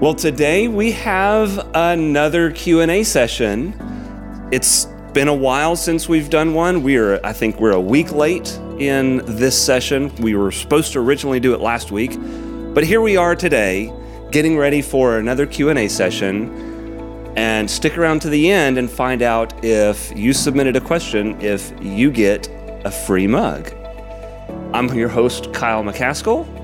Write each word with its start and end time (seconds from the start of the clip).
Well, 0.00 0.14
today 0.14 0.68
we 0.68 0.92
have 0.92 1.58
another 1.74 2.52
Q&A 2.52 3.02
session. 3.02 3.74
It's 4.52 4.84
been 5.12 5.26
a 5.26 5.34
while 5.34 5.74
since 5.74 6.08
we've 6.08 6.30
done 6.30 6.54
one. 6.54 6.84
We're 6.84 7.18
I 7.24 7.32
think 7.32 7.58
we're 7.58 7.72
a 7.72 7.80
week 7.80 8.12
late 8.12 8.48
in 8.78 9.22
this 9.26 9.60
session. 9.60 10.14
We 10.20 10.36
were 10.36 10.52
supposed 10.52 10.92
to 10.92 11.00
originally 11.00 11.40
do 11.40 11.52
it 11.52 11.60
last 11.60 11.90
week, 11.90 12.12
but 12.74 12.84
here 12.84 13.00
we 13.00 13.16
are 13.16 13.34
today 13.34 13.92
getting 14.30 14.56
ready 14.56 14.82
for 14.82 15.18
another 15.18 15.46
Q&A 15.46 15.88
session. 15.88 17.34
And 17.36 17.68
stick 17.68 17.98
around 17.98 18.22
to 18.22 18.28
the 18.28 18.52
end 18.52 18.78
and 18.78 18.88
find 18.88 19.20
out 19.20 19.64
if 19.64 20.16
you 20.16 20.32
submitted 20.32 20.76
a 20.76 20.80
question 20.80 21.40
if 21.40 21.72
you 21.82 22.12
get 22.12 22.48
a 22.84 22.90
free 22.92 23.26
mug. 23.26 23.72
I'm 24.72 24.94
your 24.94 25.08
host 25.08 25.52
Kyle 25.52 25.82
McCaskill. 25.82 26.57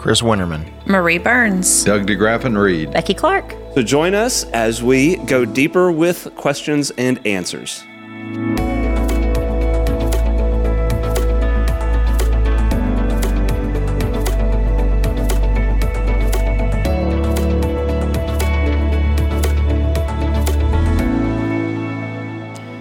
Chris 0.00 0.22
Winterman. 0.22 0.66
Marie 0.86 1.18
Burns. 1.18 1.84
Doug 1.84 2.06
DeGraffin 2.06 2.58
Reed. 2.58 2.90
Becky 2.90 3.12
Clark. 3.12 3.54
So 3.74 3.82
join 3.82 4.14
us 4.14 4.44
as 4.44 4.82
we 4.82 5.16
go 5.26 5.44
deeper 5.44 5.92
with 5.92 6.34
questions 6.36 6.90
and 6.96 7.24
answers. 7.26 7.84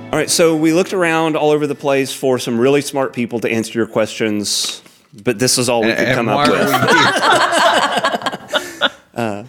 All 0.06 0.18
right, 0.18 0.30
so 0.30 0.56
we 0.56 0.72
looked 0.72 0.94
around 0.94 1.36
all 1.36 1.52
over 1.52 1.68
the 1.68 1.76
place 1.76 2.14
for 2.14 2.40
some 2.40 2.58
really 2.58 2.80
smart 2.80 3.12
people 3.12 3.42
to 3.42 3.52
answer 3.52 3.78
your 3.78 3.88
questions, 3.88 4.82
but 5.14 5.40
this 5.40 5.58
is 5.58 5.70
all 5.70 5.82
we 5.82 5.90
could 5.90 5.98
And 6.00 6.16
come 6.16 6.30
up 6.30 6.48
with. 6.50 6.68
we 6.68 6.74
here? 6.74 6.80
Uh, 9.16 9.44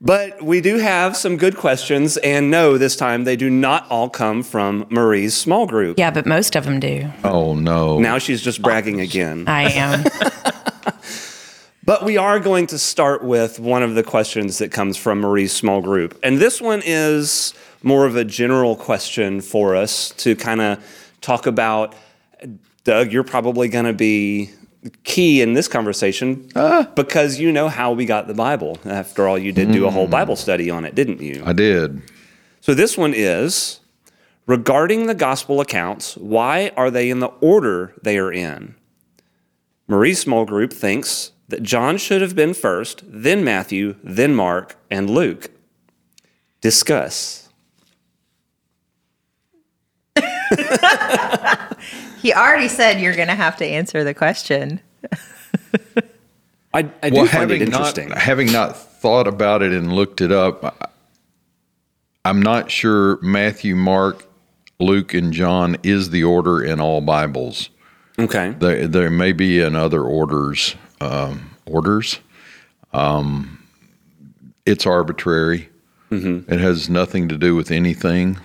but 0.00 0.40
we 0.40 0.60
do 0.60 0.78
have 0.78 1.16
some 1.16 1.36
good 1.36 1.56
questions, 1.56 2.16
and 2.18 2.52
no, 2.52 2.78
this 2.78 2.94
time 2.94 3.24
they 3.24 3.34
do 3.34 3.50
not 3.50 3.84
all 3.90 4.08
come 4.08 4.44
from 4.44 4.86
Marie's 4.90 5.36
small 5.36 5.66
group. 5.66 5.98
Yeah, 5.98 6.12
but 6.12 6.24
most 6.24 6.54
of 6.54 6.64
them 6.64 6.78
do. 6.78 7.10
Oh 7.24 7.56
no! 7.56 7.98
Now 7.98 8.18
she's 8.18 8.40
just 8.40 8.62
bragging 8.62 9.00
again. 9.00 9.48
I 9.48 9.72
am. 9.72 10.04
But 11.88 12.04
we 12.04 12.18
are 12.18 12.38
going 12.38 12.66
to 12.66 12.78
start 12.78 13.24
with 13.24 13.58
one 13.58 13.82
of 13.82 13.94
the 13.94 14.02
questions 14.02 14.58
that 14.58 14.70
comes 14.70 14.98
from 14.98 15.22
Marie's 15.22 15.54
small 15.54 15.80
group. 15.80 16.20
And 16.22 16.36
this 16.36 16.60
one 16.60 16.82
is 16.84 17.54
more 17.82 18.04
of 18.04 18.14
a 18.14 18.26
general 18.26 18.76
question 18.76 19.40
for 19.40 19.74
us 19.74 20.10
to 20.18 20.36
kind 20.36 20.60
of 20.60 20.84
talk 21.22 21.46
about. 21.46 21.94
Doug, 22.84 23.10
you're 23.10 23.24
probably 23.24 23.68
going 23.68 23.86
to 23.86 23.94
be 23.94 24.50
key 25.04 25.42
in 25.42 25.54
this 25.54 25.68
conversation 25.68 26.48
uh. 26.54 26.84
because 26.94 27.38
you 27.38 27.50
know 27.52 27.68
how 27.68 27.92
we 27.92 28.06
got 28.06 28.26
the 28.26 28.34
Bible. 28.34 28.78
After 28.84 29.28
all, 29.28 29.38
you 29.38 29.52
did 29.52 29.72
do 29.72 29.86
a 29.86 29.90
whole 29.90 30.06
hmm. 30.06 30.12
Bible 30.12 30.36
study 30.36 30.70
on 30.70 30.84
it, 30.84 30.94
didn't 30.94 31.20
you? 31.20 31.42
I 31.44 31.52
did. 31.52 32.02
So 32.60 32.74
this 32.74 32.96
one 32.96 33.14
is 33.14 33.80
regarding 34.46 35.06
the 35.06 35.14
gospel 35.14 35.60
accounts, 35.60 36.16
why 36.16 36.72
are 36.76 36.90
they 36.90 37.10
in 37.10 37.20
the 37.20 37.28
order 37.40 37.94
they 38.02 38.18
are 38.18 38.32
in? 38.32 38.74
Marie's 39.86 40.20
small 40.20 40.44
group 40.44 40.72
thinks 40.72 41.32
that 41.48 41.62
John 41.62 41.96
should 41.96 42.20
have 42.20 42.34
been 42.36 42.54
first, 42.54 43.02
then 43.06 43.42
Matthew, 43.42 43.96
then 44.02 44.34
Mark, 44.34 44.76
and 44.90 45.08
Luke. 45.08 45.50
Discuss. 46.60 47.48
He 52.20 52.32
already 52.32 52.68
said 52.68 53.00
you're 53.00 53.14
going 53.16 53.28
to 53.28 53.34
have 53.34 53.56
to 53.58 53.66
answer 53.66 54.04
the 54.04 54.14
question. 54.14 54.80
I, 56.74 56.88
I 57.02 57.10
do 57.10 57.16
Well, 57.16 57.26
find 57.26 57.50
it 57.50 57.60
having 57.60 57.70
not 57.70 57.98
interesting. 57.98 58.10
having 58.10 58.52
not 58.52 58.76
thought 58.76 59.26
about 59.26 59.62
it 59.62 59.72
and 59.72 59.92
looked 59.92 60.20
it 60.20 60.32
up, 60.32 60.64
I- 60.64 60.86
I'm 62.24 62.42
not 62.42 62.70
sure 62.70 63.18
Matthew, 63.22 63.74
Mark, 63.74 64.26
Luke, 64.78 65.14
and 65.14 65.32
John 65.32 65.76
is 65.82 66.10
the 66.10 66.24
order 66.24 66.62
in 66.62 66.78
all 66.80 67.00
Bibles. 67.00 67.70
okay. 68.18 68.50
There, 68.58 68.86
there 68.86 69.10
may 69.10 69.32
be 69.32 69.60
in 69.60 69.74
other 69.74 70.02
orders. 70.02 70.74
Um, 71.00 71.50
orders. 71.64 72.18
Um, 72.92 73.62
it's 74.66 74.84
arbitrary. 74.86 75.68
Mm-hmm. 76.10 76.52
It 76.52 76.60
has 76.60 76.90
nothing 76.90 77.28
to 77.28 77.38
do 77.38 77.54
with 77.54 77.70
anything. 77.70 78.38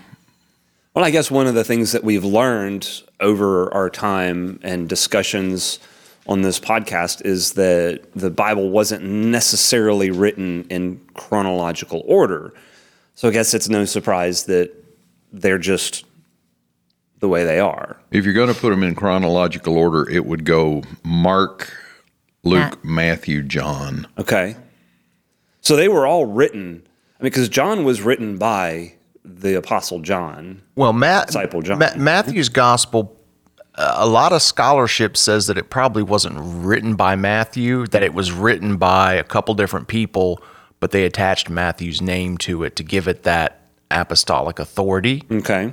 Well, 0.93 1.03
I 1.03 1.09
guess 1.09 1.31
one 1.31 1.47
of 1.47 1.55
the 1.55 1.63
things 1.63 1.91
that 1.93 2.03
we've 2.03 2.23
learned 2.23 3.01
over 3.19 3.73
our 3.73 3.89
time 3.89 4.59
and 4.61 4.87
discussions 4.87 5.79
on 6.27 6.43
this 6.43 6.59
podcast 6.59 7.25
is 7.25 7.53
that 7.53 8.03
the 8.13 8.29
Bible 8.29 8.69
wasn't 8.69 9.03
necessarily 9.03 10.11
written 10.11 10.67
in 10.69 11.01
chronological 11.15 12.03
order. 12.05 12.53
So 13.15 13.27
I 13.27 13.31
guess 13.31 13.55
it's 13.55 13.69
no 13.69 13.85
surprise 13.85 14.43
that 14.43 14.71
they're 15.31 15.57
just 15.57 16.05
the 17.21 17.27
way 17.27 17.43
they 17.43 17.59
are. 17.59 17.97
If 18.11 18.23
you're 18.23 18.35
going 18.35 18.53
to 18.53 18.59
put 18.59 18.69
them 18.69 18.83
in 18.83 18.93
chronological 18.93 19.75
order, 19.75 20.07
it 20.07 20.27
would 20.27 20.45
go 20.45 20.83
Mark, 21.03 21.73
Luke, 22.43 22.85
Matthew, 22.85 23.41
John. 23.41 24.05
Okay. 24.19 24.55
So 25.61 25.75
they 25.75 25.87
were 25.87 26.05
all 26.05 26.27
written, 26.27 26.83
I 27.19 27.23
mean, 27.23 27.31
because 27.31 27.49
John 27.49 27.83
was 27.83 28.03
written 28.03 28.37
by 28.37 28.93
the 29.25 29.55
Apostle 29.55 29.99
John. 29.99 30.61
Well, 30.75 30.93
Matt, 30.93 31.27
Disciple 31.27 31.61
John. 31.61 31.79
Ma- 31.79 31.95
Matthew's 31.95 32.49
gospel, 32.49 33.17
uh, 33.75 33.95
a 33.97 34.07
lot 34.07 34.33
of 34.33 34.41
scholarship 34.41 35.15
says 35.17 35.47
that 35.47 35.57
it 35.57 35.69
probably 35.69 36.03
wasn't 36.03 36.35
written 36.39 36.95
by 36.95 37.15
Matthew, 37.15 37.87
that 37.87 38.03
it 38.03 38.13
was 38.13 38.31
written 38.31 38.77
by 38.77 39.13
a 39.13 39.23
couple 39.23 39.53
different 39.53 39.87
people, 39.87 40.41
but 40.79 40.91
they 40.91 41.05
attached 41.05 41.49
Matthew's 41.49 42.01
name 42.01 42.37
to 42.39 42.63
it 42.63 42.75
to 42.75 42.83
give 42.83 43.07
it 43.07 43.23
that 43.23 43.61
apostolic 43.89 44.59
authority. 44.59 45.23
Okay. 45.31 45.71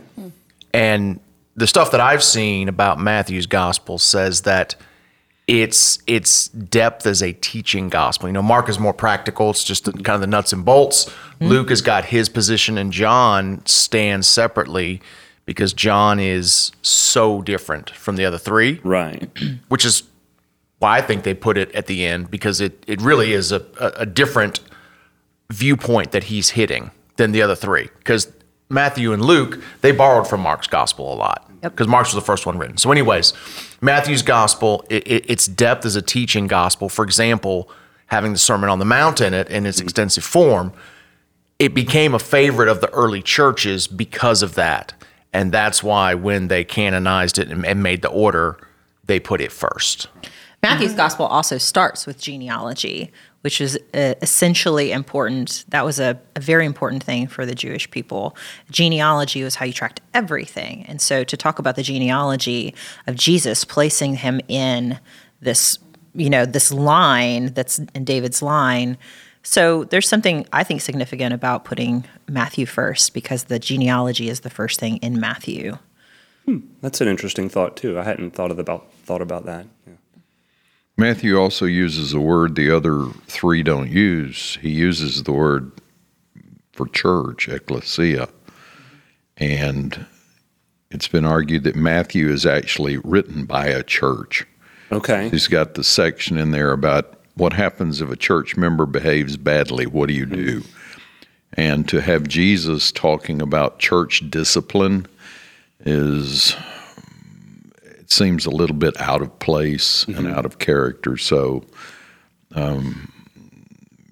And 0.72 1.20
the 1.56 1.66
stuff 1.66 1.90
that 1.90 2.00
I've 2.00 2.22
seen 2.22 2.68
about 2.68 2.98
Matthew's 3.00 3.46
gospel 3.46 3.98
says 3.98 4.42
that 4.42 4.76
its 5.46 5.98
its 6.06 6.46
depth 6.48 7.06
as 7.06 7.22
a 7.22 7.32
teaching 7.32 7.88
gospel. 7.88 8.28
You 8.28 8.32
know, 8.32 8.42
Mark 8.42 8.68
is 8.68 8.78
more 8.78 8.94
practical; 8.94 9.50
it's 9.50 9.64
just 9.64 9.84
kind 9.84 10.10
of 10.10 10.20
the 10.20 10.28
nuts 10.28 10.52
and 10.52 10.64
bolts. 10.64 11.10
Mm-hmm. 11.40 11.48
Luke 11.48 11.70
has 11.70 11.80
got 11.80 12.06
his 12.06 12.28
position, 12.28 12.76
and 12.76 12.92
John 12.92 13.64
stands 13.64 14.28
separately 14.28 15.00
because 15.46 15.72
John 15.72 16.20
is 16.20 16.70
so 16.82 17.42
different 17.42 17.90
from 17.90 18.16
the 18.16 18.24
other 18.24 18.38
three, 18.38 18.80
Right. 18.84 19.28
which 19.68 19.84
is 19.84 20.04
why 20.78 20.98
I 20.98 21.02
think 21.02 21.24
they 21.24 21.34
put 21.34 21.56
it 21.56 21.72
at 21.74 21.86
the 21.86 22.04
end 22.04 22.30
because 22.30 22.60
it 22.60 22.82
it 22.86 23.00
really 23.02 23.32
is 23.32 23.52
a, 23.52 23.64
a, 23.96 24.06
different 24.06 24.60
viewpoint 25.50 26.12
that 26.12 26.24
he's 26.24 26.50
hitting 26.50 26.90
than 27.16 27.32
the 27.32 27.42
other 27.42 27.54
three. 27.54 27.88
Because 27.98 28.32
Matthew 28.68 29.12
and 29.12 29.22
Luke, 29.22 29.62
they 29.80 29.92
borrowed 29.92 30.26
from 30.26 30.40
Mark's 30.40 30.66
gospel 30.66 31.12
a 31.12 31.16
lot. 31.16 31.50
Because 31.60 31.88
Mark's 31.88 32.14
was 32.14 32.22
the 32.22 32.26
first 32.26 32.46
one 32.46 32.56
written. 32.56 32.78
So, 32.78 32.90
anyways, 32.90 33.34
Matthew's 33.82 34.22
gospel, 34.22 34.86
it, 34.88 35.06
it, 35.06 35.28
its 35.28 35.46
depth 35.46 35.84
as 35.84 35.96
a 35.96 36.02
teaching 36.02 36.46
gospel, 36.46 36.88
for 36.88 37.04
example, 37.04 37.68
having 38.06 38.32
the 38.32 38.38
Sermon 38.38 38.70
on 38.70 38.78
the 38.78 38.86
Mount 38.86 39.20
in 39.20 39.34
it 39.34 39.48
in 39.50 39.66
its 39.66 39.78
mm-hmm. 39.78 39.84
extensive 39.84 40.24
form, 40.24 40.72
it 41.60 41.74
became 41.74 42.14
a 42.14 42.18
favorite 42.18 42.68
of 42.68 42.80
the 42.80 42.90
early 42.90 43.22
churches 43.22 43.86
because 43.86 44.42
of 44.42 44.54
that. 44.54 44.94
And 45.32 45.52
that's 45.52 45.82
why 45.82 46.14
when 46.14 46.48
they 46.48 46.64
canonized 46.64 47.38
it 47.38 47.48
and, 47.48 47.64
and 47.64 47.82
made 47.82 48.02
the 48.02 48.08
order, 48.08 48.58
they 49.04 49.20
put 49.20 49.40
it 49.40 49.52
first. 49.52 50.08
Matthew's 50.62 50.94
gospel 50.94 51.26
also 51.26 51.58
starts 51.58 52.06
with 52.06 52.20
genealogy, 52.20 53.12
which 53.42 53.60
is 53.60 53.78
uh, 53.94 54.14
essentially 54.22 54.90
important. 54.90 55.64
That 55.68 55.84
was 55.84 56.00
a, 56.00 56.18
a 56.34 56.40
very 56.40 56.64
important 56.64 57.02
thing 57.02 57.26
for 57.26 57.44
the 57.46 57.54
Jewish 57.54 57.90
people. 57.90 58.36
Genealogy 58.70 59.42
was 59.42 59.54
how 59.54 59.66
you 59.66 59.72
tracked 59.72 60.00
everything. 60.14 60.84
And 60.86 61.00
so 61.00 61.24
to 61.24 61.36
talk 61.36 61.58
about 61.58 61.76
the 61.76 61.82
genealogy 61.82 62.74
of 63.06 63.16
Jesus, 63.16 63.64
placing 63.64 64.16
him 64.16 64.40
in 64.48 64.98
this, 65.40 65.78
you 66.14 66.30
know, 66.30 66.46
this 66.46 66.72
line 66.72 67.52
that's 67.52 67.78
in 67.94 68.04
David's 68.04 68.40
line. 68.42 68.96
So 69.42 69.84
there's 69.84 70.08
something 70.08 70.46
I 70.52 70.64
think 70.64 70.80
significant 70.82 71.32
about 71.32 71.64
putting 71.64 72.04
Matthew 72.28 72.66
first 72.66 73.14
because 73.14 73.44
the 73.44 73.58
genealogy 73.58 74.28
is 74.28 74.40
the 74.40 74.50
first 74.50 74.78
thing 74.78 74.98
in 74.98 75.18
Matthew. 75.18 75.78
Hmm, 76.44 76.58
that's 76.82 77.00
an 77.00 77.08
interesting 77.08 77.48
thought 77.48 77.76
too. 77.76 77.98
I 77.98 78.02
hadn't 78.02 78.32
thought 78.32 78.50
of 78.50 78.58
about 78.58 78.92
thought 79.04 79.22
about 79.22 79.46
that. 79.46 79.66
Yeah. 79.86 79.94
Matthew 80.96 81.38
also 81.38 81.64
uses 81.64 82.12
a 82.12 82.20
word 82.20 82.56
the 82.56 82.70
other 82.70 83.06
three 83.26 83.62
don't 83.62 83.90
use. 83.90 84.58
He 84.60 84.70
uses 84.70 85.22
the 85.22 85.32
word 85.32 85.72
for 86.72 86.86
church, 86.88 87.48
ecclesia. 87.48 88.28
And 89.38 90.04
it's 90.90 91.08
been 91.08 91.24
argued 91.24 91.64
that 91.64 91.76
Matthew 91.76 92.28
is 92.28 92.44
actually 92.44 92.98
written 92.98 93.46
by 93.46 93.66
a 93.66 93.82
church. 93.82 94.46
Okay. 94.92 95.28
He's 95.30 95.48
got 95.48 95.74
the 95.74 95.84
section 95.84 96.36
in 96.36 96.50
there 96.50 96.72
about 96.72 97.19
what 97.34 97.52
happens 97.52 98.00
if 98.00 98.10
a 98.10 98.16
church 98.16 98.56
member 98.56 98.86
behaves 98.86 99.36
badly, 99.36 99.86
what 99.86 100.08
do 100.08 100.14
you 100.14 100.26
do? 100.26 100.62
And 101.54 101.88
to 101.88 102.00
have 102.00 102.28
Jesus 102.28 102.92
talking 102.92 103.42
about 103.42 103.78
church 103.78 104.28
discipline 104.30 105.06
is 105.80 106.54
it 107.82 108.10
seems 108.10 108.46
a 108.46 108.50
little 108.50 108.76
bit 108.76 108.98
out 109.00 109.22
of 109.22 109.38
place 109.38 110.04
and 110.04 110.26
out 110.28 110.44
of 110.44 110.58
character. 110.58 111.16
So 111.16 111.64
um, 112.54 113.12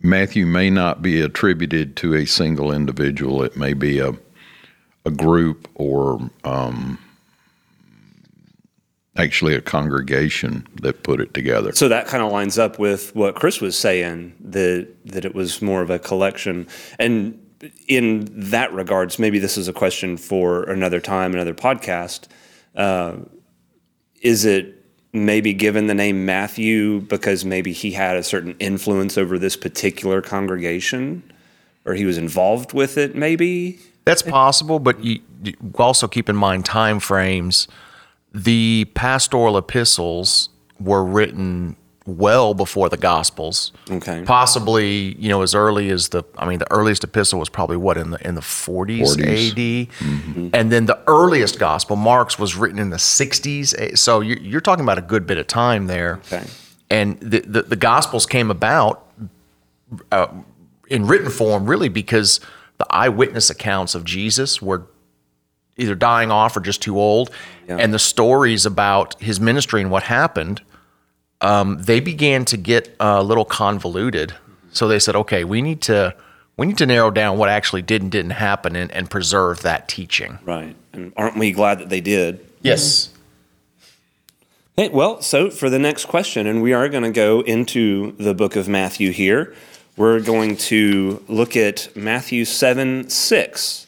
Matthew 0.02 0.46
may 0.46 0.70
not 0.70 1.02
be 1.02 1.20
attributed 1.20 1.96
to 1.96 2.14
a 2.14 2.26
single 2.26 2.72
individual. 2.72 3.42
It 3.42 3.56
may 3.56 3.72
be 3.72 3.98
a 3.98 4.14
a 5.08 5.10
group 5.10 5.68
or 5.74 6.30
um, 6.44 6.98
actually 9.18 9.54
a 9.54 9.60
congregation 9.60 10.66
that 10.80 11.02
put 11.02 11.20
it 11.20 11.34
together. 11.34 11.72
So 11.74 11.88
that 11.88 12.06
kind 12.06 12.22
of 12.22 12.32
lines 12.32 12.58
up 12.58 12.78
with 12.78 13.14
what 13.14 13.34
Chris 13.34 13.60
was 13.60 13.76
saying 13.76 14.34
that 14.40 14.88
that 15.06 15.24
it 15.24 15.34
was 15.34 15.60
more 15.60 15.82
of 15.82 15.90
a 15.90 15.98
collection. 15.98 16.66
And 16.98 17.38
in 17.88 18.28
that 18.50 18.72
regards, 18.72 19.18
maybe 19.18 19.38
this 19.38 19.58
is 19.58 19.68
a 19.68 19.72
question 19.72 20.16
for 20.16 20.62
another 20.64 21.00
time, 21.00 21.34
another 21.34 21.54
podcast. 21.54 22.28
Uh, 22.76 23.16
is 24.22 24.44
it 24.44 24.84
maybe 25.12 25.52
given 25.52 25.88
the 25.88 25.94
name 25.94 26.24
Matthew 26.24 27.00
because 27.00 27.44
maybe 27.44 27.72
he 27.72 27.90
had 27.92 28.16
a 28.16 28.22
certain 28.22 28.54
influence 28.60 29.18
over 29.18 29.38
this 29.38 29.56
particular 29.56 30.22
congregation, 30.22 31.22
or 31.84 31.94
he 31.94 32.04
was 32.04 32.18
involved 32.18 32.72
with 32.72 32.96
it? 32.96 33.16
Maybe 33.16 33.80
That's 34.04 34.22
possible, 34.22 34.78
but 34.78 35.02
you, 35.02 35.20
you 35.42 35.54
also 35.76 36.06
keep 36.06 36.28
in 36.28 36.36
mind 36.36 36.64
time 36.64 37.00
frames. 37.00 37.66
The 38.32 38.86
pastoral 38.94 39.56
epistles 39.56 40.50
were 40.80 41.04
written 41.04 41.76
well 42.06 42.54
before 42.54 42.88
the 42.88 42.96
Gospels. 42.96 43.72
Okay. 43.90 44.22
Possibly, 44.24 45.14
you 45.18 45.28
know, 45.28 45.42
as 45.42 45.54
early 45.54 45.90
as 45.90 46.08
the 46.10 46.22
I 46.38 46.46
mean, 46.48 46.58
the 46.58 46.70
earliest 46.72 47.04
epistle 47.04 47.38
was 47.38 47.48
probably 47.48 47.76
what 47.76 47.96
in 47.98 48.10
the 48.10 48.26
in 48.26 48.34
the 48.34 48.40
40s, 48.40 49.16
40s. 49.16 49.90
AD. 50.40 50.54
And 50.54 50.72
then 50.72 50.86
the 50.86 50.98
earliest 51.06 51.58
gospel, 51.58 51.96
Mark's 51.96 52.38
was 52.38 52.56
written 52.56 52.78
in 52.78 52.90
the 52.90 52.96
60s. 52.96 53.74
eh, 53.78 53.94
So 53.94 54.20
you're, 54.20 54.38
you're 54.38 54.60
talking 54.62 54.84
about 54.84 54.96
a 54.98 55.02
good 55.02 55.26
bit 55.26 55.36
of 55.38 55.46
time 55.46 55.86
there. 55.86 56.20
Okay. 56.32 56.44
And 56.90 57.20
the, 57.20 57.40
the, 57.40 57.62
the 57.62 57.76
gospels 57.76 58.24
came 58.24 58.50
about 58.50 59.06
uh, 60.12 60.28
in 60.88 61.06
written 61.06 61.30
form 61.30 61.66
really 61.66 61.88
because 61.90 62.40
the 62.78 62.86
eyewitness 62.88 63.50
accounts 63.50 63.94
of 63.94 64.04
Jesus 64.04 64.62
were 64.62 64.86
either 65.76 65.94
dying 65.94 66.30
off 66.30 66.56
or 66.56 66.60
just 66.60 66.80
too 66.80 66.98
old. 66.98 67.30
And 67.76 67.92
the 67.92 67.98
stories 67.98 68.64
about 68.64 69.20
his 69.20 69.40
ministry 69.40 69.82
and 69.82 69.90
what 69.90 70.04
happened, 70.04 70.62
um, 71.40 71.82
they 71.82 72.00
began 72.00 72.44
to 72.46 72.56
get 72.56 72.94
a 72.98 73.22
little 73.22 73.44
convoluted. 73.44 74.34
So 74.72 74.88
they 74.88 74.98
said, 74.98 75.14
okay, 75.16 75.44
we 75.44 75.60
need 75.60 75.82
to 75.82 76.14
we 76.56 76.66
need 76.66 76.78
to 76.78 76.86
narrow 76.86 77.10
down 77.10 77.38
what 77.38 77.48
actually 77.48 77.82
did 77.82 78.02
and 78.02 78.10
didn't 78.10 78.32
happen 78.32 78.74
and, 78.74 78.90
and 78.90 79.08
preserve 79.08 79.62
that 79.62 79.88
teaching. 79.88 80.38
right. 80.44 80.74
And 80.92 81.12
aren't 81.16 81.36
we 81.36 81.52
glad 81.52 81.78
that 81.78 81.88
they 81.88 82.00
did? 82.00 82.44
Yes. 82.62 83.10
Hey, 84.76 84.88
well, 84.88 85.22
so 85.22 85.50
for 85.50 85.70
the 85.70 85.78
next 85.78 86.06
question, 86.06 86.46
and 86.46 86.62
we 86.62 86.72
are 86.72 86.88
going 86.88 87.04
to 87.04 87.10
go 87.10 87.40
into 87.40 88.12
the 88.12 88.34
book 88.34 88.56
of 88.56 88.68
Matthew 88.68 89.12
here. 89.12 89.54
We're 89.96 90.20
going 90.20 90.56
to 90.56 91.24
look 91.28 91.56
at 91.56 91.94
Matthew 91.96 92.44
7 92.44 93.08
6. 93.08 93.86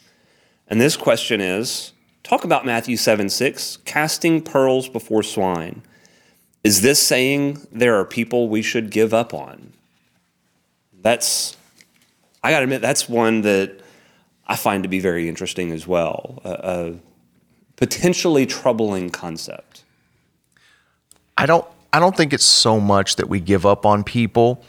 And 0.68 0.80
this 0.80 0.96
question 0.96 1.40
is 1.40 1.92
talk 2.30 2.44
about 2.44 2.64
Matthew 2.64 2.96
7 2.96 3.28
6, 3.28 3.78
casting 3.84 4.40
pearls 4.40 4.88
before 4.88 5.24
swine. 5.24 5.82
Is 6.62 6.80
this 6.80 7.02
saying 7.02 7.66
there 7.72 7.98
are 7.98 8.04
people 8.04 8.48
we 8.48 8.62
should 8.62 8.90
give 8.90 9.12
up 9.12 9.34
on? 9.34 9.72
That's, 11.02 11.56
I 12.44 12.52
got 12.52 12.58
to 12.58 12.64
admit, 12.64 12.82
that's 12.82 13.08
one 13.08 13.40
that 13.40 13.80
I 14.46 14.54
find 14.54 14.84
to 14.84 14.88
be 14.88 15.00
very 15.00 15.28
interesting 15.28 15.72
as 15.72 15.88
well. 15.88 16.40
A 16.44 16.94
potentially 17.74 18.46
troubling 18.46 19.10
concept. 19.10 19.84
I 21.36 21.46
don't 21.46 21.64
I 21.92 21.98
don't 21.98 22.16
think 22.16 22.32
it's 22.32 22.44
so 22.44 22.78
much 22.78 23.16
that 23.16 23.28
we 23.28 23.40
give 23.40 23.66
up 23.66 23.84
on 23.84 24.04
people. 24.04 24.62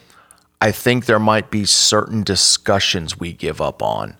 I 0.60 0.72
think 0.72 1.06
there 1.06 1.20
might 1.20 1.50
be 1.50 1.64
certain 1.66 2.24
discussions 2.24 3.20
we 3.20 3.32
give 3.32 3.60
up 3.60 3.82
on. 3.82 4.16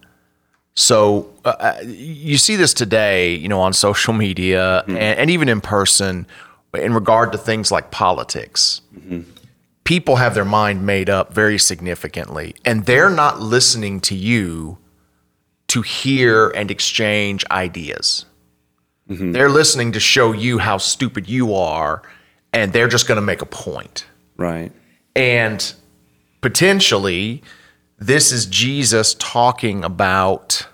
So 0.75 1.31
uh, 1.45 1.55
uh, 1.59 1.79
you 1.85 2.39
see 2.39 2.57
this 2.57 2.73
today, 2.73 3.35
you 3.35 3.49
know, 3.49 3.61
on 3.61 3.73
social 3.89 4.13
media 4.13 4.85
and, 4.87 4.99
and 4.99 5.31
even 5.31 5.49
in 5.49 5.61
person, 5.61 6.27
in 6.75 6.95
regard 6.95 7.33
to 7.33 7.39
things 7.39 7.71
like 7.71 7.91
politics. 7.91 8.81
People 9.85 10.17
have 10.17 10.35
their 10.35 10.45
mind 10.45 10.87
made 10.87 11.11
up 11.11 11.35
very 11.35 11.59
significantly, 11.59 12.55
and 12.65 12.87
they're 12.87 13.11
not 13.11 13.41
listening 13.41 14.01
to 14.03 14.15
you 14.15 14.79
to 15.67 15.83
hear 15.83 16.51
and 16.51 16.71
exchange 16.71 17.45
ideas. 17.51 18.25
They're 19.33 19.51
listening 19.51 19.93
to 19.93 20.01
show 20.01 20.33
you 20.33 20.59
how 20.59 20.79
stupid 20.79 21.29
you 21.29 21.55
are, 21.55 22.03
and 22.53 22.73
they're 22.73 22.89
just 22.89 23.07
going 23.07 23.17
to 23.17 23.23
make 23.23 23.43
a 23.43 23.47
point. 23.47 24.07
Right. 24.37 24.73
And 25.15 25.73
potentially, 26.41 27.43
this 28.07 28.33
is 28.33 28.47
Jesus 28.47 29.15
talking 29.15 29.85
about 29.85 30.67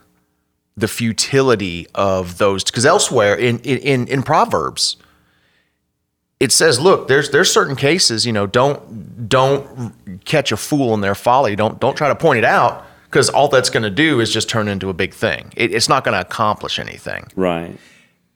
the 0.77 0.89
futility 0.89 1.87
of 1.95 2.39
those. 2.39 2.65
Because 2.65 2.87
elsewhere 2.87 3.35
in, 3.35 3.59
in, 3.61 4.07
in 4.09 4.23
Proverbs, 4.23 4.97
it 6.41 6.53
says, 6.53 6.79
"Look, 6.79 7.09
there's 7.09 7.31
there's 7.31 7.53
certain 7.53 7.77
cases, 7.77 8.25
you 8.25 8.33
know, 8.33 8.47
don't 8.47 9.29
don't 9.29 10.25
catch 10.25 10.53
a 10.53 10.57
fool 10.57 10.95
in 10.95 11.01
their 11.01 11.17
folly. 11.17 11.57
Don't 11.57 11.81
don't 11.81 11.97
try 11.97 12.09
to 12.09 12.15
point 12.15 12.39
it 12.39 12.45
out, 12.45 12.87
because 13.07 13.29
all 13.29 13.49
that's 13.49 13.71
going 13.71 13.83
to 13.83 13.91
do 13.91 14.21
is 14.21 14.33
just 14.33 14.49
turn 14.49 14.69
into 14.69 14.89
a 14.89 14.95
big 14.95 15.13
thing. 15.13 15.53
It, 15.57 15.73
it's 15.75 15.89
not 15.89 16.05
going 16.05 16.15
to 16.15 16.21
accomplish 16.21 16.79
anything." 16.79 17.27
Right. 17.35 17.77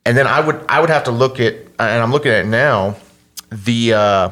and 0.04 0.16
then 0.16 0.26
I 0.26 0.40
would 0.40 0.64
I 0.68 0.80
would 0.80 0.90
have 0.90 1.04
to 1.04 1.12
look 1.12 1.38
at 1.38 1.54
and 1.78 2.02
I'm 2.02 2.10
looking 2.10 2.32
at 2.32 2.44
it 2.44 2.48
now 2.48 2.96
the 3.50 3.94
uh, 3.94 4.30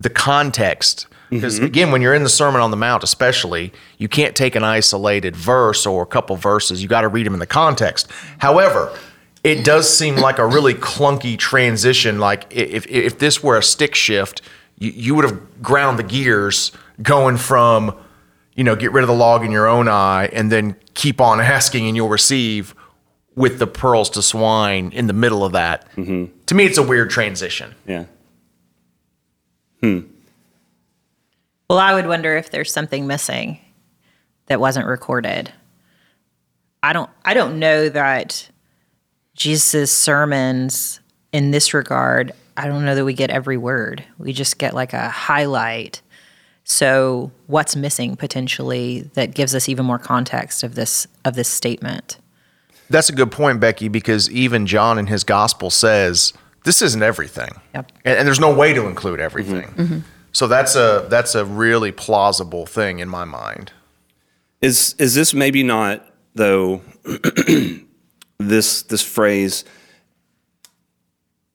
the 0.00 0.10
context 0.10 1.06
because 1.30 1.56
mm-hmm. 1.56 1.66
again 1.66 1.90
when 1.90 2.02
you're 2.02 2.14
in 2.14 2.22
the 2.22 2.28
Sermon 2.28 2.60
on 2.60 2.70
the 2.70 2.76
Mount 2.76 3.02
especially 3.02 3.72
you 3.98 4.08
can't 4.08 4.36
take 4.36 4.54
an 4.54 4.64
isolated 4.64 5.34
verse 5.34 5.86
or 5.86 6.02
a 6.02 6.06
couple 6.06 6.36
verses 6.36 6.82
you 6.82 6.88
got 6.88 7.02
to 7.02 7.08
read 7.08 7.26
them 7.26 7.34
in 7.34 7.40
the 7.40 7.46
context. 7.46 8.10
However, 8.38 8.96
it 9.46 9.64
does 9.64 9.88
seem 9.88 10.16
like 10.16 10.38
a 10.38 10.46
really 10.46 10.74
clunky 10.74 11.38
transition. 11.38 12.18
Like 12.18 12.46
if 12.50 12.86
if 12.88 13.18
this 13.18 13.42
were 13.42 13.56
a 13.56 13.62
stick 13.62 13.94
shift, 13.94 14.42
you, 14.78 14.90
you 14.90 15.14
would 15.14 15.24
have 15.24 15.62
ground 15.62 15.98
the 15.98 16.02
gears 16.02 16.72
going 17.00 17.36
from 17.36 17.96
you 18.54 18.64
know 18.64 18.74
get 18.74 18.92
rid 18.92 19.02
of 19.02 19.08
the 19.08 19.14
log 19.14 19.44
in 19.44 19.52
your 19.52 19.68
own 19.68 19.88
eye 19.88 20.28
and 20.32 20.50
then 20.50 20.74
keep 20.94 21.20
on 21.20 21.40
asking 21.56 21.86
and 21.86 21.94
you'll 21.94 22.08
receive 22.08 22.74
with 23.36 23.58
the 23.58 23.66
pearls 23.66 24.10
to 24.10 24.22
swine 24.22 24.90
in 24.92 25.06
the 25.06 25.12
middle 25.12 25.44
of 25.44 25.52
that. 25.52 25.88
Mm-hmm. 25.94 26.36
To 26.46 26.54
me, 26.54 26.64
it's 26.64 26.78
a 26.78 26.82
weird 26.82 27.10
transition. 27.10 27.74
Yeah. 27.86 28.06
Hmm. 29.80 30.00
Well, 31.68 31.78
I 31.78 31.94
would 31.94 32.06
wonder 32.06 32.36
if 32.36 32.50
there's 32.50 32.72
something 32.72 33.06
missing 33.06 33.58
that 34.46 34.60
wasn't 34.60 34.86
recorded. 34.86 35.52
I 36.82 36.92
don't 36.92 37.10
I 37.24 37.34
don't 37.34 37.58
know 37.58 37.88
that 37.88 38.48
Jesus' 39.34 39.90
sermons 39.92 41.00
in 41.32 41.50
this 41.50 41.74
regard, 41.74 42.32
I 42.56 42.66
don't 42.68 42.84
know 42.84 42.94
that 42.94 43.04
we 43.04 43.12
get 43.12 43.30
every 43.30 43.56
word. 43.56 44.04
We 44.18 44.32
just 44.32 44.58
get 44.58 44.74
like 44.74 44.92
a 44.92 45.08
highlight. 45.08 46.00
So, 46.64 47.30
what's 47.46 47.76
missing 47.76 48.16
potentially 48.16 49.02
that 49.14 49.34
gives 49.34 49.54
us 49.54 49.68
even 49.68 49.84
more 49.86 49.98
context 49.98 50.62
of 50.62 50.74
this 50.74 51.06
of 51.24 51.34
this 51.34 51.48
statement? 51.48 52.18
That's 52.88 53.08
a 53.08 53.12
good 53.12 53.30
point, 53.32 53.60
Becky, 53.60 53.88
because 53.88 54.30
even 54.30 54.66
John 54.66 54.98
in 54.98 55.06
his 55.06 55.24
gospel 55.24 55.70
says 55.70 56.32
this 56.64 56.82
isn't 56.82 57.02
everything, 57.02 57.50
Yep. 57.74 57.92
and, 58.04 58.18
and 58.18 58.26
there's 58.26 58.40
no 58.40 58.54
way 58.54 58.72
to 58.72 58.86
include 58.86 59.20
everything. 59.20 59.62
Mm-hmm. 59.68 59.82
Mm-hmm. 59.82 59.98
So 60.36 60.46
that's 60.46 60.76
a 60.76 61.06
that's 61.08 61.34
a 61.34 61.46
really 61.46 61.92
plausible 61.92 62.66
thing 62.66 62.98
in 62.98 63.08
my 63.08 63.24
mind. 63.24 63.72
Is 64.60 64.94
is 64.98 65.14
this 65.14 65.32
maybe 65.32 65.62
not 65.62 66.06
though 66.34 66.82
this 68.38 68.82
this 68.82 69.00
phrase 69.00 69.64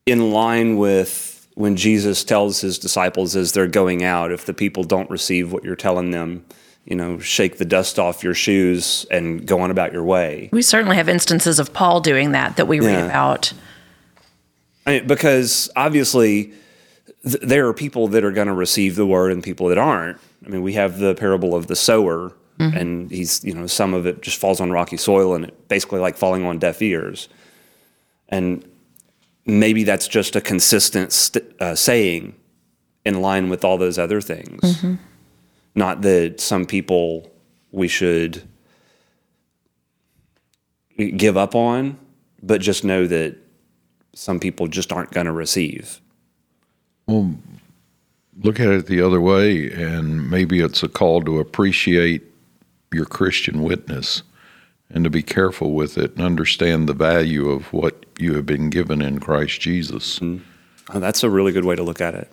in 0.07 0.31
line 0.31 0.77
with 0.77 1.47
when 1.53 1.75
Jesus 1.75 2.23
tells 2.23 2.61
his 2.61 2.79
disciples 2.79 3.35
as 3.35 3.51
they're 3.51 3.67
going 3.67 4.03
out, 4.03 4.31
if 4.31 4.47
the 4.47 4.53
people 4.53 4.83
don't 4.83 5.11
receive 5.11 5.53
what 5.53 5.63
you're 5.63 5.75
telling 5.75 6.09
them, 6.09 6.43
you 6.83 6.95
know, 6.95 7.19
shake 7.19 7.59
the 7.59 7.65
dust 7.65 7.99
off 7.99 8.23
your 8.23 8.33
shoes 8.33 9.05
and 9.11 9.45
go 9.45 9.59
on 9.59 9.69
about 9.69 9.93
your 9.93 10.03
way. 10.03 10.49
We 10.51 10.63
certainly 10.63 10.95
have 10.95 11.07
instances 11.07 11.59
of 11.59 11.71
Paul 11.71 12.01
doing 12.01 12.31
that 12.31 12.55
that 12.57 12.67
we 12.67 12.79
read 12.79 12.93
Yeah. 12.93 13.05
about. 13.05 13.53
I 14.87 14.93
mean, 14.93 15.05
because 15.07 15.69
obviously 15.75 16.53
th- 17.23 17.41
there 17.41 17.67
are 17.67 17.73
people 17.73 18.07
that 18.09 18.23
are 18.23 18.31
going 18.31 18.47
to 18.47 18.53
receive 18.53 18.95
the 18.95 19.05
word 19.05 19.31
and 19.31 19.43
people 19.43 19.67
that 19.69 19.77
aren't. 19.77 20.17
I 20.45 20.49
mean, 20.49 20.61
we 20.61 20.73
have 20.73 20.99
the 20.99 21.13
parable 21.15 21.55
of 21.55 21.67
the 21.67 21.75
sower, 21.75 22.33
and 22.59 23.09
he's, 23.09 23.43
you 23.43 23.55
know, 23.55 23.65
some 23.65 23.93
of 23.95 24.05
it 24.05 24.21
just 24.21 24.37
falls 24.37 24.61
on 24.61 24.69
rocky 24.71 24.97
soil 24.97 25.33
and 25.33 25.45
it 25.45 25.67
basically 25.67 25.99
like 25.99 26.15
falling 26.15 26.45
on 26.45 26.59
deaf 26.59 26.79
ears. 26.81 27.27
And 28.29 28.63
maybe 29.47 29.83
that's 29.83 30.07
just 30.07 30.35
a 30.35 30.41
consistent 30.41 31.11
st- 31.11 31.43
uh, 31.59 31.73
saying 31.75 32.35
in 33.03 33.19
line 33.21 33.49
with 33.49 33.65
all 33.65 33.79
those 33.79 33.97
other 33.97 34.21
things. 34.21 34.83
Not 35.73 36.01
that 36.03 36.39
some 36.39 36.65
people 36.67 37.31
we 37.71 37.87
should 37.87 38.43
give 41.17 41.37
up 41.37 41.55
on, 41.55 41.97
but 42.43 42.61
just 42.61 42.83
know 42.83 43.07
that 43.07 43.37
some 44.13 44.39
people 44.39 44.67
just 44.67 44.91
aren't 44.91 45.11
going 45.11 45.25
to 45.25 45.31
receive. 45.31 45.99
Look 48.41 48.59
at 48.59 48.69
it 48.69 48.87
the 48.87 49.01
other 49.01 49.21
way, 49.21 49.71
and 49.71 50.29
maybe 50.29 50.59
it's 50.59 50.83
a 50.83 50.89
call 50.89 51.21
to 51.23 51.39
appreciate 51.39 52.23
your 52.91 53.05
Christian 53.05 53.63
witness 53.63 54.23
and 54.89 55.03
to 55.03 55.09
be 55.09 55.23
careful 55.23 55.73
with 55.73 55.97
it 55.97 56.15
and 56.15 56.21
understand 56.21 56.87
the 56.87 56.93
value 56.93 57.49
of 57.49 57.71
what 57.71 58.05
you 58.19 58.35
have 58.35 58.45
been 58.45 58.69
given 58.69 59.01
in 59.01 59.19
Christ 59.19 59.61
Jesus. 59.61 60.17
Hmm. 60.17 60.39
Oh, 60.89 60.99
that's 60.99 61.23
a 61.23 61.29
really 61.29 61.51
good 61.51 61.65
way 61.65 61.75
to 61.75 61.83
look 61.83 62.01
at 62.01 62.13
it. 62.13 62.29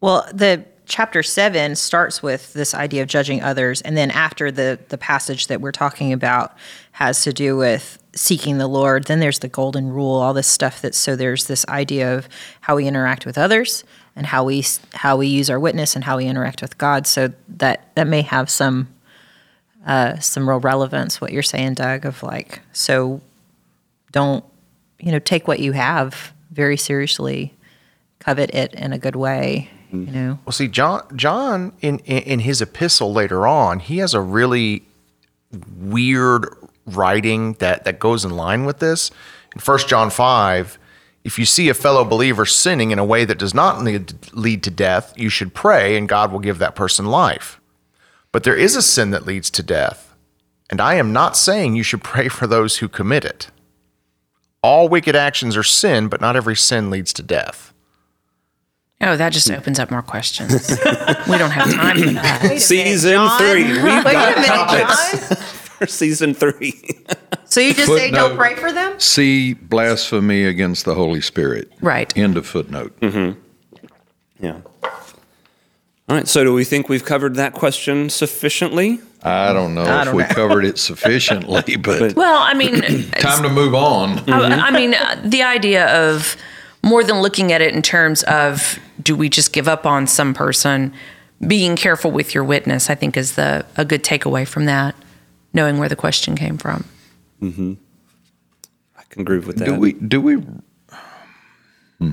Well, 0.00 0.26
the 0.32 0.64
chapter 0.86 1.22
seven 1.22 1.76
starts 1.76 2.22
with 2.22 2.52
this 2.52 2.74
idea 2.74 3.02
of 3.02 3.08
judging 3.08 3.42
others, 3.42 3.82
and 3.82 3.96
then 3.96 4.10
after 4.10 4.50
the 4.50 4.78
the 4.88 4.98
passage 4.98 5.48
that 5.48 5.60
we're 5.60 5.72
talking 5.72 6.12
about 6.12 6.56
has 6.92 7.22
to 7.24 7.32
do 7.32 7.56
with 7.56 7.98
seeking 8.14 8.58
the 8.58 8.66
Lord. 8.66 9.04
Then 9.04 9.20
there's 9.20 9.40
the 9.40 9.48
golden 9.48 9.90
rule, 9.90 10.14
all 10.14 10.32
this 10.32 10.46
stuff 10.46 10.80
that 10.80 10.94
so 10.94 11.14
there's 11.14 11.46
this 11.46 11.66
idea 11.68 12.16
of 12.16 12.28
how 12.62 12.76
we 12.76 12.86
interact 12.86 13.26
with 13.26 13.36
others 13.36 13.84
and 14.14 14.26
how 14.26 14.44
we 14.44 14.64
how 14.94 15.16
we 15.16 15.26
use 15.26 15.50
our 15.50 15.60
witness 15.60 15.94
and 15.94 16.04
how 16.04 16.16
we 16.16 16.26
interact 16.26 16.62
with 16.62 16.78
God. 16.78 17.06
So 17.06 17.32
that 17.48 17.94
that 17.94 18.06
may 18.06 18.22
have 18.22 18.48
some 18.48 18.88
uh, 19.86 20.18
some 20.18 20.48
real 20.48 20.60
relevance. 20.60 21.20
What 21.20 21.32
you're 21.32 21.42
saying, 21.42 21.74
Doug, 21.74 22.06
of 22.06 22.22
like 22.22 22.60
so 22.72 23.20
don't 24.12 24.44
you 24.98 25.12
know 25.12 25.18
take 25.18 25.46
what 25.46 25.60
you 25.60 25.72
have 25.72 26.32
very 26.50 26.76
seriously, 26.76 27.52
covet 28.18 28.54
it 28.54 28.72
in 28.72 28.92
a 28.92 28.98
good 28.98 29.16
way. 29.16 29.70
Mm-hmm. 30.04 30.14
You 30.14 30.20
know. 30.20 30.38
Well, 30.44 30.52
see, 30.52 30.68
John, 30.68 31.04
John 31.16 31.72
in, 31.80 31.98
in 32.00 32.22
in 32.22 32.40
his 32.40 32.60
epistle 32.60 33.12
later 33.12 33.46
on, 33.46 33.80
he 33.80 33.98
has 33.98 34.14
a 34.14 34.20
really 34.20 34.84
weird 35.78 36.54
writing 36.86 37.54
that 37.54 37.84
that 37.84 37.98
goes 37.98 38.24
in 38.24 38.36
line 38.36 38.64
with 38.64 38.78
this. 38.78 39.10
In 39.54 39.60
1 39.60 39.78
John 39.88 40.10
five, 40.10 40.78
if 41.24 41.38
you 41.38 41.44
see 41.44 41.68
a 41.68 41.74
fellow 41.74 42.04
believer 42.04 42.46
sinning 42.46 42.92
in 42.92 42.98
a 42.98 43.04
way 43.04 43.24
that 43.24 43.38
does 43.38 43.54
not 43.54 43.82
lead, 43.82 44.14
lead 44.32 44.62
to 44.62 44.70
death, 44.70 45.12
you 45.16 45.28
should 45.28 45.54
pray, 45.54 45.96
and 45.96 46.08
God 46.08 46.30
will 46.30 46.38
give 46.38 46.58
that 46.58 46.76
person 46.76 47.06
life. 47.06 47.60
But 48.30 48.44
there 48.44 48.54
is 48.54 48.76
a 48.76 48.82
sin 48.82 49.10
that 49.10 49.26
leads 49.26 49.50
to 49.50 49.62
death, 49.62 50.14
and 50.70 50.80
I 50.80 50.94
am 50.94 51.12
not 51.12 51.36
saying 51.36 51.74
you 51.74 51.82
should 51.82 52.04
pray 52.04 52.28
for 52.28 52.46
those 52.46 52.76
who 52.76 52.88
commit 52.88 53.24
it. 53.24 53.48
All 54.62 54.88
wicked 54.88 55.16
actions 55.16 55.56
are 55.56 55.62
sin, 55.62 56.08
but 56.08 56.20
not 56.20 56.36
every 56.36 56.56
sin 56.56 56.90
leads 56.90 57.12
to 57.14 57.22
death. 57.22 57.72
Oh, 59.00 59.16
that 59.16 59.32
just 59.32 59.48
hmm. 59.48 59.54
opens 59.54 59.78
up 59.78 59.90
more 59.90 60.02
questions. 60.02 60.52
we 61.28 61.38
don't 61.38 61.50
have 61.50 61.72
time 61.72 61.98
for 61.98 62.10
that. 62.12 62.58
Season 62.60 63.12
John. 63.12 63.38
three. 63.38 63.64
We've 63.64 63.82
Wait 63.82 64.06
a 64.06 64.12
got 64.12 64.34
minute, 64.36 64.46
topics 64.46 65.28
John. 65.28 65.36
for 65.36 65.86
season 65.86 66.32
three. 66.34 66.80
So 67.44 67.60
you 67.60 67.74
just 67.74 67.88
say 67.88 68.10
don't 68.10 68.36
pray 68.36 68.54
for 68.54 68.72
them? 68.72 68.98
See 68.98 69.52
blasphemy 69.54 70.44
against 70.44 70.84
the 70.84 70.94
Holy 70.94 71.20
Spirit. 71.20 71.70
Right. 71.80 72.16
End 72.16 72.36
of 72.36 72.46
footnote. 72.46 72.98
Mm-hmm. 73.00 73.38
yeah. 74.40 74.60
All 74.82 76.16
right. 76.16 76.26
So, 76.28 76.44
do 76.44 76.54
we 76.54 76.64
think 76.64 76.88
we've 76.88 77.04
covered 77.04 77.34
that 77.34 77.52
question 77.52 78.08
sufficiently? 78.10 79.00
I 79.22 79.52
don't 79.52 79.74
know 79.74 79.82
I 79.82 80.00
if 80.00 80.04
don't 80.06 80.16
we 80.16 80.22
know. 80.22 80.28
covered 80.28 80.64
it 80.64 80.78
sufficiently, 80.78 81.76
but 81.80 82.14
Well, 82.14 82.40
I 82.40 82.54
mean, 82.54 82.80
time 83.12 83.42
to 83.42 83.48
move 83.48 83.74
on. 83.74 84.18
I, 84.18 84.20
I 84.20 84.70
mm-hmm. 84.70 84.74
mean, 84.74 84.94
uh, 84.94 85.20
the 85.24 85.42
idea 85.42 85.86
of 86.10 86.36
more 86.82 87.02
than 87.02 87.20
looking 87.20 87.52
at 87.52 87.60
it 87.60 87.74
in 87.74 87.82
terms 87.82 88.22
of 88.24 88.78
do 89.06 89.14
we 89.14 89.28
just 89.28 89.52
give 89.52 89.68
up 89.68 89.86
on 89.86 90.06
some 90.08 90.34
person, 90.34 90.92
being 91.46 91.76
careful 91.76 92.10
with 92.10 92.34
your 92.34 92.42
witness, 92.42 92.90
I 92.90 92.96
think 92.96 93.16
is 93.16 93.36
the 93.36 93.64
a 93.76 93.84
good 93.84 94.02
takeaway 94.02 94.46
from 94.46 94.66
that, 94.66 94.96
knowing 95.54 95.78
where 95.78 95.88
the 95.88 95.96
question 95.96 96.34
came 96.34 96.58
from. 96.58 96.84
I 98.98 99.02
can 99.08 99.22
agree 99.22 99.38
with 99.38 99.58
that. 99.58 99.66
Do 99.66 99.78
we 99.78 99.92
do 99.92 100.20
we 100.20 100.34
hmm. 102.00 102.12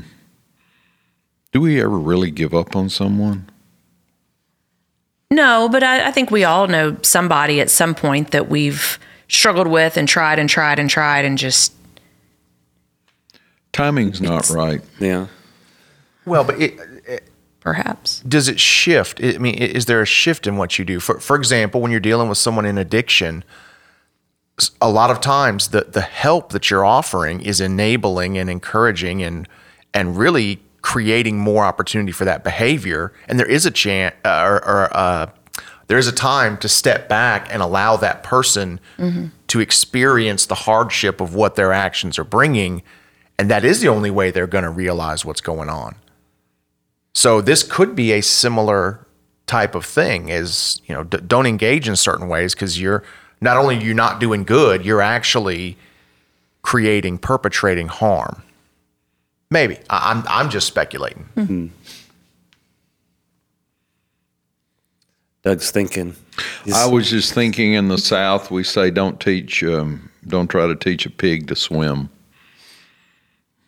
do 1.52 1.62
we 1.62 1.82
ever 1.82 1.98
really 1.98 2.30
give 2.30 2.54
up 2.54 2.76
on 2.76 2.90
someone? 2.90 3.50
No, 5.32 5.68
but 5.68 5.82
I, 5.82 6.10
I 6.10 6.12
think 6.12 6.30
we 6.30 6.44
all 6.44 6.68
know 6.68 6.96
somebody 7.02 7.60
at 7.60 7.72
some 7.72 7.96
point 7.96 8.30
that 8.32 8.50
we've 8.50 9.00
struggled 9.28 9.66
with 9.66 9.98
and 9.98 10.08
tried 10.08 10.38
and 10.38 10.48
tried 10.48 10.78
and 10.78 10.88
tried 10.88 11.26
and 11.26 11.40
just 11.40 11.74
Timing's 13.72 14.22
not 14.22 14.52
right. 14.52 14.82
Yeah. 15.00 15.26
Well, 16.26 16.44
but 16.44 16.62
it, 16.62 17.30
perhaps. 17.60 18.20
does 18.22 18.48
it 18.48 18.60
shift? 18.60 19.24
I 19.24 19.38
mean, 19.38 19.56
is 19.56 19.86
there 19.86 20.02
a 20.02 20.06
shift 20.06 20.48
in 20.48 20.58
what 20.58 20.78
you 20.78 20.86
do? 20.86 21.00
For 21.00 21.20
for 21.20 21.36
example, 21.36 21.82
when 21.82 21.92
you're 21.92 22.00
dealing 22.00 22.30
with 22.30 22.38
someone 22.38 22.66
in 22.66 22.78
addiction, 22.78 23.44
a 24.82 24.90
lot 24.90 25.10
of 25.10 25.22
times 25.22 25.70
the 25.70 25.82
the 25.82 26.02
help 26.02 26.52
that 26.52 26.70
you're 26.70 26.86
offering 26.86 27.42
is 27.42 27.60
enabling 27.60 28.38
and 28.38 28.50
encouraging 28.50 29.24
and 29.24 29.48
and 29.94 30.18
really 30.18 30.62
creating 30.82 31.38
more 31.38 31.66
opportunity 31.66 32.12
for 32.12 32.26
that 32.26 32.44
behavior. 32.44 33.14
And 33.28 33.40
there 33.40 33.50
is 33.50 33.66
a 33.66 33.72
chance, 33.72 34.14
uh, 34.26 34.44
or, 34.46 34.56
or 34.68 34.98
uh, 34.98 35.30
there 35.88 35.98
is 35.98 36.08
a 36.08 36.12
time 36.12 36.58
to 36.58 36.70
step 36.70 37.08
back 37.08 37.48
and 37.52 37.62
allow 37.62 37.96
that 37.98 38.22
person 38.22 38.80
to 39.48 39.60
experience 39.60 40.46
the 40.46 40.56
hardship 40.56 41.22
of 41.22 41.36
what 41.36 41.56
their 41.56 41.72
actions 41.72 42.20
are 42.20 42.24
bringing, 42.24 42.84
and 43.40 43.50
that 43.50 43.64
is 43.64 43.82
the 43.82 43.88
only 43.88 44.12
way 44.12 44.30
they're 44.30 44.48
going 44.48 44.64
to 44.64 44.70
realize 44.70 45.24
what's 45.24 45.42
going 45.42 45.70
on. 45.70 45.96
So 47.14 47.42
this 47.42 47.64
could 47.64 47.96
be 47.96 48.12
a 48.12 48.22
similar 48.22 49.06
type 49.46 49.76
of 49.76 49.86
thing 49.86 50.30
is, 50.30 50.82
you 50.88 50.96
know, 50.96 51.04
d- 51.04 51.20
don't 51.28 51.46
engage 51.46 51.88
in 51.88 51.96
certain 51.96 52.28
ways 52.28 52.54
because 52.56 52.80
you're 52.82 53.04
not 53.42 53.58
only 53.58 53.78
you're 53.84 53.94
not 53.94 54.20
doing 54.20 54.44
good, 54.44 54.84
you're 54.86 55.02
actually 55.02 55.78
creating, 56.64 57.18
perpetrating 57.20 57.88
harm. 57.88 58.42
Maybe 59.52 59.78
I- 59.90 60.12
I'm 60.12 60.24
I'm 60.28 60.50
just 60.50 60.66
speculating. 60.68 61.72
Doug's 65.44 65.72
thinking. 65.72 66.16
He's- 66.64 66.76
I 66.78 66.88
was 66.88 67.10
just 67.10 67.34
thinking 67.34 67.74
in 67.74 67.90
the 67.90 67.98
South, 67.98 68.50
we 68.50 68.64
say 68.64 68.90
don't 68.90 69.20
teach, 69.20 69.62
um, 69.64 70.10
don't 70.26 70.48
try 70.48 70.66
to 70.68 70.76
teach 70.76 71.06
a 71.06 71.10
pig 71.10 71.48
to 71.48 71.56
swim. 71.56 72.10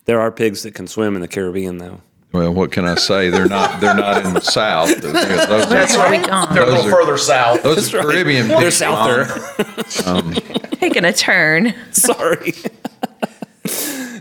there 0.05 0.21
are 0.21 0.31
pigs 0.31 0.61
that 0.61 0.75
can 0.75 0.85
swim 0.85 1.15
in 1.15 1.21
the 1.21 1.27
Caribbean, 1.27 1.79
though. 1.79 1.99
Well, 2.31 2.53
what 2.53 2.71
can 2.71 2.85
I 2.85 2.95
say? 2.95 3.29
They're 3.29 3.47
not. 3.47 3.79
They're 3.79 3.95
not 3.95 4.25
in 4.25 4.33
the 4.33 4.41
South. 4.41 4.89
Those 5.01 5.13
That's 5.13 5.95
are, 5.95 6.09
where 6.09 6.19
we 6.19 6.25
gone. 6.27 6.53
They're 6.53 6.63
a 6.63 6.65
little 6.65 6.83
Those 6.83 6.91
are- 6.91 6.95
further 6.95 7.17
south. 7.17 7.63
those 7.63 7.93
are 7.93 8.01
Caribbean 8.01 8.47
They're 8.49 8.59
pigs. 8.59 8.75
south 8.77 9.07
there. 9.55 10.07
Um, 10.07 10.27
um, 10.27 10.33
Taking 10.79 11.05
a 11.05 11.13
turn. 11.13 11.73
Sorry. 11.91 12.53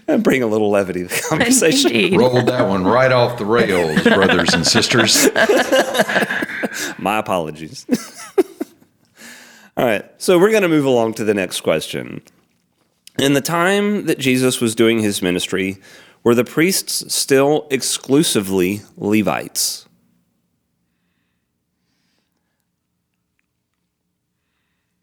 and 0.07 0.23
bring 0.23 0.45
a 0.45 0.47
little 0.47 0.71
levity 0.71 1.03
to 1.03 1.09
the 1.09 1.27
conversation. 1.29 1.91
Indeed. 1.91 2.19
Rolled 2.19 2.47
that 2.47 2.69
one 2.69 2.85
right 2.85 3.11
off 3.11 3.37
the 3.39 3.47
rails, 3.47 4.01
brothers 4.05 4.55
and 4.55 4.65
sisters. 4.65 5.29
My 6.99 7.19
apologies. 7.19 7.85
All 9.77 9.85
right. 9.85 10.05
So 10.19 10.39
we're 10.39 10.51
going 10.51 10.63
to 10.63 10.69
move 10.69 10.85
along 10.85 11.15
to 11.15 11.25
the 11.25 11.35
next 11.35 11.63
question. 11.63 12.23
In 13.19 13.33
the 13.35 13.41
time 13.41 14.07
that 14.07 14.19
Jesus 14.21 14.61
was 14.61 14.75
doing 14.77 15.01
his 15.01 15.21
ministry, 15.21 15.79
were 16.25 16.35
the 16.35 16.45
priests 16.45 17.14
still 17.14 17.69
exclusively 17.71 18.83
Levites? 18.97 19.87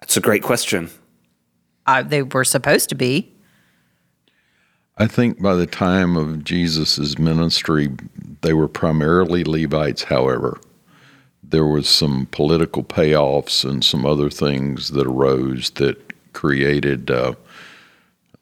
That's 0.01 0.17
a 0.17 0.21
great 0.21 0.43
question. 0.43 0.89
Uh, 1.85 2.03
they 2.03 2.23
were 2.23 2.43
supposed 2.43 2.89
to 2.89 2.95
be. 2.95 3.31
I 4.97 5.07
think 5.07 5.41
by 5.41 5.55
the 5.55 5.65
time 5.65 6.17
of 6.17 6.43
Jesus' 6.43 7.17
ministry, 7.17 7.89
they 8.41 8.53
were 8.53 8.67
primarily 8.67 9.43
Levites, 9.43 10.03
however. 10.03 10.59
There 11.43 11.65
was 11.65 11.87
some 11.87 12.27
political 12.31 12.83
payoffs 12.83 13.67
and 13.67 13.83
some 13.83 14.05
other 14.05 14.29
things 14.29 14.89
that 14.89 15.07
arose 15.07 15.69
that 15.71 15.97
created 16.33 17.09
uh, 17.09 17.33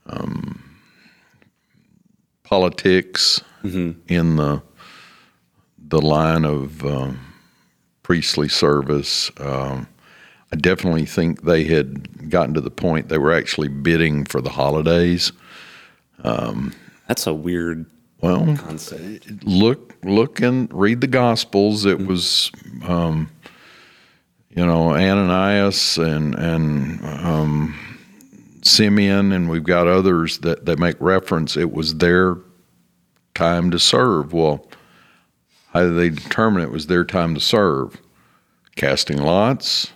um, 0.07 0.68
politics 2.49 3.41
in 3.63 4.35
the 4.37 4.61
the 5.87 6.01
line 6.01 6.45
of 6.45 6.83
um, 6.85 7.19
priestly 8.03 8.47
service. 8.49 9.29
Um, 9.39 9.87
I 10.51 10.55
definitely 10.55 11.05
think 11.05 11.43
they 11.43 11.63
had 11.65 12.29
gotten 12.29 12.53
to 12.55 12.61
the 12.61 12.71
point 12.71 13.09
they 13.09 13.17
were 13.19 13.33
actually 13.33 13.67
bidding 13.67 14.25
for 14.25 14.41
the 14.41 14.49
holidays. 14.49 15.31
That's 16.23 17.27
a 17.27 17.33
weird 17.33 17.85
Well, 18.21 18.55
concept. 18.57 19.43
look 19.43 19.95
look 20.03 20.41
and 20.41 20.71
read 20.73 21.01
the 21.01 21.07
gospels 21.07 21.85
it 21.85 21.99
was 22.07 22.51
um, 22.87 23.29
you 24.55 24.65
know 24.65 24.93
ananias 24.95 25.97
and 25.97 26.33
and 26.35 27.03
um, 27.05 27.75
simeon 28.61 29.31
and 29.31 29.49
we've 29.49 29.63
got 29.63 29.87
others 29.87 30.39
that, 30.39 30.65
that 30.65 30.79
make 30.79 30.99
reference. 30.99 31.55
It 31.55 31.71
was 31.71 31.95
their 31.97 32.37
time 33.33 33.71
to 33.71 33.79
serve. 33.79 34.33
Well 34.33 34.67
how 35.71 35.81
did 35.81 35.97
they 35.97 36.09
determine 36.09 36.63
it 36.63 36.71
was 36.71 36.87
their 36.87 37.05
time 37.05 37.35
to 37.35 37.39
serve? 37.39 38.01
Casting 38.75 39.17
lots 39.17 39.91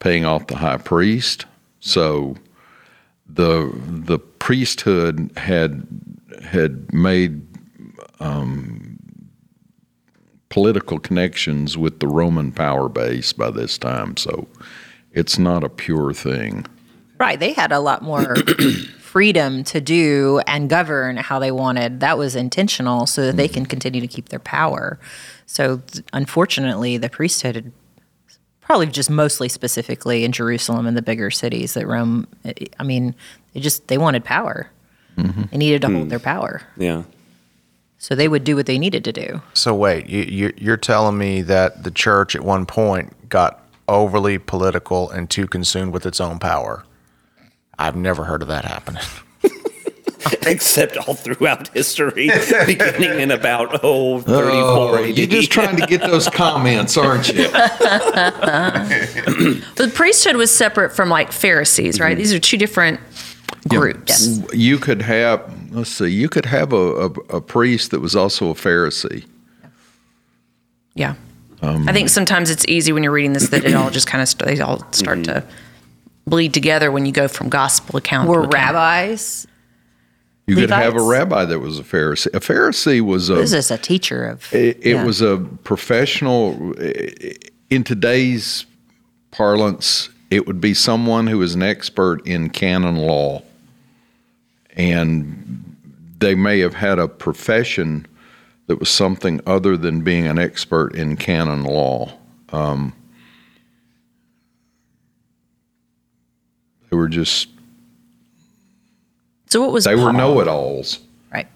paying 0.00 0.24
off 0.24 0.48
the 0.48 0.56
high 0.56 0.78
priest. 0.78 1.46
So 1.78 2.34
the 3.28 3.70
the 3.86 4.18
priesthood 4.18 5.30
had 5.36 5.86
had 6.42 6.92
made 6.92 7.46
um, 8.18 8.98
political 10.48 10.98
connections 10.98 11.78
with 11.78 12.00
the 12.00 12.08
Roman 12.08 12.50
power 12.50 12.88
base 12.88 13.32
by 13.32 13.50
this 13.50 13.78
time, 13.78 14.16
so 14.16 14.48
it's 15.12 15.38
not 15.38 15.62
a 15.62 15.68
pure 15.68 16.12
thing. 16.12 16.66
Right. 17.20 17.38
They 17.38 17.52
had 17.52 17.70
a 17.70 17.80
lot 17.80 18.00
more 18.02 18.34
freedom 18.98 19.62
to 19.64 19.80
do 19.80 20.40
and 20.46 20.70
govern 20.70 21.18
how 21.18 21.38
they 21.38 21.50
wanted. 21.50 22.00
That 22.00 22.16
was 22.16 22.34
intentional 22.34 23.06
so 23.06 23.26
that 23.26 23.36
they 23.36 23.44
mm-hmm. 23.44 23.54
can 23.54 23.66
continue 23.66 24.00
to 24.00 24.06
keep 24.06 24.30
their 24.30 24.38
power. 24.38 24.98
So, 25.44 25.82
unfortunately, 26.14 26.96
the 26.96 27.10
priesthood 27.10 27.56
had 27.56 27.72
probably 28.62 28.86
just 28.86 29.10
mostly 29.10 29.50
specifically 29.50 30.24
in 30.24 30.32
Jerusalem 30.32 30.86
and 30.86 30.96
the 30.96 31.02
bigger 31.02 31.30
cities 31.30 31.74
that 31.74 31.86
Rome, 31.86 32.26
I 32.78 32.84
mean, 32.84 33.14
they 33.52 33.60
just, 33.60 33.88
they 33.88 33.98
wanted 33.98 34.24
power. 34.24 34.70
Mm-hmm. 35.18 35.42
They 35.50 35.58
needed 35.58 35.82
to 35.82 35.90
hold 35.90 36.06
mm. 36.06 36.10
their 36.10 36.20
power. 36.20 36.62
Yeah. 36.78 37.02
So 37.98 38.14
they 38.14 38.28
would 38.28 38.44
do 38.44 38.56
what 38.56 38.64
they 38.64 38.78
needed 38.78 39.04
to 39.04 39.12
do. 39.12 39.42
So 39.52 39.74
wait, 39.74 40.08
you, 40.08 40.22
you, 40.22 40.52
you're 40.56 40.78
telling 40.78 41.18
me 41.18 41.42
that 41.42 41.82
the 41.82 41.90
church 41.90 42.34
at 42.34 42.42
one 42.42 42.64
point 42.64 43.28
got 43.28 43.62
overly 43.88 44.38
political 44.38 45.10
and 45.10 45.28
too 45.28 45.46
consumed 45.46 45.92
with 45.92 46.06
its 46.06 46.18
own 46.18 46.38
power? 46.38 46.84
I've 47.80 47.96
never 47.96 48.24
heard 48.24 48.42
of 48.42 48.48
that 48.48 48.64
happening. 48.64 49.02
Except 50.46 50.98
all 50.98 51.14
throughout 51.14 51.68
history, 51.68 52.30
beginning 52.66 53.20
in 53.20 53.30
about 53.30 53.80
oh, 53.82 54.20
34 54.20 54.98
AD. 54.98 55.18
you're 55.18 55.26
just 55.26 55.50
trying 55.50 55.76
to 55.76 55.86
get 55.86 56.02
those 56.02 56.28
comments, 56.28 56.96
aren't 56.98 57.28
you? 57.28 57.48
The 59.76 59.90
priesthood 59.94 60.36
was 60.36 60.50
separate 60.54 60.92
from 60.92 61.08
like 61.08 61.32
Pharisees, 61.32 61.98
right? 61.98 62.10
Mm-hmm. 62.10 62.18
These 62.18 62.34
are 62.34 62.38
two 62.38 62.58
different 62.58 63.00
groups. 63.68 64.40
You 64.52 64.76
could 64.76 65.00
have, 65.00 65.72
let's 65.72 65.90
see, 65.90 66.08
you 66.08 66.28
could 66.28 66.44
have 66.46 66.74
a, 66.74 66.76
a, 66.76 67.06
a 67.36 67.40
priest 67.40 67.90
that 67.92 68.00
was 68.00 68.14
also 68.14 68.50
a 68.50 68.54
Pharisee. 68.54 69.24
Yeah. 70.94 71.14
Um, 71.62 71.88
I 71.88 71.92
think 71.92 72.10
sometimes 72.10 72.50
it's 72.50 72.66
easy 72.68 72.92
when 72.92 73.02
you're 73.02 73.12
reading 73.12 73.32
this 73.32 73.48
that 73.48 73.64
it 73.64 73.74
all 73.74 73.90
just 73.90 74.06
kind 74.06 74.20
of 74.20 74.28
st- 74.28 74.46
they 74.46 74.60
all 74.60 74.78
start 74.92 75.20
mm-hmm. 75.20 75.40
to 75.40 75.44
bleed 76.26 76.54
together 76.54 76.92
when 76.92 77.06
you 77.06 77.12
go 77.12 77.28
from 77.28 77.48
gospel 77.48 77.96
account 77.96 78.28
Were 78.28 78.42
to 78.42 78.48
account. 78.48 78.74
rabbis? 78.74 79.46
You 80.46 80.56
could 80.56 80.70
have 80.70 80.96
a 80.96 81.02
rabbi 81.02 81.44
that 81.44 81.60
was 81.60 81.78
a 81.78 81.84
Pharisee. 81.84 82.34
A 82.34 82.40
Pharisee 82.40 83.00
was 83.00 83.30
a 83.30 83.34
This 83.34 83.52
is 83.52 83.70
a 83.70 83.78
teacher 83.78 84.26
of. 84.26 84.52
It, 84.52 84.78
it 84.80 84.94
yeah. 84.94 85.04
was 85.04 85.20
a 85.20 85.38
professional. 85.62 86.74
In 87.70 87.84
today's 87.84 88.66
parlance, 89.30 90.08
it 90.30 90.48
would 90.48 90.60
be 90.60 90.74
someone 90.74 91.28
who 91.28 91.40
is 91.42 91.54
an 91.54 91.62
expert 91.62 92.26
in 92.26 92.50
canon 92.50 92.96
law, 92.96 93.42
and 94.76 95.76
they 96.18 96.34
may 96.34 96.58
have 96.58 96.74
had 96.74 96.98
a 96.98 97.06
profession 97.06 98.06
that 98.66 98.80
was 98.80 98.88
something 98.88 99.40
other 99.46 99.76
than 99.76 100.02
being 100.02 100.26
an 100.26 100.38
expert 100.38 100.94
in 100.96 101.16
canon 101.16 101.62
law. 101.62 102.12
Um, 102.50 102.92
they 106.90 106.96
were 106.96 107.08
just 107.08 107.48
So 109.46 109.60
what 109.60 109.72
was 109.72 109.84
they 109.84 109.94
were 109.94 110.12
know-it-alls. 110.12 110.98
right. 111.32 111.46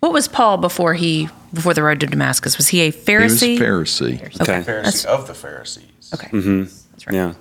What 0.00 0.12
was 0.12 0.28
Paul 0.28 0.58
before 0.58 0.94
he 0.94 1.28
before 1.52 1.74
the 1.74 1.82
road 1.82 2.00
to 2.00 2.06
Damascus? 2.06 2.56
Was 2.56 2.68
he 2.68 2.80
a 2.82 2.92
pharisee 2.92 3.20
He 3.20 3.24
was 3.26 3.42
a 3.42 3.58
Pharisee? 3.58 4.20
Pharisee. 4.20 4.40
Okay. 4.40 4.62
Pharisee 4.62 5.04
of 5.06 5.26
the 5.26 5.34
Pharisees. 5.34 6.10
Okay. 6.14 6.28
mm-hmm. 6.28 6.62
That's 6.92 7.06
right. 7.06 7.14
Yeah. 7.14 7.34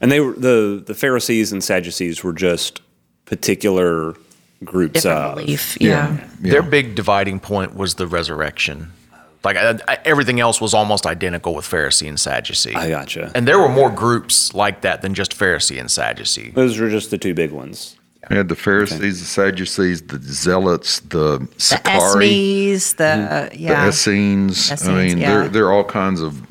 And 0.00 0.10
they 0.10 0.20
were 0.20 0.32
the 0.32 0.82
the 0.84 0.94
Pharisees 0.94 1.52
and 1.52 1.62
Sadducees 1.62 2.24
were 2.24 2.32
just 2.32 2.80
particular 3.26 4.14
groups 4.64 5.02
Different 5.02 5.18
of 5.18 5.34
belief. 5.36 5.80
Yeah. 5.80 6.26
Their 6.40 6.62
big 6.62 6.94
dividing 6.94 7.40
point 7.40 7.74
was 7.74 7.94
the 7.94 8.06
resurrection. 8.06 8.92
Like 9.42 9.56
I, 9.56 9.78
I, 9.88 9.98
everything 10.04 10.40
else 10.40 10.60
was 10.60 10.74
almost 10.74 11.06
identical 11.06 11.54
with 11.54 11.64
Pharisee 11.64 12.08
and 12.08 12.20
Sadducee. 12.20 12.74
I 12.74 12.90
gotcha. 12.90 13.32
and 13.34 13.48
there 13.48 13.58
were 13.58 13.68
more 13.68 13.90
groups 13.90 14.52
like 14.52 14.82
that 14.82 15.02
than 15.02 15.14
just 15.14 15.32
Pharisee 15.32 15.80
and 15.80 15.90
Sadducee. 15.90 16.50
Those 16.50 16.78
were 16.78 16.90
just 16.90 17.10
the 17.10 17.18
two 17.18 17.34
big 17.34 17.50
ones. 17.50 17.96
We 18.28 18.36
had 18.36 18.48
the 18.48 18.54
Pharisees, 18.54 19.20
the 19.20 19.26
Sadducees, 19.26 20.02
the 20.02 20.18
Zealots, 20.18 21.00
the 21.00 21.38
The 21.38 21.48
Sicarii, 21.56 22.74
Esmes, 22.74 22.96
the 22.96 23.48
the 23.50 23.58
yeah. 23.58 23.88
Essenes. 23.88 24.86
I 24.86 24.94
mean, 24.94 25.18
yeah. 25.18 25.30
there 25.30 25.48
there 25.48 25.66
are 25.66 25.72
all 25.72 25.84
kinds 25.84 26.20
of 26.20 26.42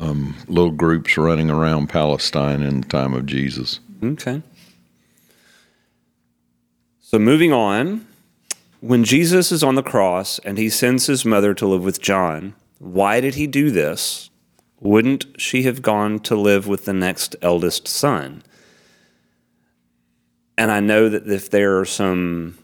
um, 0.00 0.34
little 0.48 0.70
groups 0.70 1.16
running 1.16 1.50
around 1.50 1.88
Palestine 1.88 2.62
in 2.62 2.82
the 2.82 2.88
time 2.88 3.14
of 3.14 3.26
Jesus. 3.26 3.80
Okay. 4.02 4.42
So 7.00 7.18
moving 7.18 7.52
on, 7.52 8.06
when 8.82 9.04
Jesus 9.04 9.52
is 9.52 9.62
on 9.62 9.76
the 9.76 9.82
cross 9.82 10.40
and 10.40 10.58
he 10.58 10.68
sends 10.68 11.06
his 11.06 11.24
mother 11.24 11.54
to 11.54 11.68
live 11.68 11.84
with 11.84 12.00
John, 12.00 12.54
why 12.80 13.20
did 13.20 13.36
he 13.36 13.46
do 13.46 13.70
this? 13.70 14.28
Wouldn't 14.80 15.40
she 15.40 15.62
have 15.62 15.82
gone 15.82 16.18
to 16.20 16.34
live 16.34 16.66
with 16.66 16.84
the 16.84 16.92
next 16.92 17.36
eldest 17.42 17.86
son? 17.86 18.42
And 20.58 20.72
I 20.72 20.80
know 20.80 21.08
that 21.08 21.28
if 21.28 21.48
there 21.48 21.78
are 21.78 21.84
some 21.84 22.58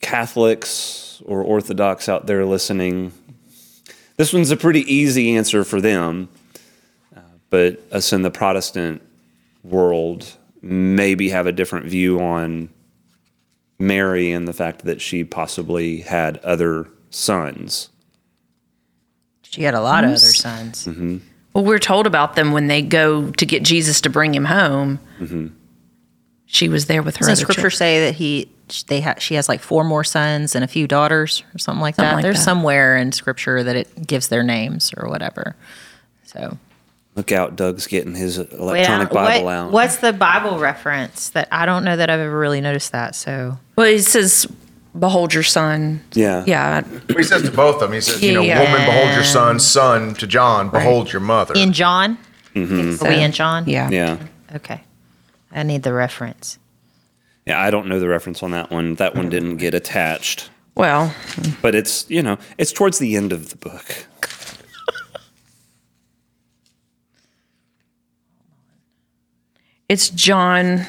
Catholics 0.00 1.22
or 1.24 1.42
Orthodox 1.42 2.08
out 2.08 2.26
there 2.26 2.44
listening, 2.44 3.12
this 4.16 4.32
one's 4.32 4.50
a 4.50 4.56
pretty 4.56 4.82
easy 4.92 5.36
answer 5.36 5.62
for 5.62 5.80
them. 5.80 6.28
But 7.50 7.80
us 7.92 8.12
in 8.12 8.22
the 8.22 8.32
Protestant 8.32 9.00
world 9.62 10.36
maybe 10.60 11.28
have 11.28 11.46
a 11.46 11.52
different 11.52 11.86
view 11.86 12.20
on 12.20 12.68
Mary 13.80 14.30
and 14.30 14.46
the 14.46 14.52
fact 14.52 14.84
that 14.84 15.00
she 15.00 15.24
possibly 15.24 16.02
had 16.02 16.36
other 16.38 16.86
sons. 17.10 17.88
She 19.42 19.62
had 19.62 19.74
a 19.74 19.80
lot 19.80 20.04
of 20.04 20.10
other 20.10 20.18
sons. 20.18 20.86
Mm-hmm. 20.86 21.18
Well, 21.54 21.64
we're 21.64 21.78
told 21.80 22.06
about 22.06 22.36
them 22.36 22.52
when 22.52 22.68
they 22.68 22.82
go 22.82 23.30
to 23.32 23.46
get 23.46 23.64
Jesus 23.64 24.00
to 24.02 24.10
bring 24.10 24.32
him 24.34 24.44
home. 24.44 25.00
Mm-hmm. 25.18 25.48
She 26.46 26.68
was 26.68 26.86
there 26.86 27.02
with 27.02 27.16
her 27.16 27.26
Doesn't 27.26 27.36
Scripture 27.42 27.62
children. 27.70 27.76
say 27.78 28.04
that 28.06 28.14
he 28.14 28.50
they 28.86 29.00
ha- 29.00 29.16
she 29.18 29.34
has 29.34 29.48
like 29.48 29.60
four 29.60 29.82
more 29.82 30.04
sons 30.04 30.54
and 30.54 30.62
a 30.62 30.68
few 30.68 30.86
daughters 30.86 31.42
or 31.54 31.58
something 31.58 31.80
like 31.80 31.96
that? 31.96 32.14
like 32.14 32.22
There's 32.22 32.36
that. 32.38 32.44
somewhere 32.44 32.96
in 32.96 33.10
Scripture 33.12 33.64
that 33.64 33.74
it 33.74 34.06
gives 34.06 34.28
their 34.28 34.42
names 34.44 34.92
or 34.96 35.08
whatever. 35.08 35.56
So 36.24 36.56
Look 37.16 37.32
out, 37.32 37.56
Doug's 37.56 37.86
getting 37.86 38.14
his 38.14 38.38
electronic 38.38 39.10
I- 39.10 39.14
Bible 39.14 39.44
what- 39.46 39.52
out. 39.54 39.72
What's 39.72 39.96
the 39.96 40.12
Bible 40.12 40.58
reference 40.58 41.30
that 41.30 41.48
I 41.50 41.66
don't 41.66 41.84
know 41.84 41.96
that 41.96 42.08
I've 42.08 42.20
ever 42.20 42.38
really 42.38 42.60
noticed 42.60 42.92
that? 42.92 43.14
So 43.14 43.58
Well, 43.76 43.86
it 43.88 44.02
says, 44.04 44.46
"Behold 44.98 45.34
your 45.34 45.42
son." 45.42 46.02
Yeah. 46.12 46.44
Yeah. 46.46 46.82
He 47.16 47.22
says 47.24 47.42
to 47.42 47.50
both 47.50 47.76
of 47.76 47.80
them, 47.82 47.92
he 47.92 48.00
says, 48.00 48.22
you 48.22 48.32
know, 48.32 48.42
Yeah. 48.42 48.60
woman, 48.62 48.86
behold 48.86 49.14
your 49.14 49.24
son, 49.24 49.58
son 49.58 50.14
to 50.14 50.26
John, 50.26 50.68
behold 50.70 51.12
your 51.12 51.20
mother. 51.20 51.54
in 51.54 51.72
John, 51.72 52.16
mm-hmm. 52.54 53.04
are 53.04 53.08
we 53.10 53.16
in 53.22 53.32
John? 53.32 53.64
Yeah. 53.66 53.90
Yeah. 53.90 54.16
Okay, 54.54 54.82
I 55.52 55.62
need 55.64 55.82
the 55.82 55.92
reference. 55.92 56.58
Yeah, 57.46 57.60
I 57.60 57.70
don't 57.70 57.86
know 57.88 57.98
the 57.98 58.08
reference 58.08 58.42
on 58.42 58.52
that 58.52 58.70
one. 58.70 58.94
That 58.96 59.16
one 59.16 59.28
didn't 59.28 59.56
get 59.56 59.74
attached. 59.74 60.50
Well, 60.76 61.12
But 61.60 61.74
it's, 61.74 62.06
you 62.08 62.22
know, 62.22 62.38
it's 62.56 62.72
towards 62.72 62.98
the 62.98 63.16
end 63.16 63.32
of 63.32 63.50
the 63.50 63.56
book. 63.56 64.06
It's 69.90 70.08
John 70.10 70.86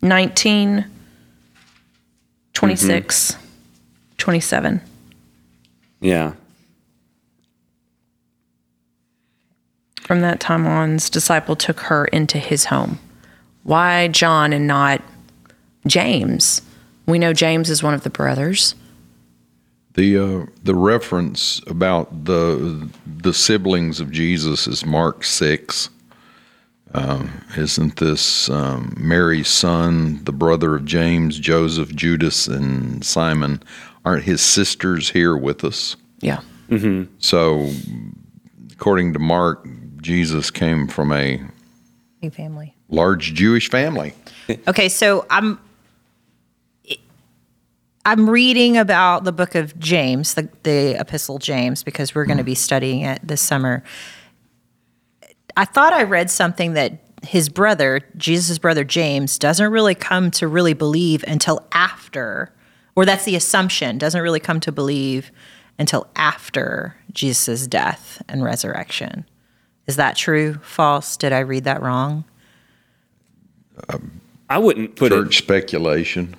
19, 0.00 0.84
26, 2.54 3.36
27. 4.16 4.80
Yeah. 6.00 6.34
From 10.02 10.20
that 10.20 10.38
time 10.38 10.68
on, 10.68 10.92
his 10.92 11.10
disciple 11.10 11.56
took 11.56 11.80
her 11.80 12.04
into 12.04 12.38
his 12.38 12.66
home. 12.66 13.00
Why 13.64 14.06
John 14.06 14.52
and 14.52 14.68
not 14.68 15.02
James? 15.88 16.62
We 17.06 17.18
know 17.18 17.32
James 17.32 17.70
is 17.70 17.82
one 17.82 17.92
of 17.92 18.04
the 18.04 18.10
brothers. 18.10 18.76
The 19.94 20.16
uh, 20.16 20.46
the 20.62 20.76
reference 20.76 21.60
about 21.66 22.24
the 22.24 22.88
the 23.04 23.34
siblings 23.34 23.98
of 23.98 24.12
Jesus 24.12 24.68
is 24.68 24.86
Mark 24.86 25.24
six. 25.24 25.90
Um, 26.94 27.44
isn't 27.56 27.96
this 27.96 28.50
um, 28.50 28.94
Mary's 28.98 29.48
son, 29.48 30.22
the 30.24 30.32
brother 30.32 30.74
of 30.76 30.84
James, 30.84 31.38
Joseph, 31.38 31.94
Judas, 31.94 32.46
and 32.46 33.04
Simon? 33.04 33.62
Aren't 34.04 34.24
his 34.24 34.40
sisters 34.40 35.10
here 35.10 35.36
with 35.36 35.64
us? 35.64 35.96
Yeah. 36.20 36.40
So, 37.18 37.70
according 38.72 39.12
to 39.12 39.18
Mark, 39.18 39.66
Jesus 40.00 40.50
came 40.50 40.88
from 40.88 41.12
a 41.12 41.42
Big 42.20 42.32
family. 42.34 42.74
large 42.88 43.34
Jewish 43.34 43.68
family. 43.68 44.14
Okay, 44.66 44.88
so 44.88 45.26
I'm 45.28 45.58
I'm 48.04 48.28
reading 48.28 48.76
about 48.78 49.24
the 49.24 49.32
book 49.32 49.54
of 49.54 49.78
James, 49.78 50.34
the, 50.34 50.48
the 50.64 50.98
epistle 50.98 51.38
James, 51.38 51.82
because 51.84 52.14
we're 52.14 52.24
going 52.24 52.38
to 52.38 52.44
be 52.44 52.56
studying 52.56 53.02
it 53.02 53.20
this 53.22 53.40
summer. 53.40 53.84
I 55.56 55.64
thought 55.64 55.92
I 55.92 56.02
read 56.02 56.30
something 56.30 56.74
that 56.74 56.98
his 57.22 57.48
brother, 57.48 58.00
Jesus' 58.16 58.58
brother 58.58 58.84
James, 58.84 59.38
doesn't 59.38 59.70
really 59.70 59.94
come 59.94 60.30
to 60.32 60.48
really 60.48 60.72
believe 60.74 61.24
until 61.28 61.66
after, 61.72 62.52
or 62.96 63.04
that's 63.04 63.24
the 63.24 63.36
assumption, 63.36 63.98
doesn't 63.98 64.20
really 64.22 64.40
come 64.40 64.60
to 64.60 64.72
believe 64.72 65.30
until 65.78 66.06
after 66.16 66.96
Jesus' 67.12 67.66
death 67.66 68.22
and 68.28 68.42
resurrection. 68.42 69.24
Is 69.86 69.96
that 69.96 70.16
true? 70.16 70.54
False? 70.62 71.16
Did 71.16 71.32
I 71.32 71.40
read 71.40 71.64
that 71.64 71.82
wrong? 71.82 72.24
I 74.48 74.58
wouldn't 74.58 74.96
put 74.96 75.12
it. 75.12 75.16
Church 75.16 75.38
it. 75.40 75.42
speculation. 75.42 76.36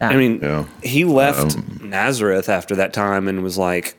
I 0.00 0.16
mean, 0.16 0.40
Yeah. 0.42 0.66
he 0.82 1.04
left 1.04 1.56
um, 1.56 1.80
Nazareth 1.84 2.48
after 2.48 2.76
that 2.76 2.92
time 2.92 3.28
and 3.28 3.42
was 3.42 3.56
like, 3.56 3.96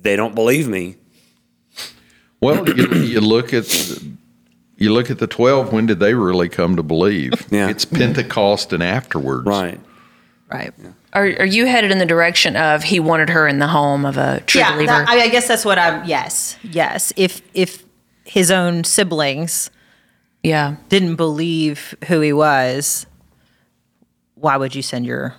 "They 0.00 0.16
don't 0.16 0.34
believe 0.34 0.68
me." 0.68 0.96
Well, 2.42 2.68
you, 2.68 2.88
you 2.94 3.20
look 3.34 3.54
at 3.54 4.02
you 4.76 4.92
look 4.92 5.10
at 5.10 5.18
the 5.18 5.26
twelve. 5.26 5.72
When 5.72 5.86
did 5.86 6.00
they 6.00 6.12
really 6.12 6.48
come 6.48 6.76
to 6.76 6.82
believe? 6.82 7.32
Yeah. 7.50 7.68
It's 7.68 7.84
Pentecost 7.84 8.72
and 8.72 8.82
afterwards. 8.82 9.46
Right. 9.46 9.80
Right. 10.50 10.74
Are, 11.14 11.24
are 11.24 11.46
you 11.46 11.66
headed 11.66 11.90
in 11.90 11.98
the 11.98 12.06
direction 12.06 12.56
of 12.56 12.82
he 12.82 13.00
wanted 13.00 13.30
her 13.30 13.46
in 13.46 13.58
the 13.58 13.68
home 13.68 14.04
of 14.04 14.18
a 14.18 14.40
true 14.46 14.60
yeah, 14.60 14.74
believer? 14.74 14.92
that, 14.92 15.08
I, 15.08 15.22
I 15.22 15.28
guess 15.28 15.48
that's 15.48 15.64
what 15.64 15.78
I'm. 15.78 16.04
Yes, 16.04 16.58
yes. 16.62 17.12
If 17.16 17.40
if 17.54 17.84
his 18.24 18.50
own 18.50 18.84
siblings 18.84 19.70
yeah. 20.42 20.76
didn't 20.88 21.16
believe 21.16 21.94
who 22.08 22.20
he 22.20 22.32
was, 22.32 23.06
why 24.34 24.56
would 24.56 24.74
you 24.74 24.82
send 24.82 25.06
your? 25.06 25.34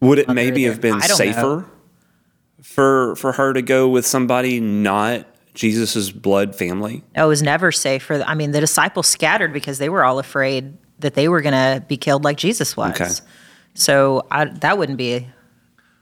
Would 0.00 0.20
it 0.20 0.28
maybe 0.28 0.62
there. 0.62 0.72
have 0.72 0.80
been 0.80 1.00
safer 1.00 1.40
know. 1.40 1.64
for 2.62 3.16
for 3.16 3.32
her 3.32 3.52
to 3.52 3.62
go 3.62 3.88
with 3.88 4.06
somebody 4.06 4.60
not 4.60 5.26
Jesus's 5.54 6.10
blood 6.12 6.54
family? 6.54 7.02
It 7.16 7.22
was 7.22 7.42
never 7.42 7.72
safe 7.72 8.02
for. 8.04 8.22
I 8.22 8.34
mean, 8.34 8.52
the 8.52 8.60
disciples 8.60 9.06
scattered 9.06 9.52
because 9.52 9.78
they 9.78 9.88
were 9.88 10.04
all 10.04 10.18
afraid 10.18 10.76
that 11.00 11.14
they 11.14 11.28
were 11.28 11.40
going 11.42 11.52
to 11.54 11.84
be 11.86 11.96
killed 11.96 12.24
like 12.24 12.36
Jesus 12.36 12.76
was. 12.76 12.92
Okay. 13.00 13.10
So 13.74 14.26
I, 14.30 14.46
that 14.46 14.78
wouldn't 14.78 14.98
be 14.98 15.26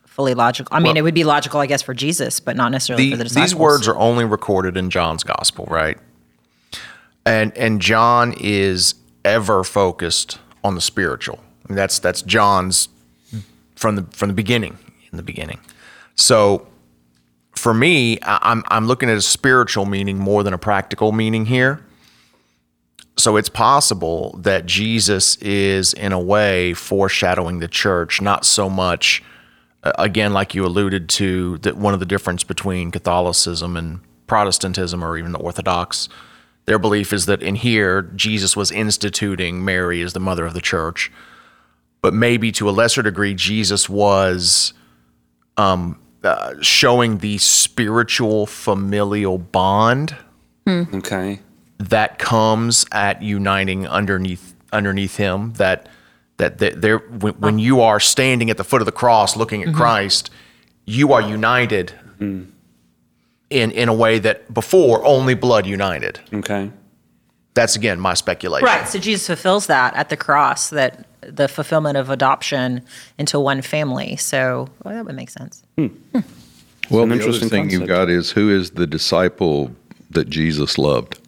fully 0.06 0.32
logical. 0.35 0.74
I 0.74 0.80
mean, 0.80 0.96
it 0.96 1.02
would 1.02 1.14
be 1.14 1.24
logical, 1.24 1.61
I 1.61 1.66
guess, 1.66 1.82
for 1.82 1.92
Jesus, 1.92 2.40
but 2.40 2.56
not 2.56 2.72
necessarily 2.72 3.04
The- 3.06 3.11
for 3.12 3.16
the 3.18 3.24
disciples. 3.24 3.50
these 3.50 3.54
words 3.59 3.88
are 3.88 3.96
only 3.96 4.24
recorded 4.24 4.76
in 4.76 4.88
John's 4.90 5.22
gospel, 5.22 5.66
right? 5.70 5.98
And 7.24 7.56
and 7.56 7.80
John 7.82 8.35
is 8.38 8.94
ever 9.24 9.64
focused 9.64 10.38
on 10.62 10.74
the 10.74 10.80
spiritual. 10.80 11.40
I 11.64 11.72
mean, 11.72 11.76
that's 11.76 11.98
that's 11.98 12.22
John's 12.22 12.88
from 13.74 13.96
the 13.96 14.02
from 14.12 14.28
the 14.28 14.35
beginning. 14.35 14.78
In 15.12 15.16
the 15.16 15.22
beginning, 15.22 15.61
so 16.14 16.66
for 17.57 17.75
me, 17.75 18.19
I'm 18.23 18.62
I'm 18.69 18.87
looking 18.87 19.11
at 19.11 19.16
a 19.16 19.23
spiritual 19.23 19.87
meaning 19.87 20.19
more 20.19 20.42
than 20.42 20.53
a 20.53 20.59
practical 20.59 21.12
meaning 21.12 21.47
here. 21.47 21.85
So 23.19 23.37
it's 23.37 23.49
possible 23.49 24.38
that 24.42 24.66
Jesus 24.66 25.37
is 25.37 25.95
in 25.95 26.12
a 26.12 26.21
way 26.21 26.75
foreshadowing 26.75 27.61
the 27.61 27.69
church, 27.69 28.21
not 28.21 28.45
so 28.45 28.69
much 28.69 29.23
uh, 29.87 29.92
again, 29.99 30.33
like 30.33 30.55
you 30.55 30.66
alluded 30.66 31.09
to, 31.09 31.59
that 31.59 31.77
one 31.77 31.95
of 31.95 32.01
the 32.01 32.07
difference 32.07 32.42
between 32.42 32.90
Catholicism 32.90 33.77
and 33.77 34.01
Protestantism, 34.27 35.05
or 35.05 35.16
even 35.16 35.31
the 35.31 35.38
Orthodox, 35.38 36.09
their 36.64 36.79
belief 36.79 37.12
is 37.12 37.27
that 37.27 37.40
in 37.42 37.55
here 37.55 38.03
Jesus 38.03 38.57
was 38.57 38.73
instituting 38.73 39.64
Mary 39.64 40.03
as 40.03 40.12
the 40.12 40.21
mother 40.21 40.45
of 40.45 40.55
the 40.55 40.61
church, 40.61 41.12
but 42.03 42.12
maybe 42.12 42.51
to 42.53 42.69
a 42.69 42.73
lesser 42.73 43.03
degree 43.03 43.35
Jesus 43.35 43.88
was 43.88 44.75
um, 45.57 46.01
uh, 46.26 46.54
showing 46.60 47.18
the 47.18 47.38
spiritual 47.38 48.46
familial 48.46 49.38
bond 49.38 50.16
Okay. 50.68 51.40
that 51.78 52.18
comes 52.18 52.84
at 52.92 53.22
uniting 53.22 53.86
underneath 53.86 54.54
underneath 54.72 55.16
him 55.16 55.52
that 55.54 55.88
that, 56.38 56.58
that 56.58 56.82
there 56.82 56.98
when, 56.98 57.34
when 57.34 57.58
you 57.58 57.80
are 57.80 58.00
standing 58.00 58.50
at 58.50 58.56
the 58.56 58.64
foot 58.64 58.82
of 58.82 58.86
the 58.86 58.92
cross 58.92 59.36
looking 59.36 59.62
at 59.62 59.72
Christ 59.74 60.30
you 60.84 61.12
are 61.12 61.22
united 61.22 61.92
in 62.18 62.52
in 63.50 63.88
a 63.88 63.94
way 63.94 64.18
that 64.18 64.52
before 64.52 65.04
only 65.04 65.34
blood 65.34 65.66
united 65.66 66.18
Okay. 66.34 66.70
That's 67.57 67.75
again 67.75 67.99
my 67.99 68.14
speculation 68.14 68.64
Right. 68.64 68.87
So 68.87 69.01
Jesus 69.01 69.27
fulfills 69.27 69.66
that 69.66 69.95
at 69.97 70.11
the 70.11 70.16
cross, 70.16 70.71
that 70.71 71.05
the 71.23 71.49
fulfillment 71.49 71.97
of 71.97 72.11
adoption 72.11 72.83
into 73.19 73.40
one 73.40 73.62
family. 73.62 74.14
So 74.16 74.69
well, 74.85 74.95
that 74.95 75.05
would 75.05 75.16
make 75.16 75.31
sense. 75.31 75.64
Hmm. 75.77 75.87
Hmm. 75.87 76.21
Well, 76.88 77.03
an 77.03 77.09
the 77.09 77.16
other 77.16 77.25
interesting 77.25 77.49
thing 77.49 77.71
you've 77.71 77.88
got 77.88 78.09
is 78.09 78.31
who 78.31 78.49
is 78.49 78.71
the 78.73 78.87
disciple 78.87 79.73
that 80.11 80.31
Jesus 80.31 80.79
loved? 80.79 81.19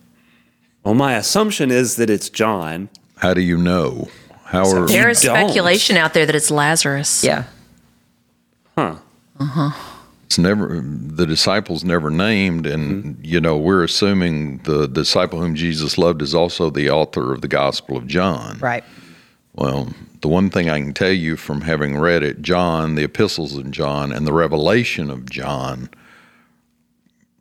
Well, 0.85 0.95
my 0.95 1.15
assumption 1.17 1.73
is 1.73 1.97
that 1.97 2.09
it's 2.09 2.29
John. 2.29 2.89
How 3.17 3.35
do 3.35 3.41
you 3.41 3.57
know? 3.57 4.09
How 4.45 4.71
are 4.71 4.87
There 4.87 5.09
is 5.09 5.21
don't. 5.21 5.37
speculation 5.37 5.97
out 5.97 6.15
there 6.15 6.25
that 6.27 6.35
it's 6.35 6.51
Lazarus. 6.51 7.25
Yeah. 7.25 7.45
Uh-huh. 8.77 9.73
It's 10.29 10.37
never 10.37 10.83
the 10.85 11.25
disciples 11.25 11.85
never 11.85 12.11
named, 12.11 12.67
and 12.67 13.19
you 13.25 13.41
know 13.41 13.57
we're 13.57 13.83
assuming 13.83 14.59
the 14.59 14.87
disciple 14.87 15.41
whom 15.41 15.55
Jesus 15.55 15.97
loved 15.97 16.21
is 16.21 16.35
also 16.35 16.69
the 16.69 16.91
author 16.91 17.33
of 17.33 17.41
the 17.41 17.49
Gospel 17.49 17.97
of 17.97 18.07
John. 18.07 18.59
Right. 18.59 18.85
Well, 19.55 19.89
the 20.21 20.29
one 20.29 20.51
thing 20.51 20.69
I 20.69 20.81
can 20.81 20.93
tell 20.93 21.13
you 21.13 21.37
from 21.37 21.63
having 21.63 21.97
read 21.97 22.23
it, 22.23 22.43
John, 22.43 22.95
the 22.95 23.05
epistles 23.05 23.57
of 23.57 23.71
John, 23.71 24.13
and 24.13 24.27
the 24.27 24.35
revelation 24.35 25.09
of 25.09 25.31
John, 25.31 25.89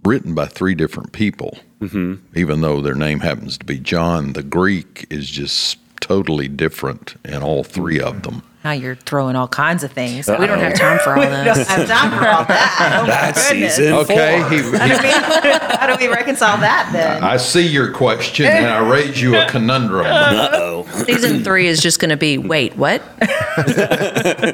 written 0.06 0.34
by 0.34 0.45
three 0.45 0.73
different 0.73 1.12
people, 1.12 1.60
mm-hmm. 1.82 2.15
even 2.38 2.62
though 2.62 2.80
their 2.80 2.95
name 2.95 3.19
happens 3.19 3.58
to 3.58 3.65
be 3.65 3.80
John, 3.80 4.32
the 4.32 4.43
Greek 4.43 5.08
is 5.10 5.30
just 5.30 5.78
totally 6.00 6.47
different 6.47 7.15
in 7.26 7.43
all 7.43 7.65
three 7.65 8.00
of 8.00 8.23
them. 8.23 8.43
Now 8.67 8.73
you're 8.73 8.95
throwing 8.95 9.38
all 9.38 9.47
kinds 9.47 9.86
of 9.86 9.93
things. 9.93 10.27
We 10.27 10.45
don't 10.45 10.60
have 10.60 10.73
time 10.73 10.99
for 10.99 11.12
all 11.12 11.19
We 11.19 11.25
don't 11.27 11.45
this. 11.45 11.69
have 11.69 11.88
time 11.88 12.12
for 12.12 12.27
all 12.27 12.43
that. 12.43 12.97
Oh 12.97 13.03
my 13.03 13.08
That's 13.08 13.41
season 13.43 13.93
Okay, 13.93 14.41
four. 14.41 14.49
he, 14.49 14.58
he- 14.71 15.77
How 15.77 15.88
do 15.88 15.95
we 16.06 16.12
reconcile 16.12 16.58
that 16.58 16.89
then? 16.91 17.23
I 17.23 17.38
see 17.38 17.65
your 17.65 17.93
question, 17.93 18.45
and 18.45 18.65
I 18.65 18.86
raise 18.86 19.21
you 19.21 19.38
a 19.38 19.47
conundrum. 19.47 20.06
Uh-oh. 20.06 20.86
Season 21.06 21.45
three 21.45 21.67
is 21.67 21.82
just 21.82 22.01
going 22.01 22.10
to 22.10 22.17
be 22.17 22.38
wait, 22.38 22.75
what? 22.75 23.01
I 23.19 24.53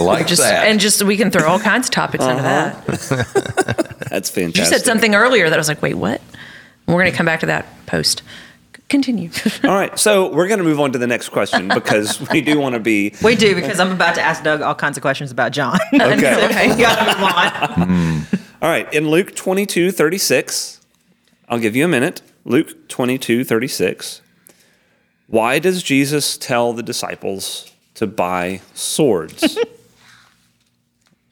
like 0.00 0.26
Just 0.26 0.42
that. 0.42 0.66
and 0.66 0.80
just 0.80 1.00
we 1.04 1.16
can 1.16 1.30
throw 1.30 1.46
all 1.46 1.60
kinds 1.60 1.86
of 1.86 1.92
topics 1.92 2.24
into 2.24 2.42
uh-huh. 2.42 2.72
that. 2.74 4.08
That's 4.10 4.30
fantastic. 4.30 4.56
You 4.56 4.64
said 4.64 4.84
something 4.84 5.14
earlier 5.14 5.48
that 5.48 5.56
I 5.56 5.60
was 5.60 5.68
like, 5.68 5.80
wait, 5.80 5.94
what? 5.94 6.20
We're 6.88 6.94
going 6.94 7.12
to 7.12 7.16
come 7.16 7.26
back 7.26 7.38
to 7.40 7.46
that 7.46 7.66
post. 7.86 8.22
C- 8.92 8.96
Continue. 8.96 9.30
All 9.64 9.70
right, 9.74 9.98
so 9.98 10.32
we're 10.32 10.48
going 10.48 10.58
to 10.58 10.64
move 10.64 10.78
on 10.80 10.92
to 10.92 10.98
the 10.98 11.06
next 11.06 11.30
question 11.30 11.68
because 11.68 12.20
we 12.30 12.40
do 12.42 12.58
want 12.58 12.74
to 12.74 12.80
be. 12.80 13.14
We 13.22 13.34
do 13.36 13.54
because 13.54 13.80
I'm 13.80 13.90
about 13.92 14.14
to 14.16 14.20
ask 14.22 14.42
Doug 14.44 14.60
all 14.62 14.74
kinds 14.74 14.96
of 14.98 15.02
questions 15.02 15.30
about 15.30 15.52
John. 15.52 15.78
Okay. 15.94 16.34
so 16.34 16.76
we 16.76 16.82
gotta 16.82 17.80
move 17.80 17.92
on. 18.32 18.40
All 18.60 18.68
right, 18.68 18.92
in 18.92 19.08
Luke 19.08 19.34
22 19.34 19.90
36, 19.90 20.80
I'll 21.48 21.58
give 21.58 21.74
you 21.74 21.84
a 21.84 21.88
minute. 21.88 22.20
Luke 22.44 22.88
22 22.88 23.44
36. 23.44 24.20
Why 25.26 25.58
does 25.58 25.82
Jesus 25.82 26.36
tell 26.36 26.72
the 26.72 26.82
disciples 26.82 27.72
to 27.94 28.06
buy 28.06 28.60
swords? 28.74 29.58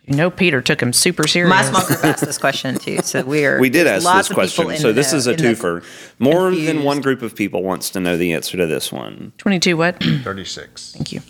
You 0.06 0.16
know, 0.16 0.30
Peter 0.30 0.60
took 0.60 0.82
him 0.82 0.92
super 0.92 1.26
serious. 1.28 1.50
My 1.50 1.62
small 1.62 1.86
group 1.86 2.04
asked 2.04 2.24
this 2.24 2.38
question 2.38 2.76
too, 2.76 2.98
so 3.02 3.24
we're 3.24 3.60
We 3.60 3.70
did 3.70 3.86
ask 3.86 4.04
this 4.04 4.28
question, 4.34 4.76
so 4.78 4.92
this 4.92 5.10
the- 5.12 5.16
is 5.18 5.26
a 5.26 5.34
twofer. 5.34 5.84
More 6.18 6.50
than 6.54 6.82
one 6.82 7.00
group 7.00 7.22
of 7.22 7.34
people 7.36 7.62
wants 7.62 7.90
to 7.90 8.00
know 8.00 8.16
the 8.16 8.32
answer 8.32 8.56
to 8.56 8.66
this 8.66 8.90
one. 8.92 9.32
22 9.38 9.76
what? 9.76 10.02
36 10.24 10.92
Thank 10.92 11.12
you. 11.12 11.20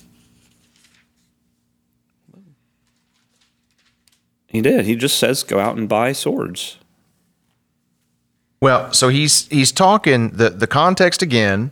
He 4.48 4.60
did. 4.60 4.84
He 4.84 4.96
just 4.96 5.18
says, 5.18 5.42
go 5.44 5.60
out 5.60 5.76
and 5.76 5.88
buy 5.88 6.12
swords. 6.12 6.76
Well, 8.60 8.92
so 8.92 9.08
he's 9.08 9.46
he's 9.48 9.72
talking 9.72 10.30
the 10.30 10.50
the 10.50 10.66
context 10.66 11.22
again. 11.22 11.70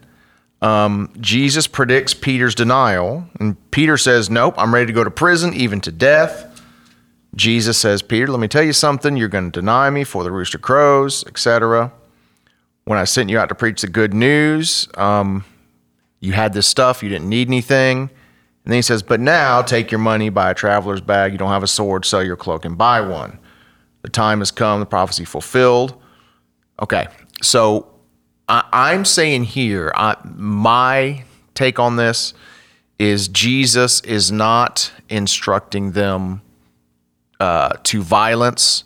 Um, 0.63 1.13
Jesus 1.21 1.67
predicts 1.67 2.15
Peter's 2.15 2.55
denial, 2.55 3.27
and 3.39 3.57
Peter 3.71 3.99
says, 3.99 4.31
"Nope, 4.31 4.55
I'm 4.57 4.73
ready 4.73 4.87
to 4.87 4.93
go 4.95 5.05
to 5.05 5.11
prison, 5.11 5.53
even 5.53 5.83
to 5.83 5.93
death." 5.93 6.47
Jesus 7.39 7.79
says, 7.79 8.03
"Peter, 8.03 8.27
let 8.27 8.41
me 8.41 8.49
tell 8.49 8.65
you 8.65 8.73
something. 8.73 9.17
You're 9.17 9.29
going 9.29 9.53
to 9.53 9.61
deny 9.61 9.89
me 9.91 10.03
for 10.05 10.25
the 10.25 10.33
rooster 10.33 10.59
crows, 10.59 11.25
etc." 11.27 11.93
When 12.85 12.99
I 12.99 13.05
sent 13.05 13.31
you 13.31 13.39
out 13.39 13.49
to 13.51 13.55
preach 13.55 13.83
the 13.83 13.87
good 13.87 14.13
news, 14.13 14.89
um, 14.97 15.45
you 16.21 16.33
had 16.33 16.53
this 16.53 16.67
stuff. 16.67 17.03
You 17.03 17.09
didn't 17.09 17.29
need 17.29 17.49
anything. 17.49 18.01
And 18.01 18.73
then 18.73 18.77
he 18.77 18.83
says, 18.83 19.03
"But 19.03 19.21
now 19.21 19.63
take 19.63 19.91
your 19.93 20.01
money, 20.01 20.31
buy 20.31 20.51
a 20.51 20.55
traveler's 20.55 21.01
bag. 21.01 21.33
You 21.33 21.39
don't 21.39 21.51
have 21.51 21.63
a 21.63 21.69
sword, 21.69 22.05
sell 22.05 22.25
your 22.25 22.37
cloak 22.37 22.65
and 22.65 22.77
buy 22.77 23.01
one. 23.01 23.39
The 24.03 24.09
time 24.09 24.41
has 24.41 24.51
come. 24.51 24.81
The 24.81 24.87
prophecy 24.87 25.25
fulfilled." 25.25 25.95
Okay, 26.83 27.07
so 27.41 27.87
I, 28.49 28.65
I'm 28.73 29.05
saying 29.05 29.45
here, 29.45 29.93
I, 29.95 30.17
my 30.25 31.25
take 31.55 31.79
on 31.79 31.97
this 31.97 32.35
is 32.99 33.29
Jesus 33.29 34.01
is 34.01 34.33
not 34.33 34.91
instructing 35.09 35.93
them 35.93 36.43
uh, 37.41 37.71
to 37.85 38.03
violence 38.03 38.85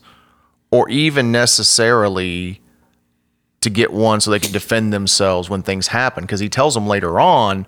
or 0.70 0.88
even 0.90 1.30
necessarily 1.32 2.60
to 3.60 3.70
get 3.70 3.92
one 3.92 4.20
so 4.20 4.30
they 4.30 4.40
can 4.40 4.52
defend 4.52 4.92
themselves 4.92 5.48
when 5.48 5.62
things 5.62 5.88
happen, 5.88 6.24
because 6.24 6.40
he 6.40 6.48
tells 6.48 6.74
them 6.74 6.86
later 6.86 7.20
on 7.20 7.66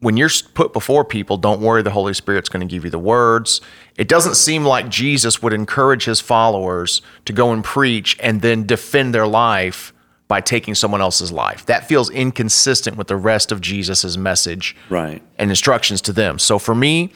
when 0.00 0.16
you're 0.16 0.28
put 0.52 0.72
before 0.74 1.04
people, 1.06 1.38
don't 1.38 1.60
worry, 1.60 1.82
the 1.82 1.90
Holy 1.90 2.12
Spirit's 2.12 2.50
going 2.50 2.66
to 2.66 2.70
give 2.70 2.84
you 2.84 2.90
the 2.90 2.98
words. 2.98 3.62
It 3.96 4.08
doesn't 4.08 4.34
seem 4.34 4.62
like 4.64 4.90
Jesus 4.90 5.40
would 5.42 5.54
encourage 5.54 6.04
his 6.04 6.20
followers 6.20 7.00
to 7.24 7.32
go 7.32 7.50
and 7.50 7.64
preach 7.64 8.14
and 8.20 8.42
then 8.42 8.66
defend 8.66 9.14
their 9.14 9.26
life 9.26 9.94
by 10.28 10.42
taking 10.42 10.74
someone 10.74 11.00
else's 11.00 11.32
life. 11.32 11.64
That 11.66 11.88
feels 11.88 12.10
inconsistent 12.10 12.96
with 12.98 13.06
the 13.06 13.16
rest 13.16 13.50
of 13.52 13.62
Jesus's 13.62 14.18
message 14.18 14.76
Right. 14.90 15.22
and 15.38 15.50
instructions 15.50 16.02
to 16.02 16.12
them. 16.12 16.38
So 16.38 16.58
for 16.58 16.74
me, 16.74 17.12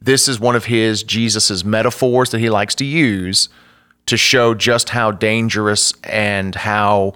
this 0.00 0.28
is 0.28 0.40
one 0.40 0.56
of 0.56 0.64
his 0.66 1.02
Jesus's 1.02 1.64
metaphors 1.64 2.30
that 2.30 2.38
he 2.40 2.50
likes 2.50 2.74
to 2.76 2.84
use 2.84 3.48
to 4.06 4.16
show 4.16 4.54
just 4.54 4.90
how 4.90 5.10
dangerous 5.10 5.92
and 6.04 6.54
how 6.54 7.12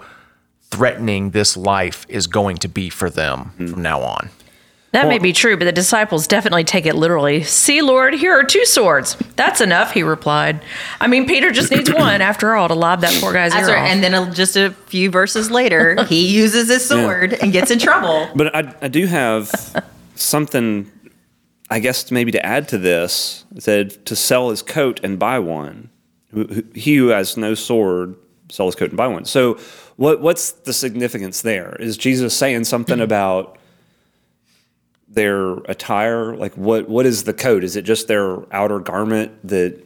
threatening 0.70 1.30
this 1.30 1.56
life 1.56 2.04
is 2.08 2.26
going 2.26 2.56
to 2.58 2.68
be 2.68 2.90
for 2.90 3.08
them 3.10 3.50
from 3.56 3.82
now 3.82 4.00
on. 4.00 4.28
That 4.92 5.08
may 5.08 5.18
be 5.18 5.32
true, 5.32 5.56
but 5.56 5.64
the 5.64 5.72
disciples 5.72 6.28
definitely 6.28 6.62
take 6.62 6.86
it 6.86 6.94
literally. 6.94 7.42
See, 7.42 7.82
Lord, 7.82 8.14
here 8.14 8.32
are 8.32 8.44
two 8.44 8.64
swords. 8.64 9.16
That's 9.34 9.60
enough, 9.60 9.90
he 9.90 10.04
replied. 10.04 10.62
I 11.00 11.08
mean, 11.08 11.26
Peter 11.26 11.50
just 11.50 11.72
needs 11.72 11.92
one, 11.92 12.20
after 12.20 12.54
all, 12.54 12.68
to 12.68 12.74
lob 12.74 13.00
that 13.00 13.12
poor 13.20 13.32
guy's 13.32 13.50
That's 13.52 13.68
ear 13.68 13.74
right. 13.74 13.82
off. 13.82 13.88
And 13.90 14.04
then 14.04 14.14
a- 14.14 14.30
just 14.30 14.56
a 14.56 14.70
few 14.86 15.10
verses 15.10 15.50
later, 15.50 16.04
he 16.04 16.28
uses 16.32 16.68
his 16.68 16.86
sword 16.86 17.32
and 17.32 17.50
gets 17.52 17.72
in 17.72 17.80
trouble. 17.80 18.28
But 18.36 18.54
I, 18.54 18.72
I 18.82 18.86
do 18.88 19.06
have 19.06 19.50
something, 20.14 20.88
I 21.70 21.78
guess, 21.80 22.10
maybe 22.10 22.30
to 22.32 22.44
add 22.44 22.68
to 22.68 22.78
this. 22.78 23.44
It 23.56 23.62
said 23.62 24.06
to 24.06 24.14
sell 24.16 24.50
his 24.50 24.62
coat 24.62 25.00
and 25.02 25.18
buy 25.18 25.38
one. 25.38 25.88
Who- 26.32 26.46
who- 26.46 26.64
He 26.74 26.96
who 26.96 27.08
has 27.08 27.36
no 27.36 27.54
sword, 27.54 28.16
sell 28.50 28.66
his 28.66 28.74
coat 28.74 28.90
and 28.90 28.96
buy 28.96 29.06
one. 29.06 29.24
So, 29.24 29.58
what 29.96 30.20
what's 30.20 30.50
the 30.52 30.72
significance 30.72 31.42
there? 31.42 31.76
Is 31.80 31.96
Jesus 31.96 32.36
saying 32.36 32.64
something 32.64 33.00
about 33.08 33.56
their 35.08 35.54
attire? 35.68 36.36
Like, 36.36 36.54
what 36.54 36.88
what 36.88 37.06
is 37.06 37.24
the 37.24 37.32
coat? 37.32 37.64
Is 37.64 37.76
it 37.76 37.82
just 37.82 38.08
their 38.08 38.38
outer 38.52 38.78
garment 38.78 39.32
that? 39.48 39.80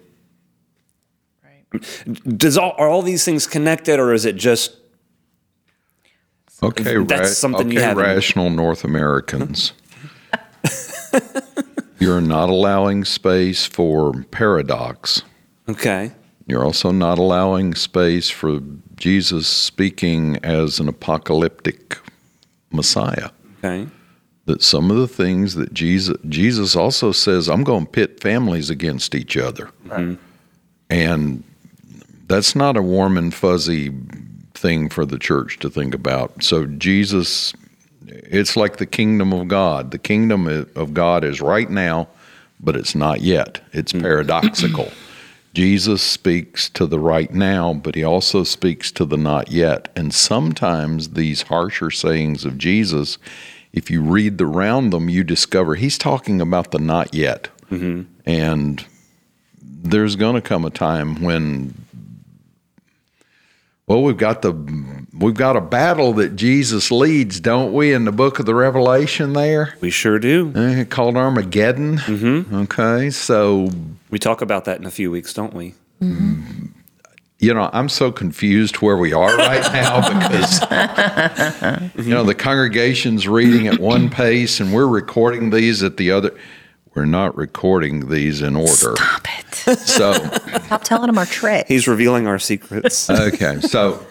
Does 2.26 2.56
all 2.56 2.74
are 2.78 2.88
all 2.88 3.02
these 3.02 3.24
things 3.26 3.46
connected, 3.46 4.00
or 4.00 4.14
is 4.14 4.24
it 4.24 4.36
just 4.36 4.74
Okay, 6.62 6.96
That's 7.04 7.20
ra- 7.20 7.26
something 7.26 7.70
you 7.70 7.78
okay, 7.78 7.86
haven't- 7.86 8.02
rational 8.04 8.50
North 8.50 8.82
Americans. 8.84 9.72
You're 11.98 12.20
not 12.20 12.48
allowing 12.48 13.04
space 13.04 13.64
for 13.64 14.22
paradox. 14.30 15.22
okay? 15.68 16.12
You're 16.46 16.64
also 16.64 16.92
not 16.92 17.18
allowing 17.18 17.74
space 17.74 18.30
for 18.30 18.60
Jesus 18.96 19.46
speaking 19.46 20.36
as 20.42 20.80
an 20.80 20.88
apocalyptic 20.88 21.98
Messiah. 22.70 23.30
Okay. 23.58 23.88
That 24.46 24.62
some 24.62 24.90
of 24.90 24.96
the 24.96 25.08
things 25.08 25.56
that 25.56 25.74
Jesus 25.74 26.16
Jesus 26.26 26.74
also 26.74 27.12
says, 27.12 27.48
I'm 27.48 27.64
going 27.64 27.84
to 27.84 27.90
pit 27.90 28.20
families 28.20 28.70
against 28.70 29.14
each 29.14 29.36
other, 29.36 29.70
mm-hmm. 29.86 30.14
and 30.88 31.44
that's 32.28 32.56
not 32.56 32.76
a 32.78 32.82
warm 32.82 33.18
and 33.18 33.34
fuzzy 33.34 33.92
thing 34.54 34.88
for 34.88 35.04
the 35.04 35.18
church 35.18 35.58
to 35.58 35.68
think 35.68 35.94
about. 35.94 36.42
So 36.42 36.64
Jesus, 36.64 37.52
it's 38.08 38.56
like 38.56 38.76
the 38.76 38.86
kingdom 38.86 39.32
of 39.32 39.48
God. 39.48 39.90
The 39.90 39.98
kingdom 39.98 40.46
of 40.74 40.94
God 40.94 41.24
is 41.24 41.40
right 41.40 41.68
now, 41.68 42.08
but 42.60 42.76
it's 42.76 42.94
not 42.94 43.20
yet. 43.20 43.60
It's 43.72 43.92
hmm. 43.92 44.00
paradoxical. 44.00 44.90
Jesus 45.54 46.02
speaks 46.02 46.68
to 46.70 46.86
the 46.86 47.00
right 47.00 47.32
now, 47.32 47.74
but 47.74 47.94
he 47.94 48.04
also 48.04 48.44
speaks 48.44 48.92
to 48.92 49.04
the 49.04 49.16
not 49.16 49.50
yet. 49.50 49.90
And 49.96 50.14
sometimes 50.14 51.10
these 51.10 51.42
harsher 51.42 51.90
sayings 51.90 52.44
of 52.44 52.58
Jesus, 52.58 53.18
if 53.72 53.90
you 53.90 54.02
read 54.02 54.40
around 54.40 54.90
them, 54.90 55.08
you 55.08 55.24
discover 55.24 55.74
he's 55.74 55.98
talking 55.98 56.40
about 56.40 56.70
the 56.70 56.78
not 56.78 57.14
yet. 57.14 57.48
Mm-hmm. 57.70 58.02
And 58.24 58.84
there's 59.60 60.16
going 60.16 60.34
to 60.34 60.40
come 60.40 60.64
a 60.64 60.70
time 60.70 61.22
when 61.22 61.74
well 63.88 64.02
we've 64.02 64.16
got 64.16 64.42
the 64.42 64.52
we've 65.18 65.34
got 65.34 65.56
a 65.56 65.60
battle 65.60 66.12
that 66.14 66.36
Jesus 66.36 66.90
leads 66.90 67.40
don't 67.40 67.72
we 67.72 67.92
in 67.92 68.04
the 68.04 68.12
book 68.12 68.38
of 68.38 68.46
the 68.46 68.54
revelation 68.54 69.32
there 69.32 69.74
We 69.80 69.90
sure 69.90 70.18
do. 70.18 70.52
Eh, 70.54 70.84
called 70.84 71.16
Armageddon 71.16 71.98
mm-hmm. 71.98 72.54
okay 72.54 73.10
so 73.10 73.70
We 74.10 74.18
talk 74.18 74.40
about 74.42 74.64
that 74.66 74.78
in 74.78 74.86
a 74.86 74.90
few 74.90 75.10
weeks, 75.10 75.32
don't 75.32 75.54
we? 75.54 75.74
you 77.40 77.54
know 77.54 77.70
I'm 77.72 77.88
so 77.88 78.12
confused 78.12 78.76
where 78.76 78.96
we 78.96 79.12
are 79.12 79.36
right 79.36 79.72
now 79.72 80.00
because 80.18 80.60
you 82.06 82.12
know 82.12 82.24
the 82.24 82.34
congregation's 82.34 83.26
reading 83.26 83.66
at 83.66 83.80
one 83.80 84.10
pace 84.10 84.60
and 84.60 84.72
we're 84.72 84.86
recording 84.86 85.50
these 85.50 85.82
at 85.82 85.96
the 85.96 86.10
other 86.12 86.36
we're 86.94 87.04
not 87.04 87.36
recording 87.36 88.08
these 88.08 88.42
in 88.42 88.56
order 88.56 88.94
Stop 88.96 89.26
it. 89.38 89.47
So 89.76 90.12
Stop 90.64 90.84
telling 90.84 91.08
him 91.08 91.18
our 91.18 91.26
trick. 91.26 91.66
He's 91.68 91.86
revealing 91.88 92.26
our 92.26 92.38
secrets. 92.38 93.08
okay 93.10 93.60
so 93.60 94.04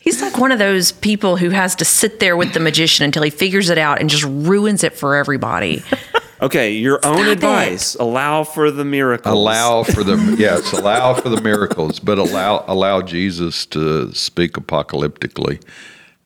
He's 0.00 0.22
like 0.22 0.38
one 0.38 0.52
of 0.52 0.60
those 0.60 0.92
people 0.92 1.36
who 1.36 1.50
has 1.50 1.74
to 1.76 1.84
sit 1.84 2.20
there 2.20 2.36
with 2.36 2.52
the 2.54 2.60
magician 2.60 3.04
until 3.04 3.24
he 3.24 3.30
figures 3.30 3.70
it 3.70 3.76
out 3.78 4.00
and 4.00 4.08
just 4.08 4.22
ruins 4.22 4.84
it 4.84 4.92
for 4.94 5.16
everybody. 5.16 5.82
Okay, 6.40 6.74
your 6.74 7.04
own 7.04 7.16
Stop 7.16 7.26
it. 7.26 7.32
advice. 7.32 7.94
Allow 7.96 8.44
for 8.44 8.70
the 8.70 8.84
miracles. 8.84 9.34
allow 9.34 9.82
for 9.82 10.04
the 10.04 10.36
yes 10.38 10.72
allow 10.72 11.14
for 11.14 11.28
the 11.28 11.40
miracles 11.40 11.98
but 11.98 12.18
allow 12.18 12.64
allow 12.68 13.02
jesus 13.02 13.66
to 13.66 14.12
speak 14.14 14.52
apocalyptically 14.52 15.60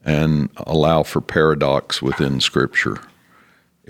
and 0.05 0.51
allow 0.67 1.03
for 1.03 1.21
paradox 1.23 2.03
within 2.03 2.39
scripture 2.41 2.99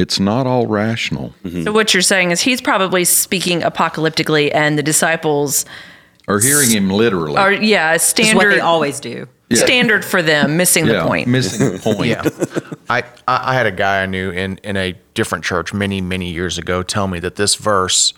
it's 0.01 0.19
not 0.19 0.47
all 0.47 0.67
rational 0.67 1.35
mm-hmm. 1.45 1.65
So 1.65 1.73
what 1.73 1.93
you're 1.95 2.03
saying 2.03 2.31
is 2.31 2.41
he's 2.41 2.61
probably 2.61 3.05
speaking 3.05 3.61
apocalyptically, 3.61 4.55
and 4.55 4.79
the 4.79 4.83
disciples 4.83 5.65
are 6.29 6.41
hearing 6.41 6.71
him 6.71 6.91
literally 6.91 7.37
are 7.37 7.53
yeah 7.53 7.93
Which 7.93 8.03
is 8.03 8.35
what 8.35 8.43
standard 8.43 8.53
they 8.53 8.61
always 8.61 9.01
do. 9.01 9.29
standard 9.53 10.05
for 10.05 10.23
them, 10.23 10.57
missing 10.57 10.87
yeah, 10.87 11.03
the 11.03 11.09
point. 11.09 11.29
missing 11.29 11.73
the 11.73 11.79
point 11.79 12.07
Yeah. 12.07 12.23
I, 12.89 13.03
I 13.27 13.51
I 13.51 13.55
had 13.55 13.67
a 13.67 13.73
guy 13.73 14.03
I 14.03 14.07
knew 14.07 14.31
in, 14.31 14.59
in 14.59 14.77
a 14.77 14.95
different 15.15 15.45
church 15.45 15.75
many, 15.75 16.01
many 16.01 16.31
years 16.31 16.57
ago 16.59 16.83
tell 16.83 17.09
me 17.09 17.19
that 17.21 17.37
this 17.37 17.57
verse 17.57 18.15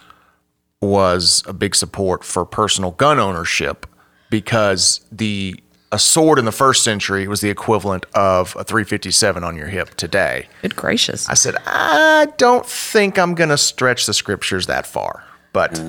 was 0.80 1.42
a 1.46 1.52
big 1.52 1.74
support 1.74 2.24
for 2.24 2.44
personal 2.44 2.90
gun 2.90 3.18
ownership 3.18 3.86
because 4.30 5.00
the 5.10 5.58
a 5.92 5.98
sword 5.98 6.38
in 6.38 6.44
the 6.46 6.52
first 6.52 6.82
century 6.82 7.28
was 7.28 7.40
the 7.42 7.50
equivalent 7.50 8.04
of 8.14 8.56
a 8.58 8.64
357 8.64 9.44
on 9.44 9.56
your 9.56 9.68
hip 9.68 9.90
today. 9.94 10.48
Good 10.62 10.74
gracious! 10.74 11.28
I 11.28 11.34
said, 11.34 11.54
I 11.66 12.26
don't 12.38 12.66
think 12.66 13.18
I'm 13.18 13.34
going 13.34 13.50
to 13.50 13.58
stretch 13.58 14.06
the 14.06 14.14
scriptures 14.14 14.66
that 14.66 14.86
far. 14.86 15.22
But 15.52 15.80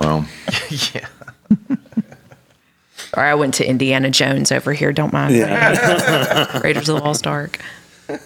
well 0.00 0.26
yeah. 0.94 1.08
Or 3.16 3.22
I 3.22 3.34
went 3.34 3.54
to 3.54 3.66
Indiana 3.68 4.10
Jones 4.10 4.52
over 4.52 4.72
here. 4.72 4.92
Don't 4.92 5.12
mind. 5.12 5.32
Raiders 6.62 6.88
of 6.88 6.96
the 6.96 7.02
Lost 7.02 7.26
Ark. 7.26 7.58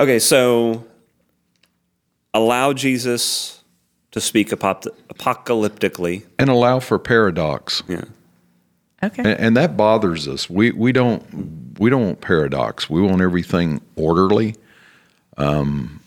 Okay, 0.00 0.20
so 0.20 0.84
allow 2.32 2.72
Jesus 2.72 3.64
to 4.12 4.20
speak 4.20 4.50
apop- 4.50 4.86
apocalyptically. 5.12 6.24
and 6.38 6.48
allow 6.48 6.78
for 6.78 7.00
paradox 7.00 7.82
Yeah. 7.88 8.04
Okay. 9.02 9.22
and, 9.22 9.40
and 9.40 9.56
that 9.56 9.76
bothers 9.76 10.26
us. 10.26 10.50
We 10.50 10.72
we 10.72 10.92
don't 10.92 11.78
we 11.78 11.90
don't 11.90 12.04
want 12.04 12.20
paradox. 12.20 12.90
We 12.90 13.00
want 13.00 13.22
everything 13.22 13.80
orderly. 13.96 14.56
Um, 15.36 16.00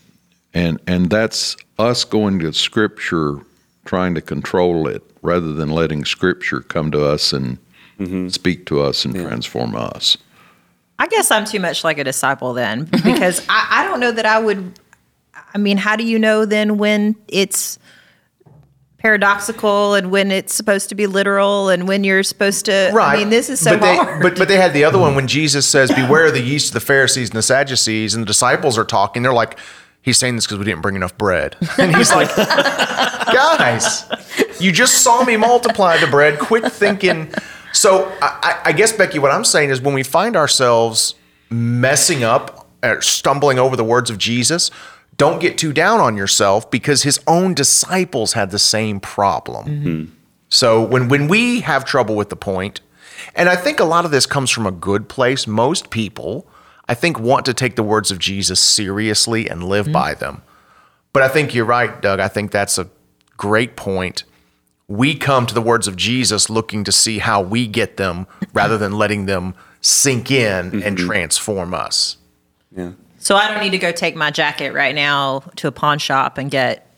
and 0.52 0.80
and 0.86 1.08
that's 1.08 1.56
us 1.78 2.04
going 2.04 2.38
to 2.40 2.52
scripture 2.52 3.38
trying 3.84 4.14
to 4.14 4.20
control 4.20 4.86
it 4.86 5.02
rather 5.22 5.52
than 5.52 5.70
letting 5.70 6.04
scripture 6.04 6.60
come 6.60 6.90
to 6.90 7.04
us 7.04 7.32
and 7.32 7.58
speak 8.32 8.66
to 8.66 8.82
us 8.82 9.04
and 9.04 9.14
transform 9.14 9.76
us. 9.76 10.16
I 10.98 11.06
guess 11.06 11.30
I'm 11.30 11.44
too 11.44 11.60
much 11.60 11.84
like 11.84 11.98
a 11.98 12.04
disciple 12.04 12.52
then, 12.52 12.84
because 12.84 13.44
I, 13.48 13.68
I 13.70 13.84
don't 13.88 14.00
know 14.00 14.12
that 14.12 14.26
I 14.26 14.38
would. 14.38 14.78
I 15.54 15.58
mean, 15.58 15.76
how 15.76 15.96
do 15.96 16.04
you 16.04 16.18
know 16.18 16.44
then 16.44 16.78
when 16.78 17.16
it's 17.28 17.78
paradoxical 19.02 19.94
and 19.94 20.10
when 20.12 20.30
it's 20.30 20.54
supposed 20.54 20.88
to 20.88 20.94
be 20.94 21.06
literal 21.06 21.68
and 21.68 21.88
when 21.88 22.04
you're 22.04 22.22
supposed 22.22 22.64
to? 22.66 22.90
Right. 22.94 23.16
I 23.16 23.18
mean, 23.18 23.30
this 23.30 23.50
is 23.50 23.58
so 23.60 23.72
but 23.72 23.80
they, 23.80 23.96
hard. 23.96 24.22
But 24.22 24.38
but 24.38 24.48
they 24.48 24.56
had 24.56 24.72
the 24.72 24.84
other 24.84 24.98
one 24.98 25.14
when 25.14 25.26
Jesus 25.26 25.66
says, 25.68 25.90
"Beware 25.92 26.26
of 26.26 26.34
the 26.34 26.40
yeast 26.40 26.68
of 26.68 26.74
the 26.74 26.80
Pharisees 26.80 27.30
and 27.30 27.36
the 27.36 27.42
Sadducees," 27.42 28.14
and 28.14 28.22
the 28.22 28.26
disciples 28.26 28.78
are 28.78 28.84
talking. 28.84 29.22
They're 29.22 29.32
like, 29.32 29.58
"He's 30.00 30.16
saying 30.18 30.36
this 30.36 30.46
because 30.46 30.58
we 30.58 30.64
didn't 30.64 30.82
bring 30.82 30.94
enough 30.96 31.18
bread," 31.18 31.56
and 31.78 31.94
he's 31.96 32.12
like, 32.12 32.34
"Guys, 33.32 34.04
you 34.60 34.72
just 34.72 35.02
saw 35.02 35.24
me 35.24 35.36
multiply 35.36 35.98
the 35.98 36.06
bread. 36.06 36.38
Quit 36.38 36.70
thinking." 36.72 37.32
So 37.72 38.06
I, 38.22 38.38
I- 38.42 38.60
I 38.66 38.72
guess 38.72 38.92
Becky, 38.92 39.18
what 39.18 39.30
I'm 39.32 39.44
saying 39.44 39.70
is 39.70 39.80
when 39.80 39.94
we 39.94 40.02
find 40.02 40.36
ourselves 40.36 41.14
messing 41.50 42.22
up, 42.22 42.68
or 42.82 43.00
stumbling 43.02 43.58
over 43.58 43.76
the 43.76 43.84
words 43.84 44.10
of 44.10 44.18
Jesus. 44.18 44.70
Don't 45.22 45.40
get 45.40 45.56
too 45.56 45.72
down 45.72 46.00
on 46.00 46.16
yourself 46.16 46.68
because 46.68 47.04
his 47.04 47.20
own 47.28 47.54
disciples 47.54 48.32
had 48.32 48.50
the 48.50 48.58
same 48.58 48.98
problem. 48.98 49.66
Mm-hmm. 49.66 50.14
So 50.48 50.82
when 50.82 51.08
when 51.08 51.28
we 51.28 51.60
have 51.60 51.84
trouble 51.84 52.16
with 52.16 52.28
the 52.28 52.36
point, 52.36 52.80
and 53.36 53.48
I 53.48 53.54
think 53.54 53.78
a 53.78 53.84
lot 53.84 54.04
of 54.04 54.10
this 54.10 54.26
comes 54.26 54.50
from 54.50 54.66
a 54.66 54.72
good 54.72 55.08
place, 55.08 55.46
most 55.46 55.90
people 55.90 56.46
I 56.88 56.94
think, 56.94 57.18
want 57.18 57.46
to 57.46 57.54
take 57.54 57.76
the 57.76 57.82
words 57.82 58.10
of 58.10 58.18
Jesus 58.18 58.60
seriously 58.60 59.48
and 59.48 59.64
live 59.64 59.86
mm-hmm. 59.86 59.92
by 59.92 60.14
them. 60.14 60.42
But 61.12 61.22
I 61.22 61.28
think 61.28 61.54
you're 61.54 61.64
right, 61.64 62.00
Doug. 62.02 62.20
I 62.20 62.28
think 62.28 62.50
that's 62.50 62.78
a 62.78 62.88
great 63.36 63.76
point. 63.76 64.24
We 64.88 65.14
come 65.14 65.46
to 65.46 65.54
the 65.54 65.62
words 65.62 65.86
of 65.86 65.96
Jesus 65.96 66.50
looking 66.50 66.84
to 66.84 66.92
see 66.92 67.18
how 67.18 67.40
we 67.40 67.66
get 67.66 67.96
them 67.96 68.26
rather 68.52 68.76
than 68.76 68.98
letting 68.98 69.26
them 69.26 69.54
sink 69.80 70.30
in 70.30 70.82
and 70.82 70.98
mm-hmm. 70.98 71.06
transform 71.06 71.72
us. 71.72 72.18
Yeah. 72.76 72.92
So 73.22 73.36
I 73.36 73.46
don't 73.48 73.60
need 73.62 73.70
to 73.70 73.78
go 73.78 73.92
take 73.92 74.16
my 74.16 74.32
jacket 74.32 74.72
right 74.72 74.94
now 74.94 75.44
to 75.56 75.68
a 75.68 75.72
pawn 75.72 75.98
shop 76.00 76.38
and 76.38 76.50
get 76.50 76.88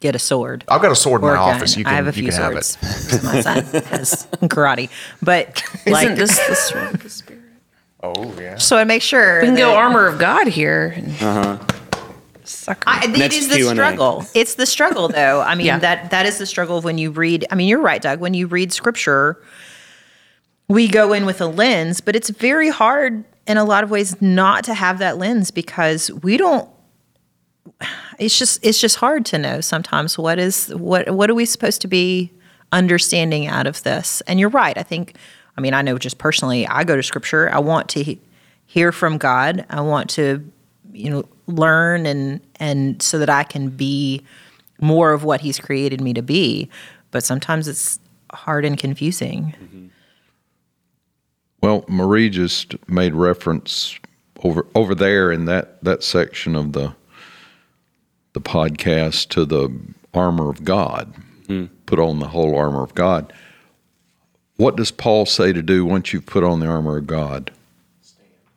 get 0.00 0.14
a 0.14 0.18
sword. 0.18 0.62
I've 0.68 0.82
got 0.82 0.92
a 0.92 0.96
sword 0.96 1.22
in 1.22 1.28
my 1.28 1.36
office. 1.36 1.74
You 1.76 1.84
can, 1.84 1.92
I 1.94 1.96
have 1.96 2.06
a 2.06 2.10
you 2.10 2.12
few 2.12 2.30
can 2.30 2.54
have 2.54 2.64
swords. 2.64 3.14
it. 3.14 3.24
my 3.24 3.40
son 3.40 3.64
has 3.84 4.26
karate, 4.42 4.90
but 5.22 5.62
Isn't 5.86 5.92
like, 5.92 6.16
this 6.16 6.36
the 6.46 6.54
sword 6.54 6.94
of 6.94 7.02
the 7.02 7.08
spirit? 7.08 7.40
Oh, 8.02 8.34
yeah. 8.38 8.58
so 8.58 8.76
I 8.76 8.84
make 8.84 9.00
sure 9.00 9.40
We 9.40 9.46
can 9.46 9.56
go 9.56 9.74
armor 9.74 10.06
of 10.06 10.18
God 10.18 10.46
here. 10.48 10.92
and 10.96 11.08
uh-huh. 11.22 11.58
Sucker. 12.44 12.82
I, 12.86 13.04
it 13.06 13.18
Next 13.18 13.36
is 13.36 13.48
the 13.48 13.56
Q&A. 13.56 13.72
struggle. 13.74 14.26
It's 14.34 14.56
the 14.56 14.66
struggle, 14.66 15.08
though. 15.08 15.40
I 15.40 15.54
mean, 15.54 15.64
Yeah. 15.64 15.78
that 15.78 16.10
that 16.10 16.26
is 16.26 16.36
the 16.36 16.44
struggle 16.44 16.76
of 16.76 16.84
when 16.84 16.98
you 16.98 17.10
read. 17.10 17.46
I 17.50 17.54
mean, 17.54 17.66
you're 17.68 17.80
right, 17.80 18.02
Doug. 18.02 18.20
When 18.20 18.34
you 18.34 18.46
read 18.46 18.70
scripture, 18.74 19.42
we 20.68 20.86
go 20.88 21.14
in 21.14 21.24
with 21.24 21.40
a 21.40 21.46
lens, 21.46 22.02
but 22.02 22.14
it's 22.14 22.28
very 22.28 22.68
hard 22.68 23.24
in 23.46 23.56
a 23.56 23.64
lot 23.64 23.84
of 23.84 23.90
ways 23.90 24.20
not 24.20 24.64
to 24.64 24.74
have 24.74 24.98
that 24.98 25.18
lens 25.18 25.50
because 25.50 26.10
we 26.22 26.36
don't. 26.36 26.68
It's 28.18 28.38
just 28.38 28.64
it's 28.64 28.80
just 28.80 28.96
hard 28.96 29.26
to 29.26 29.38
know 29.38 29.60
sometimes 29.60 30.16
what 30.16 30.38
is 30.38 30.68
what 30.68 31.10
what 31.10 31.28
are 31.28 31.34
we 31.34 31.44
supposed 31.44 31.80
to 31.80 31.88
be 31.88 32.30
understanding 32.70 33.46
out 33.46 33.66
of 33.66 33.82
this. 33.82 34.20
And 34.28 34.38
you're 34.38 34.50
right. 34.50 34.76
I 34.78 34.82
think. 34.82 35.16
I 35.56 35.60
mean, 35.60 35.72
I 35.72 35.82
know 35.82 35.98
just 35.98 36.18
personally, 36.18 36.66
I 36.66 36.82
go 36.82 36.96
to 36.96 37.02
scripture. 37.02 37.48
I 37.48 37.60
want 37.60 37.88
to 37.90 38.02
he- 38.02 38.20
hear 38.66 38.90
from 38.90 39.18
God. 39.18 39.64
I 39.70 39.82
want 39.82 40.10
to 40.10 40.44
you 40.94 41.10
know 41.10 41.24
learn 41.46 42.06
and 42.06 42.40
and 42.58 43.02
so 43.02 43.18
that 43.18 43.28
I 43.28 43.42
can 43.42 43.68
be 43.68 44.22
more 44.80 45.12
of 45.12 45.24
what 45.24 45.40
he's 45.40 45.58
created 45.58 46.00
me 46.00 46.14
to 46.14 46.22
be 46.22 46.70
but 47.10 47.24
sometimes 47.24 47.68
it's 47.68 47.98
hard 48.32 48.64
and 48.64 48.78
confusing 48.78 49.54
mm-hmm. 49.60 49.73
Well, 51.64 51.82
Marie 51.88 52.28
just 52.28 52.76
made 52.90 53.14
reference 53.14 53.98
over 54.42 54.66
over 54.74 54.94
there 54.94 55.32
in 55.32 55.46
that 55.46 55.82
that 55.82 56.02
section 56.02 56.56
of 56.56 56.74
the 56.74 56.94
the 58.34 58.42
podcast 58.42 59.30
to 59.30 59.46
the 59.46 59.74
armor 60.12 60.50
of 60.50 60.62
God. 60.62 61.14
Put 61.86 61.98
on 61.98 62.18
the 62.18 62.28
whole 62.28 62.54
armor 62.54 62.82
of 62.82 62.94
God. 62.94 63.32
What 64.56 64.76
does 64.76 64.90
Paul 64.90 65.24
say 65.24 65.54
to 65.54 65.62
do 65.62 65.86
once 65.86 66.12
you've 66.12 66.26
put 66.26 66.44
on 66.44 66.60
the 66.60 66.66
armor 66.66 66.98
of 66.98 67.06
God? 67.06 67.50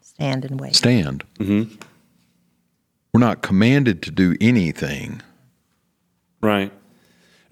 stand 0.02 0.44
and 0.44 0.60
wait 0.60 0.76
Stand. 0.76 1.24
Mm-hmm. 1.40 1.76
We're 3.14 3.22
not 3.22 3.42
commanded 3.42 4.02
to 4.02 4.12
do 4.12 4.36
anything. 4.42 5.22
Right. 6.42 6.74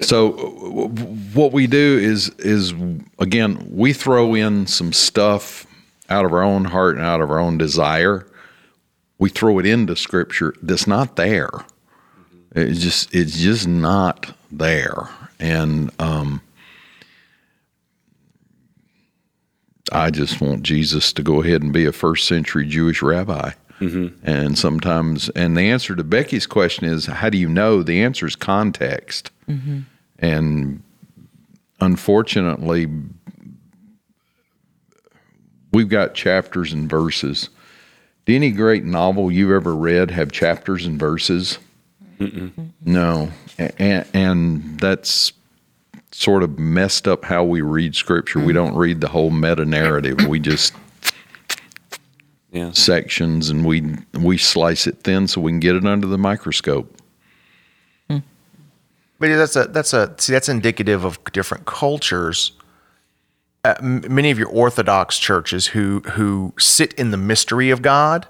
So 0.02 0.32
w- 0.32 0.90
what 1.34 1.52
we 1.54 1.68
do 1.68 2.00
is 2.02 2.30
is 2.40 2.74
again 3.20 3.66
we 3.72 3.94
throw 3.94 4.36
in 4.36 4.68
some 4.68 4.92
stuff 4.94 5.66
out 6.10 6.26
of 6.26 6.34
our 6.34 6.44
own 6.44 6.66
heart 6.66 6.98
and 6.98 7.06
out 7.06 7.22
of 7.22 7.32
our 7.32 7.40
own 7.40 7.58
desire. 7.58 8.28
We 9.18 9.30
throw 9.30 9.58
it 9.60 9.66
into 9.66 9.96
Scripture 9.96 10.54
that's 10.62 10.86
not 10.88 11.16
there. 11.16 11.50
It's 12.54 12.80
just 12.80 13.14
it's 13.16 13.38
just 13.40 13.68
not 13.68 14.36
there, 14.52 15.10
and 15.40 15.92
um, 16.00 16.42
I 19.92 20.10
just 20.12 20.42
want 20.42 20.64
Jesus 20.64 21.14
to 21.14 21.24
go 21.24 21.42
ahead 21.42 21.62
and 21.62 21.72
be 21.72 21.86
a 21.86 21.92
first 21.92 22.28
century 22.28 22.66
Jewish 22.66 23.02
rabbi. 23.02 23.52
And 24.24 24.58
sometimes, 24.58 25.28
and 25.30 25.58
the 25.58 25.70
answer 25.70 25.96
to 25.96 26.04
Becky's 26.04 26.48
question 26.48 26.86
is, 26.86 27.08
how 27.08 27.30
do 27.30 27.38
you 27.38 27.50
know? 27.50 27.84
The 27.84 28.02
answer 28.02 28.26
is 28.26 28.36
context. 28.38 29.32
Mm-hmm. 29.50 29.80
And 30.20 30.84
unfortunately, 31.80 32.88
we've 35.72 35.90
got 35.90 36.14
chapters 36.14 36.74
and 36.74 36.90
verses. 36.90 37.50
Do 38.26 38.36
any 38.36 38.52
great 38.52 38.84
novel 38.84 39.32
you've 39.32 39.52
ever 39.52 39.76
read 39.76 40.12
have 40.12 40.32
chapters 40.32 40.86
and 40.86 41.00
verses? 41.00 41.60
No. 42.84 43.30
And, 43.58 44.08
and 44.14 44.80
that's 44.80 45.34
sort 46.12 46.44
of 46.44 46.58
messed 46.58 47.08
up 47.08 47.26
how 47.26 47.44
we 47.44 47.62
read 47.62 47.96
scripture. 47.96 48.40
We 48.40 48.54
mm. 48.54 48.56
don't 48.56 48.76
read 48.76 49.02
the 49.02 49.10
whole 49.10 49.32
meta 49.32 49.66
narrative. 49.66 50.26
We 50.28 50.40
just 50.40 50.74
Yeah. 52.52 52.72
sections 52.72 53.50
and 53.50 53.66
we 53.66 53.84
we 54.14 54.38
slice 54.38 54.88
it 54.88 55.00
thin 55.04 55.28
so 55.28 55.42
we 55.42 55.52
can 55.52 55.60
get 55.60 55.76
it 55.76 55.86
under 55.86 56.08
the 56.08 56.18
microscope. 56.18 57.02
But 59.20 59.30
that's 59.30 59.56
a 59.56 59.66
that's 59.66 59.94
a 59.94 60.14
see 60.18 60.34
that's 60.34 60.50
indicative 60.50 61.06
of 61.06 61.24
different 61.32 61.66
cultures. 61.66 62.52
Uh, 63.64 63.76
m- 63.80 64.04
many 64.10 64.30
of 64.30 64.38
your 64.38 64.50
Orthodox 64.50 65.18
churches 65.18 65.68
who 65.68 66.02
who 66.02 66.54
sit 66.60 66.94
in 66.94 67.12
the 67.12 67.18
mystery 67.18 67.70
of 67.70 67.82
God 67.82 68.28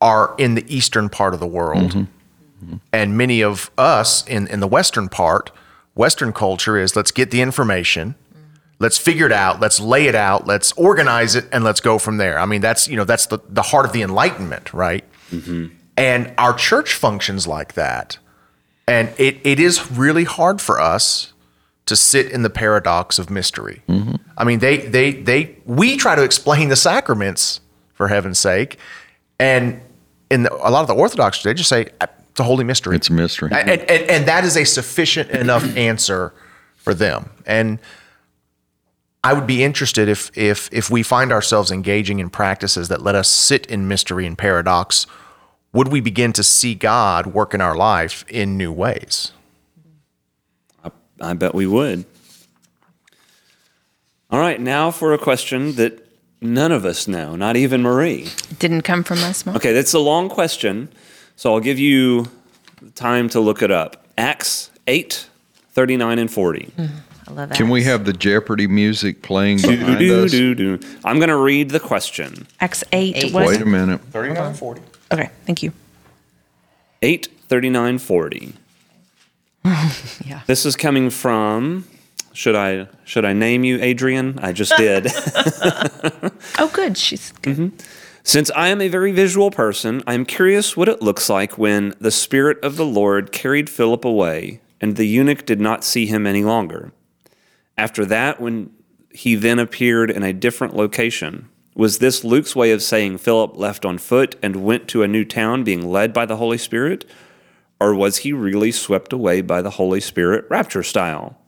are 0.00 0.34
in 0.38 0.54
the 0.54 0.64
eastern 0.74 1.08
part 1.08 1.34
of 1.34 1.40
the 1.40 1.46
world, 1.46 1.92
mm-hmm. 1.92 2.64
Mm-hmm. 2.64 2.76
and 2.92 3.16
many 3.16 3.42
of 3.42 3.70
us 3.78 4.26
in 4.26 4.48
in 4.48 4.60
the 4.60 4.66
western 4.66 5.08
part, 5.08 5.52
Western 5.94 6.32
culture 6.32 6.76
is 6.76 6.96
let's 6.96 7.12
get 7.12 7.30
the 7.30 7.40
information, 7.40 8.16
mm-hmm. 8.32 8.42
let's 8.80 8.98
figure 8.98 9.26
it 9.26 9.32
out, 9.32 9.60
let's 9.60 9.78
lay 9.78 10.06
it 10.06 10.16
out, 10.16 10.46
let's 10.46 10.72
organize 10.72 11.36
it, 11.36 11.46
and 11.52 11.62
let's 11.62 11.80
go 11.80 11.98
from 11.98 12.16
there. 12.16 12.40
I 12.40 12.46
mean 12.46 12.60
that's 12.60 12.88
you 12.88 12.96
know 12.96 13.04
that's 13.04 13.26
the 13.26 13.38
the 13.48 13.62
heart 13.62 13.86
of 13.86 13.92
the 13.92 14.02
Enlightenment, 14.02 14.74
right? 14.74 15.04
And 15.96 16.32
our 16.38 16.54
church 16.54 16.94
functions 16.94 17.46
like 17.46 17.74
that. 17.74 18.18
And 18.88 19.12
it, 19.18 19.38
it 19.44 19.60
is 19.60 19.90
really 19.92 20.24
hard 20.24 20.60
for 20.60 20.80
us 20.80 21.32
to 21.86 21.96
sit 21.96 22.30
in 22.30 22.42
the 22.42 22.50
paradox 22.50 23.18
of 23.18 23.30
mystery. 23.30 23.82
I 24.36 24.44
mean, 24.44 24.58
they, 24.58 24.78
they, 24.78 25.12
they, 25.12 25.56
we 25.64 25.96
try 25.96 26.14
to 26.14 26.22
explain 26.22 26.68
the 26.68 26.76
sacraments 26.76 27.60
for 27.94 28.08
heaven's 28.08 28.38
sake. 28.38 28.78
And 29.38 29.80
in 30.30 30.42
the, 30.44 30.54
a 30.54 30.70
lot 30.70 30.82
of 30.82 30.86
the 30.86 30.94
Orthodox, 30.94 31.42
they 31.42 31.54
just 31.54 31.68
say 31.68 31.88
"Uh, 32.00 32.06
it's 32.30 32.40
a 32.40 32.44
holy 32.44 32.64
mystery. 32.64 32.94
It's 32.96 33.08
a 33.08 33.12
mystery. 33.12 33.50
And, 33.52 33.68
and, 33.68 33.90
and 33.90 34.28
that 34.28 34.44
is 34.44 34.56
a 34.56 34.64
sufficient 34.64 35.30
enough 35.30 35.64
answer 35.76 36.32
for 36.76 36.94
them. 36.94 37.30
And 37.46 37.78
I 39.24 39.32
would 39.32 39.46
be 39.46 39.64
interested 39.64 40.08
if, 40.08 40.30
if, 40.38 40.68
if 40.72 40.90
we 40.90 41.02
find 41.02 41.32
ourselves 41.32 41.70
engaging 41.70 42.20
in 42.20 42.30
practices 42.30 42.88
that 42.88 43.02
let 43.02 43.14
us 43.14 43.28
sit 43.28 43.66
in 43.66 43.88
mystery 43.88 44.24
and 44.26 44.38
paradox, 44.38 45.06
would 45.72 45.88
we 45.88 46.00
begin 46.00 46.32
to 46.34 46.42
see 46.42 46.74
God 46.74 47.26
work 47.26 47.54
in 47.54 47.60
our 47.60 47.76
life 47.76 48.24
in 48.28 48.56
new 48.56 48.72
ways? 48.72 49.32
I 51.20 51.34
bet 51.34 51.54
we 51.54 51.66
would. 51.66 52.04
All 54.30 54.38
right, 54.38 54.60
now 54.60 54.90
for 54.90 55.12
a 55.12 55.18
question 55.18 55.74
that 55.76 56.06
none 56.40 56.70
of 56.70 56.84
us 56.84 57.08
know, 57.08 57.34
not 57.34 57.56
even 57.56 57.82
Marie. 57.82 58.28
Didn't 58.58 58.82
come 58.82 59.02
from 59.02 59.18
us, 59.18 59.44
Mom. 59.44 59.56
Okay, 59.56 59.72
that's 59.72 59.94
a 59.94 59.98
long 59.98 60.28
question, 60.28 60.90
so 61.34 61.52
I'll 61.54 61.60
give 61.60 61.78
you 61.78 62.26
time 62.94 63.28
to 63.30 63.40
look 63.40 63.62
it 63.62 63.70
up. 63.70 64.06
Acts 64.16 64.70
8, 64.86 65.28
39 65.70 66.18
and 66.18 66.30
40. 66.30 66.72
Mm, 66.76 66.88
i 67.26 67.32
love 67.32 67.48
that 67.48 67.56
Can 67.56 67.70
we 67.70 67.84
have 67.84 68.04
the 68.04 68.12
Jeopardy 68.12 68.66
music 68.66 69.22
playing 69.22 69.62
behind 69.62 69.98
Do, 69.98 70.24
us? 70.24 70.30
do, 70.30 70.54
do. 70.54 70.78
I'm 71.04 71.16
going 71.16 71.30
to 71.30 71.36
read 71.36 71.70
the 71.70 71.80
question. 71.80 72.46
Acts 72.60 72.84
8. 72.92 73.16
Eight. 73.16 73.32
Wait 73.32 73.60
a 73.60 73.66
minute. 73.66 74.00
39, 74.02 74.54
40. 74.54 74.82
Okay, 75.12 75.30
thank 75.46 75.62
you. 75.62 75.72
83940. 77.02 78.54
Yeah. 80.24 80.40
This 80.46 80.64
is 80.64 80.76
coming 80.76 81.10
from 81.10 81.84
should 82.32 82.54
I 82.54 82.86
should 83.04 83.24
I 83.24 83.32
name 83.32 83.64
you 83.64 83.80
Adrian? 83.82 84.38
I 84.40 84.52
just 84.52 84.76
did. 84.76 85.06
Oh, 86.58 86.70
good. 86.72 86.96
She's 86.96 87.32
good. 87.42 87.56
Mm-hmm. 87.56 87.76
Since 88.22 88.50
I 88.54 88.68
am 88.68 88.80
a 88.80 88.88
very 88.88 89.12
visual 89.12 89.50
person, 89.50 90.02
I 90.06 90.14
am 90.14 90.24
curious 90.24 90.76
what 90.76 90.88
it 90.88 91.02
looks 91.02 91.28
like 91.30 91.56
when 91.58 91.94
the 92.00 92.10
Spirit 92.10 92.58
of 92.62 92.76
the 92.76 92.84
Lord 92.84 93.32
carried 93.32 93.70
Philip 93.70 94.04
away, 94.04 94.60
and 94.80 94.96
the 94.96 95.06
eunuch 95.06 95.46
did 95.46 95.60
not 95.60 95.82
see 95.84 96.06
him 96.06 96.26
any 96.26 96.44
longer. 96.44 96.92
After 97.76 98.04
that, 98.06 98.40
when 98.40 98.70
he 99.10 99.34
then 99.34 99.58
appeared 99.58 100.10
in 100.10 100.22
a 100.22 100.32
different 100.32 100.76
location, 100.76 101.48
was 101.78 101.98
this 101.98 102.24
Luke's 102.24 102.54
way 102.54 102.72
of 102.72 102.82
saying 102.82 103.18
Philip 103.18 103.56
left 103.56 103.86
on 103.86 103.96
foot 103.98 104.34
and 104.42 104.56
went 104.56 104.88
to 104.88 105.02
a 105.02 105.08
new 105.08 105.24
town 105.24 105.64
being 105.64 105.88
led 105.90 106.12
by 106.12 106.26
the 106.26 106.36
Holy 106.36 106.58
Spirit? 106.58 107.04
Or 107.80 107.94
was 107.94 108.18
he 108.18 108.32
really 108.32 108.72
swept 108.72 109.12
away 109.12 109.40
by 109.40 109.62
the 109.62 109.70
Holy 109.70 110.00
Spirit 110.00 110.44
rapture 110.50 110.82
style? 110.82 111.38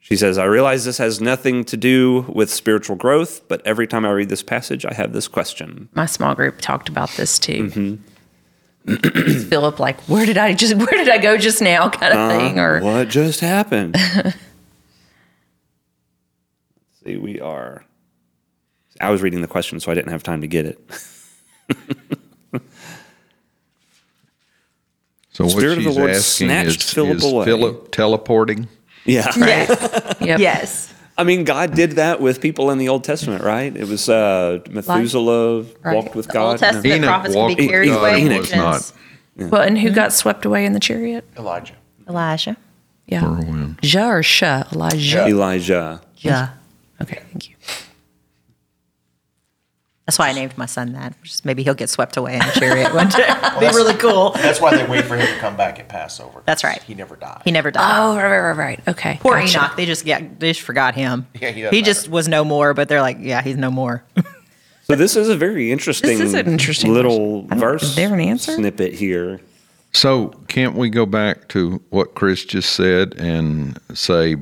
She 0.00 0.16
says, 0.16 0.36
I 0.36 0.44
realize 0.46 0.84
this 0.84 0.98
has 0.98 1.20
nothing 1.20 1.64
to 1.66 1.76
do 1.76 2.22
with 2.28 2.50
spiritual 2.50 2.96
growth, 2.96 3.46
but 3.46 3.64
every 3.64 3.86
time 3.86 4.04
I 4.04 4.10
read 4.10 4.28
this 4.28 4.42
passage, 4.42 4.84
I 4.84 4.92
have 4.94 5.12
this 5.12 5.28
question. 5.28 5.88
My 5.94 6.06
small 6.06 6.34
group 6.34 6.60
talked 6.60 6.88
about 6.88 7.10
this 7.10 7.38
too. 7.38 7.70
Mm-hmm. 8.84 9.42
Philip, 9.48 9.78
like, 9.78 10.00
where 10.08 10.26
did 10.26 10.36
I 10.36 10.54
just, 10.54 10.74
where 10.74 10.86
did 10.88 11.08
I 11.08 11.18
go 11.18 11.38
just 11.38 11.62
now, 11.62 11.88
kind 12.00 12.12
of 12.12 12.18
Uh-huh. 12.18 12.36
thing, 12.40 12.58
or 12.58 12.80
What 12.80 13.08
just 13.08 13.38
happened? 13.38 13.96
See, 17.04 17.16
we 17.16 17.40
are. 17.40 17.84
I 19.02 19.10
was 19.10 19.20
reading 19.20 19.40
the 19.42 19.48
question, 19.48 19.80
so 19.80 19.90
I 19.90 19.94
didn't 19.94 20.12
have 20.12 20.22
time 20.22 20.40
to 20.42 20.46
get 20.46 20.66
it. 20.66 20.80
So 25.34 25.44
what 25.44 25.52
Spirit 25.52 25.78
of 25.78 25.84
the 25.84 25.90
she's 25.90 25.96
Lord 25.98 26.10
asking 26.10 26.48
snatched 26.48 26.82
is, 26.82 26.92
Philip 26.92 27.16
is 27.16 27.24
away. 27.24 27.44
Philip 27.46 27.90
teleporting? 27.90 28.68
Yeah. 29.06 29.30
Yes. 29.36 30.16
Yep. 30.20 30.38
yes. 30.40 30.94
I 31.16 31.24
mean, 31.24 31.44
God 31.44 31.74
did 31.74 31.92
that 31.92 32.20
with 32.20 32.40
people 32.40 32.70
in 32.70 32.78
the 32.78 32.88
Old 32.90 33.02
Testament, 33.04 33.42
right? 33.42 33.74
It 33.74 33.88
was 33.88 34.08
uh, 34.08 34.60
Methuselah 34.70 35.62
Right. 35.82 35.96
walked 35.96 36.14
with 36.14 36.26
The 36.26 36.32
God. 36.34 36.48
Old 36.50 36.58
Testament 36.58 36.86
Enoch 36.86 37.08
prophets 37.08 37.34
can 37.34 37.42
walked 37.42 37.56
be 37.56 37.62
with 37.64 37.70
carried 37.70 37.88
God, 37.88 37.98
away. 38.00 38.20
he 38.20 38.26
in 38.26 38.36
was 38.36 38.50
visions. 38.50 38.92
Well, 39.36 39.62
and 39.62 39.78
who 39.78 39.90
got 39.90 40.12
swept 40.12 40.44
away 40.44 40.66
in 40.66 40.74
the 40.74 40.80
chariot? 40.80 41.24
Elijah. 41.38 41.74
Elijah. 42.08 42.56
Yeah. 43.06 43.22
Whirlwind. 43.26 43.78
Ja 43.82 44.10
or 44.10 44.22
Sha? 44.22 44.64
Elijah. 44.72 45.26
Elijah. 45.26 46.02
Yeah. 46.18 46.50
Okay, 47.00 47.22
thank 47.30 47.48
you. 47.48 47.56
That's 50.06 50.18
why 50.18 50.28
I 50.28 50.32
named 50.32 50.58
my 50.58 50.66
son 50.66 50.92
that. 50.94 51.14
Just 51.22 51.44
maybe 51.44 51.62
he'll 51.62 51.74
get 51.74 51.88
swept 51.88 52.16
away 52.16 52.34
in 52.34 52.42
a 52.42 52.50
chariot 52.52 52.92
one 52.92 53.08
day. 53.08 53.26
Be 53.60 53.66
really 53.66 53.94
cool. 53.94 54.30
That's 54.30 54.60
why 54.60 54.76
they 54.76 54.84
wait 54.90 55.04
for 55.04 55.16
him 55.16 55.26
to 55.26 55.38
come 55.38 55.56
back 55.56 55.78
at 55.78 55.88
Passover. 55.88 56.42
That's 56.44 56.64
right. 56.64 56.82
He 56.82 56.94
never 56.94 57.14
died. 57.14 57.42
He 57.44 57.52
never 57.52 57.70
died. 57.70 58.00
Oh, 58.00 58.16
right, 58.16 58.24
right, 58.24 58.40
right, 58.40 58.56
right. 58.56 58.80
Okay. 58.88 59.18
Poor 59.20 59.38
gotcha. 59.38 59.58
Enoch. 59.58 59.76
They 59.76 59.86
just 59.86 60.04
yeah, 60.04 60.18
they 60.38 60.50
just 60.50 60.62
forgot 60.62 60.94
him. 60.96 61.26
Yeah, 61.40 61.50
he 61.52 61.62
doesn't 61.62 61.84
just 61.84 62.08
was 62.08 62.26
no 62.26 62.44
more. 62.44 62.74
But 62.74 62.88
they're 62.88 63.00
like, 63.00 63.18
yeah, 63.20 63.42
he's 63.42 63.56
no 63.56 63.70
more. 63.70 64.04
So 64.84 64.96
this 64.96 65.14
is 65.14 65.28
a 65.28 65.36
very 65.36 65.70
interesting, 65.70 66.10
This 66.10 66.20
is 66.20 66.34
an 66.34 66.48
interesting 66.48 66.92
little 66.92 67.44
question. 67.46 67.46
I 67.46 67.54
don't- 67.54 67.60
verse 67.60 67.82
is 67.84 67.94
there 67.94 68.12
an 68.12 68.20
answer? 68.20 68.52
snippet 68.56 68.92
here. 68.92 69.40
So 69.92 70.28
can't 70.48 70.74
we 70.74 70.90
go 70.90 71.06
back 71.06 71.48
to 71.50 71.80
what 71.90 72.14
Chris 72.16 72.44
just 72.44 72.72
said 72.72 73.14
and 73.14 73.78
say 73.94 74.36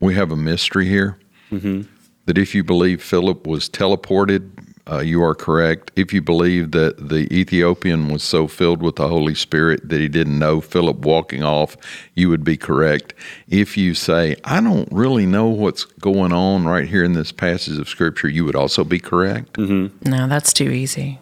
we 0.00 0.14
have 0.14 0.30
a 0.32 0.36
mystery 0.36 0.86
here? 0.86 1.18
Mm-hmm. 1.50 1.82
That 2.26 2.38
if 2.38 2.54
you 2.54 2.62
believe 2.62 3.02
Philip 3.02 3.46
was 3.46 3.68
teleported, 3.68 4.48
uh, 4.90 4.98
you 5.00 5.22
are 5.22 5.34
correct. 5.34 5.90
If 5.96 6.12
you 6.12 6.20
believe 6.22 6.72
that 6.72 7.08
the 7.08 7.32
Ethiopian 7.32 8.08
was 8.08 8.22
so 8.22 8.46
filled 8.48 8.82
with 8.82 8.96
the 8.96 9.08
Holy 9.08 9.34
Spirit 9.34 9.88
that 9.88 10.00
he 10.00 10.08
didn't 10.08 10.38
know 10.38 10.60
Philip 10.60 10.98
walking 11.04 11.42
off, 11.42 11.76
you 12.14 12.28
would 12.28 12.42
be 12.44 12.56
correct. 12.56 13.14
If 13.48 13.76
you 13.76 13.94
say, 13.94 14.36
I 14.44 14.60
don't 14.60 14.88
really 14.92 15.26
know 15.26 15.46
what's 15.46 15.84
going 15.84 16.32
on 16.32 16.64
right 16.66 16.88
here 16.88 17.04
in 17.04 17.12
this 17.12 17.32
passage 17.32 17.78
of 17.78 17.88
Scripture, 17.88 18.28
you 18.28 18.44
would 18.44 18.56
also 18.56 18.82
be 18.84 18.98
correct. 18.98 19.56
No, 19.58 19.90
that's 20.04 20.52
too 20.52 20.70
easy. 20.70 21.20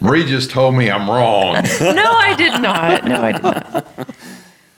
Marie 0.00 0.24
just 0.24 0.50
told 0.50 0.74
me 0.74 0.90
I'm 0.90 1.08
wrong. 1.08 1.56
No, 1.80 2.12
I 2.12 2.34
did 2.36 2.52
not. 2.60 3.04
No, 3.04 3.22
I 3.22 3.32
did 3.32 3.42
not. 3.42 4.15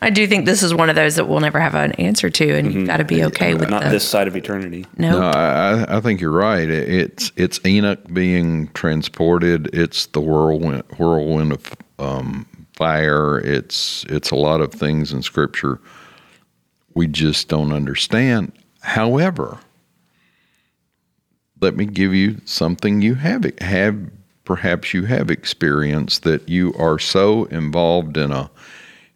I 0.00 0.10
do 0.10 0.26
think 0.28 0.46
this 0.46 0.62
is 0.62 0.72
one 0.72 0.88
of 0.90 0.94
those 0.96 1.16
that 1.16 1.28
we'll 1.28 1.40
never 1.40 1.58
have 1.58 1.74
an 1.74 1.92
answer 1.92 2.30
to, 2.30 2.54
and 2.56 2.72
you've 2.72 2.86
got 2.86 2.98
to 2.98 3.04
be 3.04 3.24
okay 3.24 3.54
with 3.54 3.68
Not 3.68 3.82
the, 3.82 3.90
this 3.90 4.08
side 4.08 4.28
of 4.28 4.36
eternity. 4.36 4.86
No, 4.96 5.18
No, 5.18 5.26
I, 5.26 5.82
I- 5.82 5.96
I 5.96 6.00
think 6.00 6.20
you're 6.20 6.30
right. 6.30 6.68
It's 6.70 7.32
it's 7.36 7.58
Enoch 7.66 8.00
being 8.12 8.68
transported. 8.68 9.70
It's 9.72 10.06
the 10.06 10.20
whirlwind 10.20 10.84
whirlwind 10.98 11.52
of 11.52 11.74
um, 11.98 12.46
fire. 12.74 13.38
It's 13.40 14.04
it's 14.08 14.30
a 14.30 14.36
lot 14.36 14.60
of 14.60 14.72
things 14.72 15.12
in 15.12 15.22
Scripture 15.22 15.80
we 16.94 17.06
just 17.06 17.48
don't 17.48 17.72
understand. 17.72 18.52
However, 18.80 19.58
let 21.60 21.76
me 21.76 21.86
give 21.86 22.14
you 22.14 22.40
something 22.44 23.02
you 23.02 23.14
have 23.16 23.44
have 23.60 24.10
perhaps 24.44 24.94
you 24.94 25.04
have 25.04 25.30
experienced 25.30 26.22
that 26.22 26.48
you 26.48 26.72
are 26.78 26.98
so 26.98 27.44
involved 27.46 28.16
in 28.16 28.30
a 28.32 28.50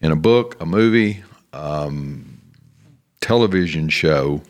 in 0.02 0.10
a 0.12 0.16
book, 0.16 0.56
a 0.60 0.66
movie, 0.66 1.22
um, 1.52 2.40
television 3.20 3.88
show 3.88 4.42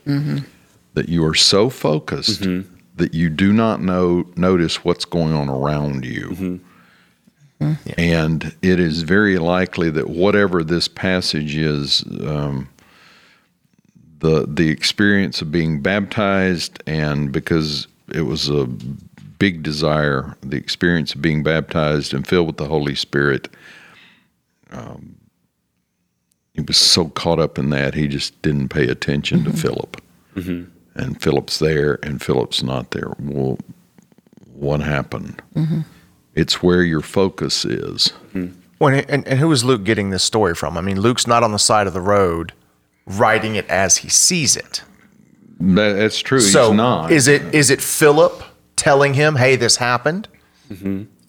that 0.95 1.09
you 1.09 1.25
are 1.25 1.35
so 1.35 1.69
focused 1.71 2.43
that 2.97 3.15
you 3.15 3.29
do 3.31 3.53
not 3.53 3.81
know 3.83 4.25
notice 4.37 4.85
what's 4.85 5.05
going 5.05 5.33
on 5.33 5.49
around 5.49 6.05
you. 6.05 6.61
And 7.97 8.55
it 8.63 8.81
is 8.81 9.03
very 9.03 9.39
likely 9.39 9.89
that 9.91 10.09
whatever 10.11 10.65
this 10.65 10.89
passage 10.89 11.55
is, 11.57 12.03
um, 12.27 12.69
the 14.19 14.47
the 14.49 14.69
experience 14.69 15.41
of 15.43 15.53
being 15.53 15.81
baptized, 15.81 16.83
and 16.87 17.31
because 17.31 17.87
it 18.13 18.23
was 18.23 18.49
a 18.49 18.67
big 19.39 19.63
desire, 19.63 20.37
the 20.43 20.57
experience 20.57 21.15
of 21.15 21.23
being 21.23 21.43
baptized 21.43 22.15
and 22.15 22.27
filled 22.27 22.47
with 22.49 22.57
the 22.57 22.67
Holy 22.67 22.95
Spirit, 22.95 23.49
um, 24.73 25.15
he 26.55 26.61
was 26.61 26.77
so 26.77 27.09
caught 27.09 27.39
up 27.39 27.59
in 27.59 27.71
that 27.71 27.95
he 27.95 28.09
just 28.09 28.41
didn't 28.43 28.69
pay 28.69 28.87
attention 28.89 29.45
to 29.45 29.51
mm-hmm. 29.51 29.59
Philip. 29.59 30.03
Mm-hmm. 30.37 30.71
And 30.95 31.23
Philip's 31.23 31.59
there, 31.59 31.99
and 32.03 32.21
Philip's 32.21 32.63
not 32.63 32.91
there. 32.91 33.13
Well, 33.19 33.59
what 34.53 34.81
happened? 34.81 35.41
Mm-hmm. 35.55 35.81
It's 36.35 36.63
where 36.63 36.83
your 36.83 37.01
focus 37.01 37.65
is. 37.65 38.13
When 38.79 38.95
and, 39.09 39.27
and 39.27 39.39
who 39.39 39.51
is 39.53 39.65
Luke 39.65 39.85
getting 39.85 40.11
this 40.11 40.25
story 40.25 40.55
from? 40.55 40.77
I 40.77 40.81
mean, 40.81 41.01
Luke's 41.01 41.27
not 41.27 41.43
on 41.43 41.53
the 41.53 41.59
side 41.59 41.87
of 41.87 41.93
the 41.93 42.01
road 42.01 42.53
writing 43.07 43.55
it 43.55 43.67
as 43.69 43.99
he 43.99 44.09
sees 44.09 44.57
it. 44.57 44.83
That, 45.61 45.93
that's 45.93 46.19
true. 46.19 46.41
so 46.41 46.69
He's 46.69 46.77
not. 46.77 47.13
is 47.13 47.29
it 47.29 47.55
is 47.55 47.71
it 47.71 47.81
Philip 47.81 48.43
telling 48.77 49.15
him, 49.15 49.37
"Hey, 49.37 49.57
this 49.57 49.77
happened," 49.77 50.29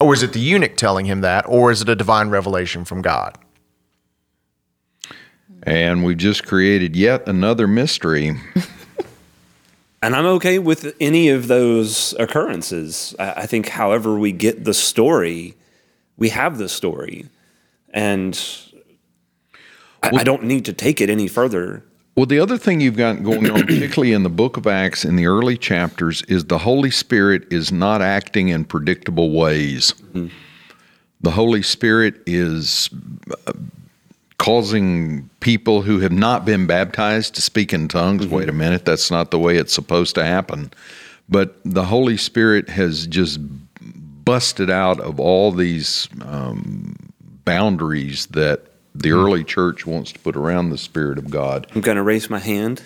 or 0.00 0.14
is 0.14 0.22
it 0.22 0.32
the 0.32 0.40
eunuch 0.40 0.76
telling 0.76 1.06
him 1.06 1.20
that, 1.20 1.44
or 1.48 1.70
is 1.70 1.82
it 1.82 1.88
a 1.88 1.94
divine 1.94 2.30
revelation 2.30 2.84
from 2.84 3.02
God? 3.02 3.38
And 5.64 6.04
we've 6.04 6.16
just 6.16 6.46
created 6.46 6.94
yet 6.94 7.26
another 7.26 7.66
mystery. 7.66 8.38
And 10.02 10.14
I'm 10.14 10.26
okay 10.26 10.58
with 10.58 10.94
any 11.00 11.30
of 11.30 11.48
those 11.48 12.14
occurrences. 12.18 13.14
I, 13.18 13.32
I 13.32 13.46
think, 13.46 13.70
however, 13.70 14.18
we 14.18 14.32
get 14.32 14.64
the 14.64 14.74
story, 14.74 15.54
we 16.18 16.28
have 16.28 16.58
the 16.58 16.68
story. 16.68 17.26
And 17.94 18.38
I, 20.02 20.10
I 20.16 20.24
don't 20.24 20.44
need 20.44 20.66
to 20.66 20.74
take 20.74 21.00
it 21.00 21.08
any 21.08 21.26
further. 21.26 21.82
Well, 22.16 22.26
the 22.26 22.38
other 22.38 22.58
thing 22.58 22.82
you've 22.82 22.98
got 22.98 23.24
going 23.24 23.50
on, 23.50 23.62
particularly 23.62 24.12
in 24.12 24.24
the 24.24 24.28
book 24.28 24.58
of 24.58 24.66
Acts 24.66 25.04
in 25.04 25.16
the 25.16 25.26
early 25.26 25.56
chapters, 25.56 26.22
is 26.28 26.44
the 26.44 26.58
Holy 26.58 26.90
Spirit 26.90 27.50
is 27.50 27.72
not 27.72 28.02
acting 28.02 28.48
in 28.48 28.66
predictable 28.66 29.32
ways. 29.32 29.94
The 31.22 31.30
Holy 31.30 31.62
Spirit 31.62 32.22
is 32.26 32.90
uh, 33.46 33.52
causing 34.44 35.30
people 35.40 35.80
who 35.80 36.00
have 36.00 36.12
not 36.12 36.44
been 36.44 36.66
baptized 36.66 37.34
to 37.34 37.40
speak 37.40 37.72
in 37.72 37.88
tongues. 37.88 38.26
Wait 38.26 38.48
a 38.48 38.52
minute, 38.52 38.84
that's 38.84 39.10
not 39.10 39.30
the 39.30 39.38
way 39.38 39.56
it's 39.56 39.72
supposed 39.72 40.14
to 40.14 40.24
happen. 40.24 40.70
But 41.30 41.56
the 41.64 41.84
Holy 41.86 42.18
Spirit 42.18 42.68
has 42.68 43.06
just 43.06 43.40
busted 43.80 44.68
out 44.68 45.00
of 45.00 45.18
all 45.18 45.50
these 45.50 46.08
um, 46.22 46.94
boundaries 47.46 48.26
that 48.26 48.66
the 48.94 49.12
early 49.12 49.44
church 49.44 49.86
wants 49.86 50.12
to 50.12 50.18
put 50.18 50.36
around 50.36 50.68
the 50.68 50.78
Spirit 50.78 51.16
of 51.16 51.30
God. 51.30 51.66
I'm 51.74 51.80
going 51.80 51.96
to 51.96 52.02
raise 52.02 52.28
my 52.28 52.38
hand 52.38 52.82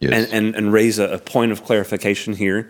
Yes. 0.00 0.12
and, 0.30 0.46
and, 0.46 0.54
and 0.54 0.72
raise 0.72 0.98
a, 1.00 1.14
a 1.14 1.18
point 1.18 1.50
of 1.50 1.64
clarification 1.64 2.34
here. 2.34 2.68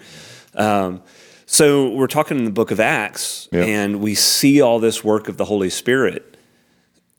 Um, 0.54 1.02
so 1.46 1.90
we're 1.90 2.06
talking 2.06 2.38
in 2.38 2.44
the 2.44 2.50
book 2.50 2.70
of 2.70 2.80
Acts, 2.80 3.48
Yeah. 3.52 3.64
and 3.64 4.00
we 4.00 4.14
see 4.14 4.60
all 4.62 4.78
this 4.78 5.04
work 5.04 5.28
of 5.28 5.36
the 5.36 5.44
Holy 5.44 5.68
Spirit. 5.70 6.33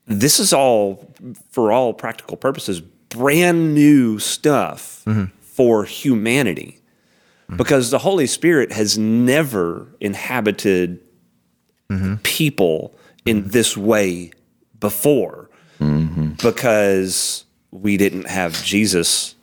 This 0.06 0.38
is 0.38 0.52
all, 0.52 1.12
for 1.50 1.72
all 1.72 1.92
practical 1.92 2.36
purposes, 2.36 2.80
brand 2.80 3.74
new 3.74 4.18
stuff 4.18 5.04
for 5.40 5.84
humanity 5.84 6.80
because 7.56 7.90
the 7.90 7.98
Holy 7.98 8.26
Spirit 8.26 8.72
has 8.72 8.96
never 8.98 9.88
inhabited 10.00 11.00
people 12.22 12.94
in 13.24 13.48
this 13.48 13.76
way 13.76 14.30
before 14.80 15.48
because 16.42 17.44
we 17.70 17.96
didn't 17.96 18.26
have 18.28 18.62
Jesus 18.64 19.34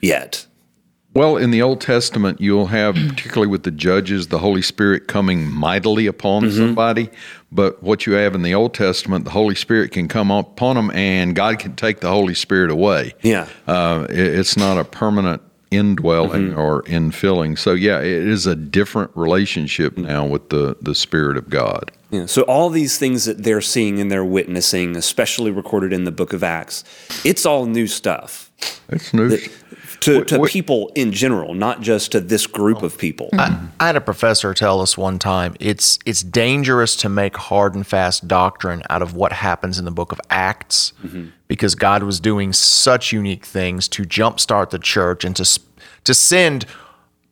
yet. 0.00 0.46
Well, 1.12 1.36
in 1.36 1.50
the 1.50 1.60
Old 1.60 1.80
Testament, 1.80 2.40
you'll 2.40 2.68
have, 2.68 2.94
particularly 2.94 3.48
with 3.48 3.64
the 3.64 3.72
judges, 3.72 4.28
the 4.28 4.38
Holy 4.38 4.62
Spirit 4.62 5.08
coming 5.08 5.50
mightily 5.50 6.06
upon 6.06 6.44
Mm-hmm. 6.44 6.56
somebody. 6.56 7.10
But 7.52 7.82
what 7.82 8.06
you 8.06 8.12
have 8.12 8.34
in 8.34 8.42
the 8.42 8.54
Old 8.54 8.74
Testament, 8.74 9.24
the 9.24 9.32
Holy 9.32 9.54
Spirit 9.56 9.90
can 9.90 10.06
come 10.06 10.30
upon 10.30 10.76
them 10.76 10.90
and 10.92 11.34
God 11.34 11.58
can 11.58 11.74
take 11.74 12.00
the 12.00 12.08
Holy 12.08 12.34
Spirit 12.34 12.70
away. 12.70 13.14
Yeah. 13.22 13.48
Uh, 13.66 14.06
it- 14.08 14.18
it's 14.18 14.56
not 14.56 14.78
a 14.78 14.84
permanent 14.84 15.42
indwelling 15.72 16.48
Mm-hmm. 16.50 16.58
or 16.60 16.82
infilling. 16.84 17.58
So, 17.58 17.72
yeah, 17.74 17.98
it 18.00 18.06
is 18.28 18.46
a 18.46 18.54
different 18.56 19.10
relationship 19.14 19.96
now 19.98 20.24
with 20.26 20.48
the, 20.50 20.76
the 20.80 20.94
Spirit 20.94 21.36
of 21.36 21.48
God. 21.50 21.90
Yeah. 22.10 22.26
So 22.26 22.42
all 22.42 22.70
these 22.70 22.98
things 22.98 23.24
that 23.26 23.42
they're 23.44 23.60
seeing 23.60 24.00
and 24.00 24.10
they're 24.10 24.24
witnessing, 24.24 24.96
especially 24.96 25.50
recorded 25.50 25.92
in 25.92 26.04
the 26.04 26.10
book 26.12 26.32
of 26.32 26.42
Acts, 26.42 26.82
it's 27.24 27.46
all 27.46 27.66
new 27.66 27.86
stuff 27.86 28.50
It's 28.88 29.14
new. 29.14 29.38
to, 30.00 30.24
to 30.24 30.38
what- 30.40 30.50
people 30.50 30.90
in 30.96 31.12
general, 31.12 31.54
not 31.54 31.80
just 31.82 32.10
to 32.12 32.20
this 32.20 32.46
group 32.48 32.82
of 32.82 32.98
people. 32.98 33.28
I, 33.34 33.68
I 33.78 33.86
had 33.86 33.96
a 33.96 34.00
professor 34.00 34.54
tell 34.54 34.80
us 34.80 34.98
one 34.98 35.18
time 35.20 35.54
it's 35.60 35.98
it's 36.04 36.22
dangerous 36.22 36.96
to 36.96 37.08
make 37.08 37.36
hard 37.36 37.74
and 37.76 37.86
fast 37.86 38.26
doctrine 38.26 38.82
out 38.90 39.02
of 39.02 39.14
what 39.14 39.32
happens 39.32 39.78
in 39.78 39.84
the 39.84 39.90
book 39.92 40.10
of 40.10 40.20
Acts 40.30 40.92
because 41.48 41.74
God 41.76 42.02
was 42.02 42.18
doing 42.18 42.52
such 42.52 43.12
unique 43.12 43.44
things 43.44 43.86
to 43.88 44.02
jumpstart 44.02 44.70
the 44.70 44.78
church 44.80 45.24
and 45.24 45.36
to 45.36 45.60
to 46.04 46.14
send 46.14 46.66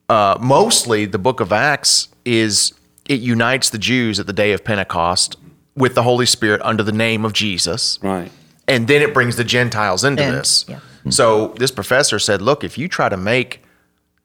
uh, 0.08 0.36
mostly 0.40 1.04
the 1.04 1.18
book 1.18 1.40
of 1.40 1.52
Acts 1.52 2.08
is 2.24 2.72
it 3.08 3.20
unites 3.20 3.70
the 3.70 3.78
Jews 3.78 4.20
at 4.20 4.26
the 4.26 4.32
day 4.32 4.52
of 4.52 4.64
Pentecost 4.64 5.36
with 5.76 5.94
the 5.94 6.02
Holy 6.02 6.26
Spirit 6.26 6.60
under 6.62 6.82
the 6.82 6.92
name 6.92 7.24
of 7.24 7.32
Jesus. 7.32 7.98
Right. 8.02 8.30
And 8.66 8.86
then 8.88 9.00
it 9.02 9.14
brings 9.14 9.36
the 9.36 9.44
Gentiles 9.44 10.04
into 10.04 10.22
And- 10.22 10.34
this. 10.34 10.64
yeah. 10.68 10.80
So 11.10 11.48
this 11.58 11.70
professor 11.70 12.18
said, 12.18 12.42
look, 12.42 12.62
if 12.64 12.76
you 12.76 12.86
try 12.86 13.08
to 13.08 13.16
make 13.16 13.62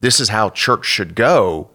this 0.01 0.19
is 0.19 0.27
how 0.29 0.49
church 0.49 0.85
should 0.85 1.15
go, 1.15 1.69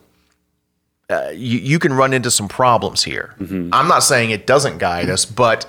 uh, 1.09 1.31
you, 1.33 1.59
you 1.61 1.79
can 1.79 1.95
run 1.95 2.13
into 2.13 2.31
some 2.31 2.47
problems 2.49 3.05
here. 3.05 3.35
I'm 3.41 3.89
not 3.89 4.01
saying 4.01 4.31
it 4.31 4.47
doesn't 4.47 4.77
guide 4.77 5.09
us, 5.09 5.25
but 5.25 5.65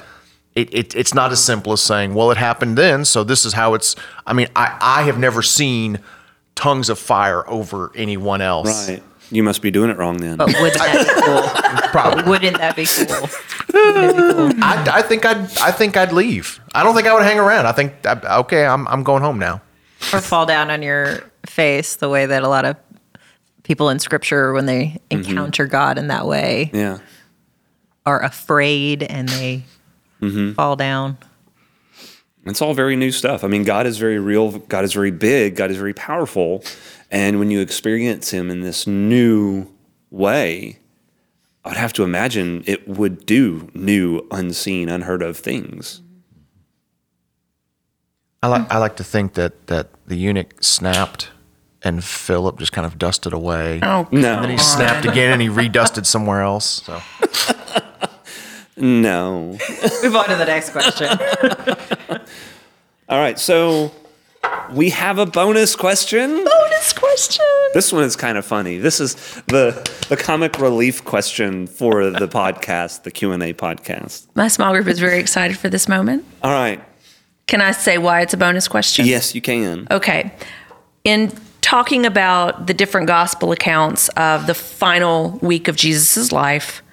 it, 0.56 0.74
it, 0.74 0.94
it's 0.96 1.14
not 1.14 1.32
as 1.32 1.42
simple 1.42 1.72
as 1.72 1.80
saying, 1.82 2.14
well, 2.16 2.32
it 2.32 2.38
happened 2.38 2.78
then, 2.78 3.06
so 3.06 3.24
this 3.24 3.46
is 3.46 3.54
how 3.54 3.76
it's. 3.76 3.96
I 4.28 4.34
mean, 4.34 4.48
I, 4.58 4.78
I 4.82 5.04
have 5.04 5.18
never 5.18 5.42
seen 5.42 6.00
tongues 6.56 6.90
of 6.90 7.00
fire 7.00 7.50
over 7.50 7.92
anyone 7.96 8.42
else. 8.42 8.90
Right. 8.90 9.02
You 9.32 9.44
must 9.44 9.62
be 9.62 9.72
doing 9.72 9.90
it 9.90 9.98
wrong 9.98 10.18
then. 10.18 10.38
But 10.38 10.48
wouldn't 10.48 10.74
that 10.74 11.08
be 11.08 11.22
cool? 11.82 11.92
Probably. 11.92 12.24
Wouldn't 12.24 12.58
that 12.58 12.76
be 12.76 12.86
cool? 12.86 13.30
I, 14.64 14.90
I 14.92 15.02
think 15.02 15.26
I'd 15.26 15.58
I 15.60 15.72
think 15.72 15.98
I'd 15.98 16.12
leave. 16.12 16.60
I 16.74 16.84
don't 16.84 16.96
think 16.96 17.08
I 17.08 17.14
would 17.14 17.24
hang 17.24 17.40
around. 17.40 17.66
I 17.68 17.72
think 17.72 17.94
I, 18.06 18.38
okay, 18.40 18.66
I'm 18.66 18.88
I'm 18.88 19.04
going 19.04 19.22
home 19.22 19.40
now. 19.40 19.62
Or 20.14 20.22
fall 20.22 20.46
down 20.46 20.72
on 20.72 20.82
your 20.82 21.24
face 21.46 21.98
the 21.98 22.10
way 22.10 22.26
that 22.26 22.44
a 22.44 22.48
lot 22.48 22.66
of 22.66 22.78
people 23.64 23.90
in 23.90 24.00
scripture, 24.00 24.54
when 24.54 24.66
they 24.66 25.00
mm-hmm. 25.10 25.30
encounter 25.30 25.68
God 25.68 25.98
in 25.98 26.08
that 26.08 26.26
way, 26.26 26.72
yeah. 26.74 26.98
are 28.06 28.24
afraid 28.24 29.04
and 29.04 29.30
they 29.30 29.64
mm-hmm. 30.22 30.54
fall 30.54 30.76
down. 30.76 31.18
It's 32.46 32.62
all 32.62 32.74
very 32.74 32.96
new 32.96 33.12
stuff. 33.12 33.44
I 33.44 33.48
mean, 33.48 33.64
God 33.64 33.86
is 33.86 33.98
very 33.98 34.18
real. 34.20 34.60
God 34.60 34.84
is 34.84 34.94
very 34.94 35.12
big. 35.12 35.56
God 35.56 35.72
is 35.72 35.78
very 35.78 35.94
powerful. 35.94 36.64
And 37.12 37.38
when 37.40 37.52
you 37.52 37.60
experience 37.60 38.32
Him 38.32 38.50
in 38.50 38.62
this 38.62 38.88
new 38.88 39.68
way, 40.10 40.80
I'd 41.66 41.78
have 41.78 41.94
to 41.94 42.04
imagine 42.04 42.64
it 42.66 42.88
would 42.88 43.26
do 43.26 43.70
new, 43.74 44.26
unseen, 44.32 44.90
unheard 44.90 45.22
of 45.22 45.38
things. 45.38 46.02
I 48.42 48.48
like 48.48 48.72
I 48.72 48.78
like 48.78 48.96
to 48.96 49.04
think 49.04 49.34
that 49.34 49.68
that 49.68 49.90
the 50.08 50.16
eunuch 50.16 50.64
snapped 50.64 51.30
and 51.84 52.04
Philip 52.04 52.58
just 52.58 52.72
kind 52.72 52.86
of 52.88 52.98
dusted 52.98 53.34
away. 53.34 53.80
Oh, 53.84 54.08
No. 54.12 54.36
And 54.36 54.44
then 54.46 54.50
he 54.50 54.58
snapped 54.58 55.06
again 55.06 55.34
and 55.34 55.42
he 55.42 55.50
redusted 55.50 56.08
somewhere 56.08 56.42
else. 56.42 56.84
So 56.86 57.02
No. 58.78 59.58
Move 60.04 60.16
on 60.16 60.30
to 60.30 60.36
the 60.36 60.46
next 60.46 60.70
question. 60.70 61.10
All 63.10 63.18
right. 63.18 63.40
So 63.40 63.92
we 64.72 64.92
have 64.92 65.18
a 65.18 65.26
bonus 65.26 65.76
question. 65.76 66.30
bonus 66.30 66.94
question. 66.94 67.46
This 67.74 67.92
one 67.92 68.04
is 68.04 68.16
kind 68.16 68.38
of 68.38 68.46
funny. 68.46 68.78
This 68.78 69.00
is 69.00 69.16
the 69.48 69.90
the 70.10 70.18
comic 70.18 70.60
relief 70.60 71.04
question 71.04 71.66
for 71.66 72.12
the 72.12 72.28
podcast, 72.28 73.04
the 73.04 73.12
Q 73.12 73.32
and 73.32 73.42
A 73.42 73.54
podcast. 73.54 74.28
My 74.36 74.48
small 74.48 74.72
group 74.74 74.88
is 74.88 75.00
very 75.00 75.20
excited 75.20 75.58
for 75.58 75.70
this 75.70 75.88
moment. 75.88 76.24
All 76.44 76.52
right. 76.52 76.84
Can 77.48 77.62
I 77.62 77.72
say 77.72 77.98
why 77.98 78.22
it's 78.22 78.36
a 78.36 78.38
bonus 78.38 78.68
question? 78.68 79.08
Yes, 79.08 79.34
you 79.34 79.42
can. 79.42 79.88
Okay. 79.90 80.32
In 81.04 81.32
talking 81.62 82.06
about 82.06 82.68
the 82.68 82.76
different 82.76 83.08
gospel 83.08 83.52
accounts 83.52 84.08
of 84.10 84.46
the 84.46 84.54
final 84.54 85.40
week 85.42 85.68
of 85.68 85.76
Jesus' 85.76 86.32
life, 86.32 86.84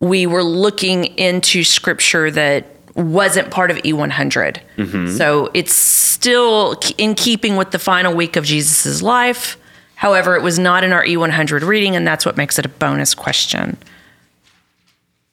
we 0.00 0.26
were 0.26 0.42
looking 0.42 1.04
into 1.04 1.62
scripture 1.62 2.32
that 2.32 2.73
wasn't 2.94 3.50
part 3.50 3.70
of 3.70 3.76
E100. 3.78 4.58
Mm-hmm. 4.76 5.16
So 5.16 5.50
it's 5.54 5.74
still 5.74 6.80
in 6.98 7.14
keeping 7.14 7.56
with 7.56 7.70
the 7.72 7.78
final 7.78 8.14
week 8.14 8.36
of 8.36 8.44
Jesus' 8.44 9.02
life. 9.02 9.56
However, 9.96 10.36
it 10.36 10.42
was 10.42 10.58
not 10.58 10.84
in 10.84 10.92
our 10.92 11.04
E100 11.04 11.62
reading, 11.66 11.96
and 11.96 12.06
that's 12.06 12.24
what 12.26 12.36
makes 12.36 12.58
it 12.58 12.66
a 12.66 12.68
bonus 12.68 13.14
question. 13.14 13.76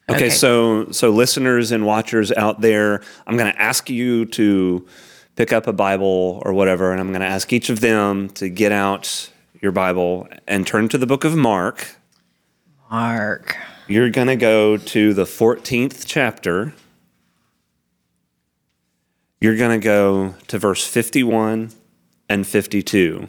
Okay, 0.09 0.25
Okay. 0.25 0.29
so 0.29 0.89
so 0.91 1.09
listeners 1.09 1.71
and 1.71 1.85
watchers 1.85 2.31
out 2.31 2.61
there, 2.61 3.01
I'm 3.27 3.37
going 3.37 3.51
to 3.51 3.61
ask 3.61 3.89
you 3.89 4.25
to 4.25 4.85
pick 5.35 5.53
up 5.53 5.67
a 5.67 5.73
Bible 5.73 6.41
or 6.45 6.53
whatever, 6.53 6.91
and 6.91 6.99
I'm 6.99 7.09
going 7.09 7.21
to 7.21 7.27
ask 7.27 7.53
each 7.53 7.69
of 7.69 7.79
them 7.79 8.29
to 8.31 8.49
get 8.49 8.71
out 8.71 9.29
your 9.61 9.71
Bible 9.71 10.27
and 10.47 10.65
turn 10.65 10.89
to 10.89 10.97
the 10.97 11.05
book 11.05 11.23
of 11.23 11.35
Mark. 11.35 11.95
Mark. 12.89 13.55
You're 13.87 14.09
going 14.09 14.27
to 14.27 14.35
go 14.35 14.77
to 14.77 15.13
the 15.13 15.23
14th 15.23 16.03
chapter. 16.05 16.73
You're 19.41 19.57
going 19.57 19.79
to 19.79 19.83
go 19.83 20.35
to 20.47 20.59
verse 20.59 20.85
51 20.85 21.71
and 22.29 22.45
52. 22.45 23.27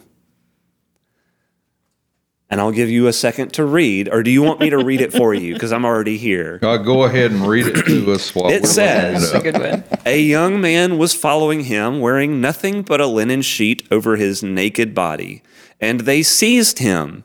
And 2.51 2.61
I'll 2.61 2.71
give 2.71 2.91
you 2.91 3.07
a 3.07 3.15
second 3.15 3.55
to 3.55 3.65
read, 3.65 4.11
or 4.13 4.23
do 4.23 4.31
you 4.31 4.43
want 4.43 4.61
me 4.61 4.69
to 4.69 4.85
read 4.85 5.01
it 5.01 5.11
for 5.11 5.33
you? 5.33 5.55
Because 5.55 5.73
I'm 5.73 5.87
already 5.87 6.19
here. 6.19 6.61
Uh, 6.63 6.77
go 6.77 7.05
ahead 7.05 7.31
and 7.31 7.47
read 7.49 7.67
it 7.67 7.87
to 7.87 8.13
us 8.13 8.35
while 8.35 8.51
It 8.53 8.61
we're 8.65 8.69
says- 8.69 9.33
it 9.33 9.55
up. 9.57 10.07
A 10.07 10.21
young 10.21 10.61
man 10.61 10.99
was 10.99 11.15
following 11.15 11.65
him, 11.65 11.99
wearing 11.99 12.43
nothing 12.43 12.83
but 12.83 13.01
a 13.01 13.07
linen 13.07 13.41
sheet 13.41 13.89
over 13.91 14.17
his 14.17 14.43
naked 14.43 14.95
body, 14.95 15.43
and 15.81 16.01
they 16.01 16.23
seized 16.23 16.79
him. 16.81 17.25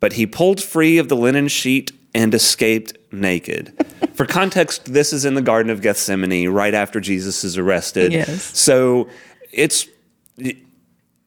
But 0.00 0.14
he 0.14 0.26
pulled 0.26 0.62
free 0.62 0.96
of 0.96 1.10
the 1.10 1.16
linen 1.16 1.48
sheet 1.48 1.92
and 2.16 2.34
escaped 2.34 2.96
naked. 3.12 3.72
For 4.14 4.24
context, 4.24 4.92
this 4.92 5.12
is 5.12 5.24
in 5.26 5.34
the 5.34 5.42
Garden 5.42 5.70
of 5.70 5.82
Gethsemane, 5.82 6.48
right 6.48 6.72
after 6.74 6.98
Jesus 6.98 7.44
is 7.44 7.58
arrested. 7.58 8.12
Yes. 8.12 8.58
So 8.58 9.08
it's 9.52 9.86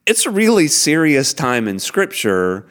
it's 0.04 0.26
a 0.26 0.30
really 0.30 0.66
serious 0.66 1.32
time 1.32 1.68
in 1.68 1.78
Scripture. 1.78 2.66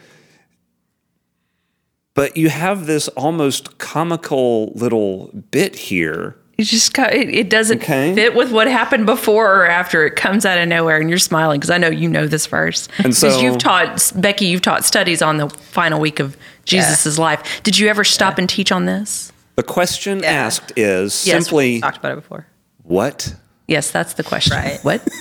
But 2.13 2.35
you 2.35 2.49
have 2.49 2.85
this 2.85 3.07
almost 3.09 3.77
comical 3.77 4.73
little 4.75 5.29
bit 5.51 5.75
here 5.75 6.35
You 6.57 6.65
just 6.65 6.93
got, 6.93 7.13
it, 7.13 7.29
it 7.29 7.49
doesn't 7.49 7.81
Okay. 7.81 8.13
fit 8.13 8.35
with 8.35 8.51
what 8.51 8.67
happened 8.67 9.05
before 9.05 9.55
or 9.61 9.65
after. 9.65 10.05
It 10.05 10.17
comes 10.17 10.45
out 10.45 10.57
of 10.57 10.67
nowhere, 10.67 10.97
and 10.99 11.09
you're 11.09 11.17
smiling 11.19 11.61
because 11.61 11.69
I 11.69 11.77
know 11.77 11.87
you 11.87 12.09
know 12.09 12.27
this 12.27 12.45
verse. 12.47 12.89
Because 12.97 13.17
so- 13.19 13.39
you've 13.39 13.59
taught 13.59 14.11
Becky, 14.17 14.47
you've 14.47 14.61
taught 14.61 14.83
studies 14.83 15.21
on 15.21 15.37
the 15.37 15.47
final 15.49 16.01
week 16.01 16.19
of 16.19 16.35
Jesus' 16.69 17.17
life. 17.17 17.61
Did 17.63 17.77
you 17.77 17.87
ever 17.87 18.03
stop 18.03 18.37
and 18.37 18.47
teach 18.49 18.71
on 18.71 18.85
this? 18.85 19.31
The 19.55 19.63
question 19.63 20.19
Yeah. 20.19 20.31
asked 20.31 20.71
is 20.77 21.25
Yes, 21.27 21.45
simply 21.45 21.73
We 21.75 21.81
talked 21.81 21.97
about 21.97 22.13
it 22.13 22.15
before. 22.15 22.47
what? 22.83 23.35
Yes, 23.67 23.91
that's 23.91 24.13
the 24.13 24.23
question. 24.23 24.55
Right. 24.57 24.79
What? 24.83 25.05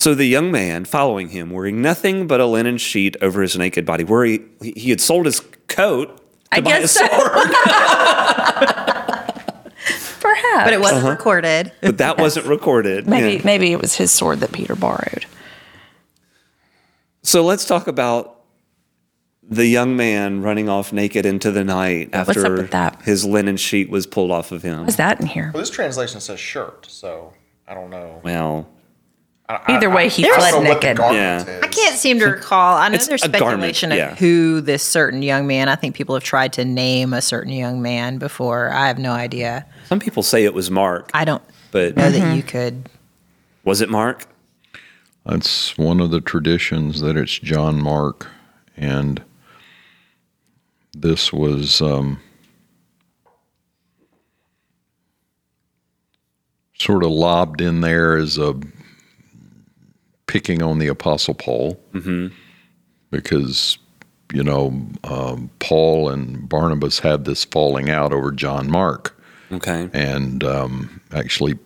So 0.00 0.14
the 0.14 0.26
young 0.26 0.52
man 0.52 0.84
following 0.84 1.30
him, 1.30 1.50
wearing 1.50 1.82
nothing 1.82 2.28
but 2.28 2.40
a 2.40 2.46
linen 2.46 2.78
sheet 2.78 3.16
over 3.20 3.42
his 3.42 3.58
naked 3.58 3.84
body, 3.84 4.04
where 4.04 4.24
he, 4.24 4.38
he 4.62 4.90
had 4.90 5.00
sold 5.00 5.26
his 5.26 5.40
coat 5.66 6.16
to 6.16 6.22
I 6.52 6.60
buy 6.60 6.70
guess 6.78 6.84
a 6.84 6.88
so. 6.98 7.06
sword, 7.08 7.32
Perhaps. 10.20 10.64
But 10.64 10.72
it 10.72 10.80
wasn't 10.80 11.00
uh-huh. 11.02 11.10
recorded. 11.10 11.72
but 11.80 11.98
that 11.98 12.16
wasn't 12.18 12.46
recorded. 12.46 13.08
maybe 13.08 13.36
Yeah. 13.38 13.42
maybe 13.44 13.72
it 13.72 13.80
was 13.80 13.96
his 13.96 14.10
sword 14.12 14.38
that 14.40 14.52
Peter 14.52 14.76
borrowed. 14.76 15.26
So 17.22 17.44
let's 17.44 17.64
talk 17.64 17.86
about 17.86 18.40
the 19.42 19.66
young 19.66 19.96
man 19.96 20.42
running 20.42 20.68
off 20.68 20.92
naked 20.92 21.24
into 21.24 21.50
the 21.50 21.64
night 21.64 22.10
after 22.12 22.62
that? 22.64 23.02
his 23.02 23.24
linen 23.24 23.56
sheet 23.56 23.88
was 23.90 24.06
pulled 24.06 24.30
off 24.30 24.52
of 24.52 24.62
him. 24.62 24.84
What's 24.84 24.96
that 24.96 25.20
in 25.20 25.26
here? 25.26 25.50
Well, 25.54 25.62
this 25.62 25.70
translation 25.70 26.20
says 26.20 26.38
shirt, 26.38 26.86
so 26.88 27.32
I 27.66 27.74
don't 27.74 27.90
know. 27.90 28.20
Well, 28.22 28.68
Either 29.66 29.88
way, 29.88 30.10
he 30.10 30.24
fled 30.24 30.38
I 30.38 30.50
don't 30.50 30.64
know 30.64 30.70
what 30.70 30.82
the 30.82 30.88
naked. 30.88 31.14
Yeah. 31.14 31.60
I 31.62 31.68
can't 31.68 31.98
seem 31.98 32.18
to 32.18 32.26
recall. 32.26 32.76
I 32.76 32.88
know 32.90 32.96
It's 32.96 33.08
there's 33.08 33.22
a 33.24 33.28
garment, 33.30 33.74
speculation 33.76 33.90
yeah. 33.92 34.12
of 34.12 34.18
who 34.18 34.60
this 34.60 34.82
certain 34.82 35.22
young 35.22 35.46
man. 35.46 35.70
I 35.70 35.74
think 35.74 35.94
people 35.96 36.14
have 36.14 36.22
tried 36.22 36.52
to 36.54 36.66
name 36.66 37.14
a 37.14 37.22
certain 37.22 37.52
young 37.54 37.80
man 37.80 38.18
before. 38.18 38.68
I 38.70 38.88
have 38.88 38.98
no 38.98 39.12
idea. 39.12 39.64
some 39.86 40.00
people 40.00 40.22
say 40.22 40.44
it 40.44 40.52
was 40.52 40.70
Mark, 40.70 41.10
I 41.14 41.24
don't 41.24 41.42
but 41.70 41.96
know 41.96 42.10
that 42.10 42.36
you 42.36 42.42
could. 42.42 42.90
was 43.64 43.80
it 43.80 43.88
Mark? 43.88 44.26
That's 45.26 45.76
one 45.76 46.00
of 46.00 46.10
the 46.10 46.20
traditions 46.20 47.00
that 47.00 47.16
it's 47.16 47.38
John 47.38 47.82
Mark, 47.82 48.26
and 48.76 49.22
this 50.94 51.32
was 51.32 51.82
um, 51.82 52.18
sort 56.78 57.04
of 57.04 57.10
lobbed 57.10 57.60
in 57.60 57.82
there 57.82 58.16
as 58.16 58.38
a 58.38 58.54
picking 60.26 60.62
on 60.62 60.78
the 60.78 60.88
Apostle 60.88 61.34
Paul, 61.34 61.78
because 63.10 63.76
you 64.32 64.42
know 64.42 64.86
um, 65.04 65.50
Paul 65.58 66.08
and 66.08 66.48
Barnabas 66.48 67.00
had 67.00 67.26
this 67.26 67.44
falling 67.44 67.90
out 67.90 68.12
over 68.14 68.32
John 68.32 68.70
Mark. 68.70 69.14
Okay. 69.52 69.88
And 69.92 70.42
um, 70.44 71.00
actually, 71.12 71.58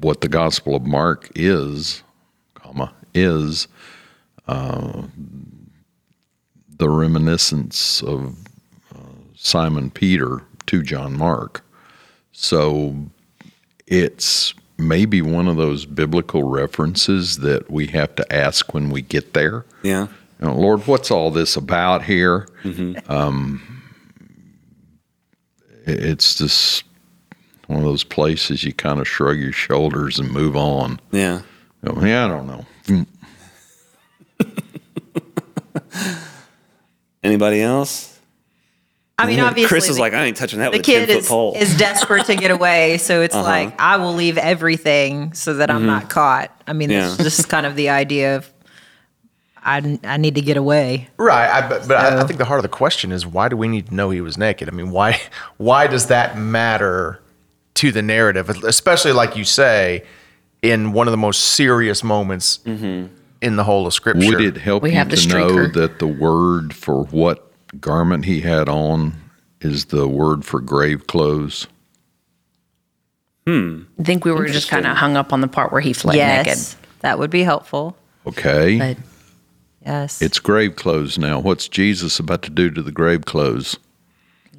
what 0.00 0.20
the 0.20 0.28
Gospel 0.28 0.74
of 0.76 0.84
Mark 0.86 1.30
is, 1.34 2.02
is 3.14 3.68
uh, 4.48 5.02
the 6.78 6.88
reminiscence 6.88 8.02
of 8.02 8.36
uh, 8.94 8.98
Simon 9.36 9.90
Peter 9.90 10.42
to 10.66 10.82
John 10.82 11.16
Mark. 11.16 11.64
So 12.32 12.96
it's 13.86 14.54
maybe 14.78 15.22
one 15.22 15.48
of 15.48 15.56
those 15.56 15.86
biblical 15.86 16.44
references 16.44 17.38
that 17.38 17.70
we 17.70 17.86
have 17.88 18.14
to 18.16 18.32
ask 18.32 18.74
when 18.74 18.90
we 18.90 19.02
get 19.02 19.34
there. 19.34 19.64
Yeah. 19.82 20.08
You 20.40 20.48
know, 20.48 20.54
Lord, 20.54 20.86
what's 20.86 21.10
all 21.10 21.30
this 21.30 21.56
about 21.56 22.04
here? 22.04 22.48
Mm-hmm. 22.64 23.10
Um, 23.10 23.82
it's 25.84 26.34
just 26.36 26.84
one 27.66 27.78
of 27.78 27.84
those 27.84 28.04
places 28.04 28.64
you 28.64 28.72
kind 28.72 29.00
of 29.00 29.08
shrug 29.08 29.38
your 29.38 29.52
shoulders 29.52 30.18
and 30.18 30.30
move 30.30 30.56
on. 30.56 31.00
Yeah. 31.10 31.42
You 31.84 31.92
know, 31.92 32.04
yeah, 32.04 32.24
I 32.24 32.28
don't 32.28 32.46
know. 32.46 32.64
Mm. 32.86 33.06
Anybody 37.22 37.60
else? 37.62 38.08
I 39.18 39.26
mean, 39.26 39.38
obviously, 39.40 39.68
Chris 39.68 39.88
is 39.88 39.96
the- 39.96 40.02
like, 40.02 40.14
I 40.14 40.24
ain't 40.24 40.36
touching 40.36 40.58
that 40.58 40.72
the 40.72 40.78
with 40.78 40.86
kid 40.86 41.08
foot 41.08 41.16
is, 41.18 41.28
pole. 41.28 41.54
is 41.56 41.76
desperate 41.76 42.26
to 42.26 42.34
get 42.34 42.50
away, 42.50 42.98
so 42.98 43.20
it's 43.22 43.34
Uh-huh. 43.34 43.44
like 43.44 43.80
I 43.80 43.96
will 43.98 44.14
leave 44.14 44.36
everything 44.36 45.32
so 45.32 45.54
that 45.54 45.70
I'm 45.70 45.86
not 45.86 46.10
caught. 46.10 46.50
I 46.66 46.72
mean, 46.72 46.88
that's 46.88 47.18
Yeah. 47.18 47.24
just 47.24 47.48
kind 47.48 47.64
of 47.66 47.76
the 47.76 47.90
idea 47.90 48.36
of 48.36 48.50
I, 49.64 50.00
I 50.02 50.16
need 50.16 50.34
to 50.34 50.40
get 50.40 50.56
away. 50.56 51.08
Right, 51.18 51.48
I, 51.48 51.68
but, 51.68 51.86
but 51.86 51.96
I, 51.96 52.20
I 52.20 52.24
think 52.24 52.38
the 52.40 52.44
heart 52.44 52.58
of 52.58 52.62
the 52.64 52.68
question 52.68 53.12
is 53.12 53.24
why 53.24 53.48
do 53.48 53.56
we 53.56 53.68
need 53.68 53.88
to 53.88 53.94
know 53.94 54.10
he 54.10 54.20
was 54.20 54.36
naked? 54.36 54.68
I 54.68 54.72
mean, 54.72 54.90
why 54.90 55.20
why 55.56 55.86
does 55.86 56.06
that 56.08 56.36
matter 56.36 57.20
to 57.74 57.92
the 57.92 58.02
narrative, 58.02 58.48
especially 58.64 59.12
like 59.12 59.36
you 59.36 59.44
say, 59.44 60.02
in 60.62 60.92
one 60.92 61.06
of 61.08 61.12
the 61.12 61.16
most 61.18 61.40
serious 61.40 62.02
moments 62.04 62.60
in 62.64 63.10
the 63.56 63.64
whole 63.64 63.86
of 63.86 63.92
Scripture? 63.94 64.26
Would 64.26 64.40
it 64.40 64.56
help 64.56 64.82
We 64.84 64.90
you 64.90 64.96
have 64.96 65.10
the 65.10 65.16
to 65.16 65.28
know 65.28 65.48
streaker. 65.50 65.72
that 65.74 65.98
the 65.98 66.06
word 66.06 66.74
for 66.74 67.04
what 67.06 67.50
garment 67.80 68.24
he 68.24 68.40
had 68.40 68.68
on 68.68 69.14
is 69.60 69.86
the 69.86 70.06
word 70.08 70.44
for 70.44 70.60
grave 70.60 71.06
clothes? 71.06 71.66
Hmm. 73.46 73.82
I 73.98 74.04
think 74.04 74.24
we 74.24 74.30
were 74.32 74.46
just 74.46 74.68
kind 74.68 74.86
of 74.86 74.96
hung 74.96 75.16
up 75.16 75.32
on 75.32 75.40
the 75.40 75.48
part 75.48 75.72
where 75.72 75.80
he 75.80 75.92
fled 75.92 76.14
yes, 76.16 76.46
naked. 76.76 76.88
that 77.00 77.18
would 77.18 77.30
be 77.30 77.42
helpful. 77.42 77.96
Okay. 78.26 78.78
But 78.78 78.96
Yes, 79.84 80.22
it's 80.22 80.38
grave 80.38 80.76
clothes 80.76 81.18
now. 81.18 81.40
What's 81.40 81.66
Jesus 81.66 82.20
about 82.20 82.42
to 82.42 82.50
do 82.50 82.70
to 82.70 82.82
the 82.82 82.92
grave 82.92 83.24
clothes? 83.24 83.76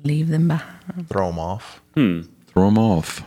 leave 0.04 0.28
them 0.28 0.50
behind. 0.50 1.08
throw 1.08 1.28
them 1.28 1.40
off? 1.40 1.82
Hmm. 1.94 2.24
Throw 2.48 2.66
them 2.66 2.78
off. 2.78 3.24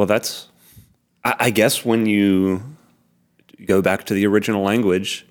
Well, 0.00 0.06
that's, 0.06 0.48
I, 1.24 1.34
I 1.38 1.50
guess, 1.50 1.84
when 1.84 2.06
you 2.06 2.62
go 3.66 3.82
back 3.82 4.04
to 4.04 4.14
the 4.14 4.26
original 4.26 4.62
language, 4.62 5.26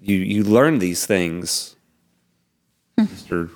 you 0.00 0.16
you 0.16 0.42
learn 0.42 0.80
these 0.80 1.06
things, 1.06 1.76
Mister 2.98 3.50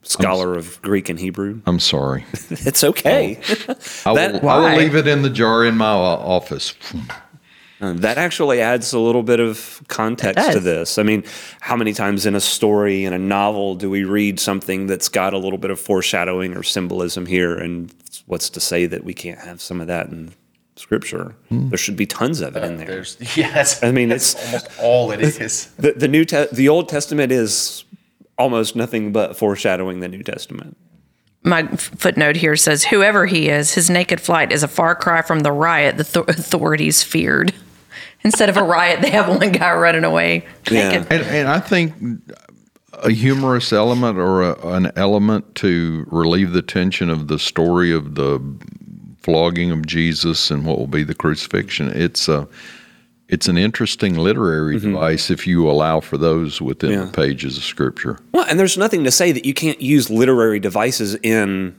Scholar 0.00 0.54
of 0.56 0.80
Greek 0.80 1.10
and 1.10 1.18
Hebrew. 1.20 1.60
I'm 1.66 1.80
sorry. 1.80 2.24
It's 2.50 2.82
okay. 2.82 3.38
I 4.06 4.14
That- 4.14 4.40
will, 4.42 4.48
I 4.48 4.70
will 4.72 4.78
leave 4.82 4.94
it 4.94 5.06
in 5.06 5.20
the 5.20 5.28
jar 5.28 5.66
in 5.66 5.76
my 5.76 5.92
o- 5.92 6.22
office. 6.36 6.72
Uh, 7.82 7.92
that 7.92 8.16
actually 8.16 8.62
adds 8.62 8.94
a 8.94 8.98
little 8.98 9.22
bit 9.22 9.38
of 9.38 9.82
context 9.88 10.50
to 10.52 10.60
this. 10.60 10.96
I 10.96 11.02
mean, 11.02 11.24
how 11.60 11.76
many 11.76 11.92
times 11.92 12.24
in 12.24 12.34
a 12.34 12.40
story, 12.40 13.04
in 13.04 13.12
a 13.12 13.18
novel, 13.18 13.74
do 13.74 13.90
we 13.90 14.04
read 14.04 14.40
something 14.40 14.86
that's 14.86 15.10
got 15.10 15.34
a 15.34 15.38
little 15.38 15.58
bit 15.58 15.70
of 15.70 15.78
foreshadowing 15.78 16.56
or 16.56 16.62
symbolism 16.62 17.26
here? 17.26 17.54
And 17.54 17.92
what's 18.26 18.50
to 18.50 18.60
say 18.60 18.86
that 18.86 19.04
we 19.04 19.14
can't 19.14 19.38
have 19.40 19.60
some 19.60 19.80
of 19.80 19.86
that 19.88 20.08
in 20.08 20.32
Scripture? 20.76 21.34
Hmm. 21.48 21.68
There 21.68 21.78
should 21.78 21.96
be 21.96 22.06
tons 22.06 22.40
of 22.40 22.56
it 22.56 22.64
in 22.64 22.76
there. 22.76 22.86
There's 22.86 23.16
yeah, 23.36 23.64
I 23.82 23.92
mean, 23.92 24.08
that's 24.08 24.34
it's- 24.34 24.46
almost 24.52 24.80
all 24.80 25.10
it 25.12 25.20
is. 25.20 25.66
The, 25.78 25.92
the 25.92 26.08
New 26.08 26.24
Te- 26.24 26.46
the 26.52 26.68
Old 26.68 26.88
Testament 26.88 27.30
is 27.32 27.84
almost 28.38 28.74
nothing 28.74 29.12
but 29.12 29.36
foreshadowing 29.36 30.00
the 30.00 30.08
New 30.08 30.22
Testament. 30.22 30.76
My 31.44 31.66
footnote 31.66 32.36
here 32.36 32.54
says, 32.56 32.84
whoever 32.84 33.26
he 33.26 33.48
is, 33.48 33.74
his 33.74 33.90
naked 33.90 34.20
flight 34.20 34.52
is 34.52 34.62
a 34.62 34.68
far 34.68 34.94
cry 34.94 35.22
from 35.22 35.40
the 35.40 35.50
riot 35.52 35.96
the 35.96 36.04
th- 36.04 36.28
authorities 36.28 37.02
feared. 37.02 37.52
Instead 38.24 38.48
of 38.48 38.56
a 38.56 38.62
riot, 38.62 39.00
they 39.02 39.10
have 39.10 39.28
one 39.28 39.50
guy 39.50 39.72
running 39.74 40.04
away 40.04 40.46
Yeah. 40.70 41.04
And, 41.10 41.22
and 41.26 41.48
I 41.48 41.58
think 41.58 41.94
a 43.02 43.10
humorous 43.10 43.72
element 43.72 44.18
or 44.18 44.42
a, 44.42 44.66
an 44.68 44.90
element 44.96 45.54
to 45.56 46.06
relieve 46.10 46.52
the 46.52 46.62
tension 46.62 47.10
of 47.10 47.28
the 47.28 47.38
story 47.38 47.92
of 47.92 48.14
the 48.14 48.40
flogging 49.20 49.70
of 49.70 49.86
Jesus 49.86 50.50
and 50.50 50.64
what 50.66 50.78
will 50.78 50.86
be 50.86 51.04
the 51.04 51.14
crucifixion. 51.14 51.88
It's 51.88 52.28
a 52.28 52.48
it's 53.28 53.48
an 53.48 53.56
interesting 53.56 54.18
literary 54.18 54.78
device 54.78 55.30
if 55.30 55.46
you 55.46 55.70
allow 55.70 56.00
for 56.00 56.18
those 56.18 56.60
within 56.60 56.90
Yeah. 56.90 57.04
the 57.04 57.12
pages 57.12 57.56
of 57.56 57.62
Scripture. 57.64 58.18
Well, 58.32 58.44
and 58.46 58.58
there's 58.60 58.76
nothing 58.76 59.04
to 59.04 59.10
say 59.10 59.32
that 59.32 59.46
you 59.46 59.54
can't 59.54 59.80
use 59.80 60.10
literary 60.10 60.60
devices 60.60 61.14
in 61.22 61.74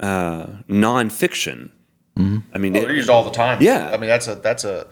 uh, 0.00 0.46
nonfiction. 0.68 1.70
I 2.18 2.20
mean, 2.58 2.72
Well, 2.72 2.82
it- 2.82 2.86
they're 2.86 2.96
used 2.96 3.10
all 3.10 3.24
the 3.24 3.30
time. 3.30 3.60
Yeah. 3.62 3.90
I 3.92 3.98
mean 3.98 4.08
that's 4.08 4.26
a 4.26 4.34
that's 4.36 4.64
a 4.64 4.86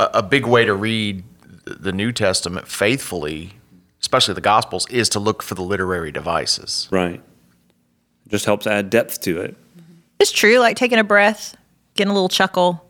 a, 0.00 0.04
a 0.14 0.22
big 0.22 0.46
way 0.46 0.64
to 0.64 0.74
read 0.74 1.22
the 1.66 1.92
New 1.92 2.10
Testament 2.10 2.66
faithfully, 2.66 3.52
especially 4.10 4.34
the 4.34 4.40
Gospels, 4.40 4.88
is 4.90 5.08
to 5.10 5.20
look 5.20 5.40
for 5.40 5.54
the 5.54 5.62
literary 5.62 6.10
devices. 6.10 6.88
right. 6.90 7.22
Just 8.26 8.44
helps 8.44 8.66
add 8.66 8.90
depth 8.90 9.20
to 9.20 9.40
it. 9.40 9.52
Mm-hmm. 9.52 9.92
it's 10.18 10.32
true. 10.32 10.58
Like 10.58 10.76
taking 10.76 10.98
a 10.98 11.04
breath, 11.04 11.56
getting 11.94 12.10
a 12.10 12.14
little 12.14 12.28
chuckle. 12.28 12.84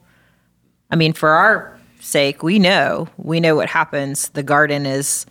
I 0.91 0.97
mean, 0.97 1.13
for 1.13 1.29
our 1.29 1.79
sake, 2.01 2.43
we 2.43 2.59
know 2.59 3.09
we 3.19 3.39
know 3.39 3.55
what 3.55 3.69
happens. 3.69 4.31
The 4.31 4.43
garden 4.43 4.87
is 4.87 5.27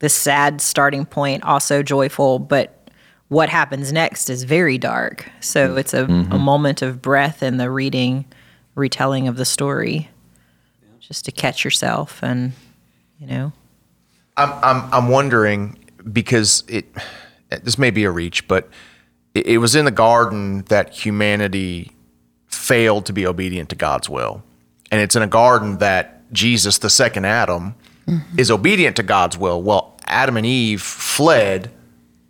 the 0.00 0.10
sad 0.10 0.60
starting 0.60 1.06
point, 1.06 1.44
also 1.44 1.82
joyful, 1.82 2.38
but 2.38 2.90
what 3.28 3.48
happens 3.48 3.90
next 3.90 4.28
is 4.28 4.44
very 4.44 4.76
dark. 4.76 5.30
So 5.40 5.68
mm-hmm. 5.68 5.78
it's 5.78 5.94
a, 5.94 6.04
a 6.04 6.08
mm-hmm. 6.08 6.38
moment 6.38 6.82
of 6.82 7.00
breath 7.00 7.42
in 7.42 7.56
the 7.56 7.70
reading, 7.70 8.26
retelling 8.74 9.28
of 9.28 9.36
the 9.36 9.46
story, 9.46 10.10
just 11.00 11.24
to 11.24 11.32
catch 11.32 11.64
yourself 11.64 12.22
and 12.22 12.52
you 13.18 13.26
know. 13.26 13.52
I'm 14.36 14.52
I'm 14.62 14.94
I'm 14.94 15.08
wondering 15.08 15.78
because 16.12 16.64
it 16.68 16.86
this 17.62 17.78
may 17.78 17.90
be 17.90 18.04
a 18.04 18.10
reach, 18.10 18.48
but 18.48 18.68
it, 19.34 19.46
it 19.46 19.58
was 19.58 19.74
in 19.74 19.84
the 19.84 19.90
garden 19.90 20.62
that 20.64 20.90
humanity 20.90 21.92
failed 22.46 23.06
to 23.06 23.12
be 23.12 23.26
obedient 23.26 23.68
to 23.70 23.76
God's 23.76 24.08
will, 24.08 24.42
and 24.90 25.00
it's 25.00 25.16
in 25.16 25.22
a 25.22 25.26
garden 25.26 25.78
that 25.78 26.32
Jesus, 26.32 26.78
the 26.78 26.90
second 26.90 27.26
Adam, 27.26 27.74
mm-hmm. 28.06 28.38
is 28.38 28.50
obedient 28.50 28.96
to 28.96 29.02
God's 29.02 29.36
will. 29.36 29.62
Well, 29.62 29.96
Adam 30.06 30.36
and 30.36 30.46
Eve 30.46 30.80
fled 30.80 31.70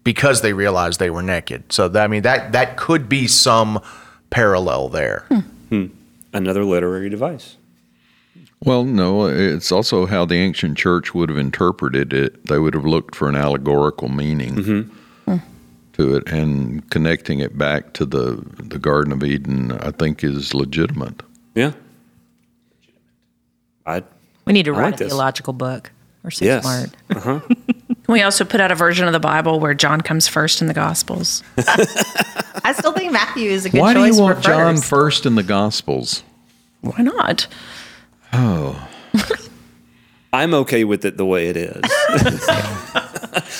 because 0.04 0.42
they 0.42 0.52
realized 0.52 0.98
they 0.98 1.10
were 1.10 1.22
naked. 1.22 1.72
So 1.72 1.88
that, 1.88 2.02
I 2.02 2.08
mean 2.08 2.22
that 2.22 2.52
that 2.52 2.76
could 2.76 3.08
be 3.08 3.26
some 3.26 3.80
parallel 4.30 4.88
there. 4.88 5.24
Hmm. 5.28 5.38
Hmm. 5.68 5.86
Another 6.32 6.64
literary 6.64 7.10
device. 7.10 7.56
Well, 8.64 8.84
no, 8.84 9.26
it's 9.26 9.72
also 9.72 10.06
how 10.06 10.24
the 10.24 10.36
ancient 10.36 10.78
church 10.78 11.14
would 11.14 11.28
have 11.28 11.38
interpreted 11.38 12.12
it. 12.12 12.46
They 12.46 12.58
would 12.58 12.74
have 12.74 12.84
looked 12.84 13.16
for 13.16 13.28
an 13.28 13.34
allegorical 13.34 14.08
meaning 14.08 14.54
mm-hmm. 14.54 15.32
hmm. 15.32 15.36
to 15.94 16.16
it, 16.16 16.28
and 16.28 16.88
connecting 16.90 17.40
it 17.40 17.58
back 17.58 17.92
to 17.94 18.06
the 18.06 18.44
the 18.58 18.78
Garden 18.78 19.12
of 19.12 19.24
Eden, 19.24 19.72
I 19.72 19.90
think, 19.90 20.22
is 20.22 20.54
legitimate. 20.54 21.22
Yeah. 21.54 21.72
I 23.84 24.04
We 24.44 24.52
need 24.52 24.66
to 24.66 24.74
I 24.74 24.78
write 24.78 24.84
like 24.84 24.94
a 24.94 24.98
this. 24.98 25.08
theological 25.08 25.52
book. 25.52 25.90
We're 26.22 26.30
so 26.30 26.44
yes. 26.44 26.62
smart. 26.62 26.90
Uh-huh. 27.10 27.40
We 28.08 28.20
also 28.20 28.44
put 28.44 28.60
out 28.60 28.70
a 28.70 28.74
version 28.74 29.06
of 29.06 29.12
the 29.12 29.20
Bible 29.20 29.60
where 29.60 29.74
John 29.74 30.00
comes 30.00 30.26
first 30.26 30.60
in 30.60 30.66
the 30.66 30.74
Gospels. 30.74 31.42
I 31.56 32.74
still 32.76 32.92
think 32.92 33.12
Matthew 33.12 33.50
is 33.50 33.64
a 33.64 33.70
good 33.70 33.80
Why 33.80 33.94
do 33.94 34.04
you 34.04 34.20
want 34.20 34.38
for 34.38 34.42
John 34.42 34.76
first. 34.76 34.88
first 34.88 35.26
in 35.26 35.36
the 35.36 35.42
Gospels? 35.42 36.22
Why 36.80 36.98
not? 36.98 37.46
Oh. 38.32 38.88
I'm 40.32 40.54
okay 40.54 40.84
with 40.84 41.04
it 41.04 41.16
the 41.16 41.26
way 41.26 41.48
it 41.48 41.56
is. 41.56 41.82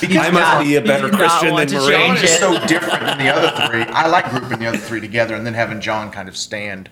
I 0.02 0.30
must 0.30 0.66
be 0.66 0.76
a 0.76 0.80
better 0.80 1.10
Christian 1.10 1.54
than 1.54 1.66
to 1.68 1.74
Marie. 1.74 1.92
John 1.92 2.16
change 2.16 2.22
is 2.24 2.38
so 2.38 2.66
different 2.66 3.00
than 3.00 3.18
the 3.18 3.28
other 3.28 3.68
three. 3.68 3.82
I 3.82 4.06
like 4.08 4.30
grouping 4.30 4.58
the 4.58 4.66
other 4.66 4.78
three 4.78 5.00
together 5.00 5.34
and 5.34 5.46
then 5.46 5.54
having 5.54 5.80
John 5.80 6.10
kind 6.10 6.28
of 6.28 6.36
stand. 6.36 6.88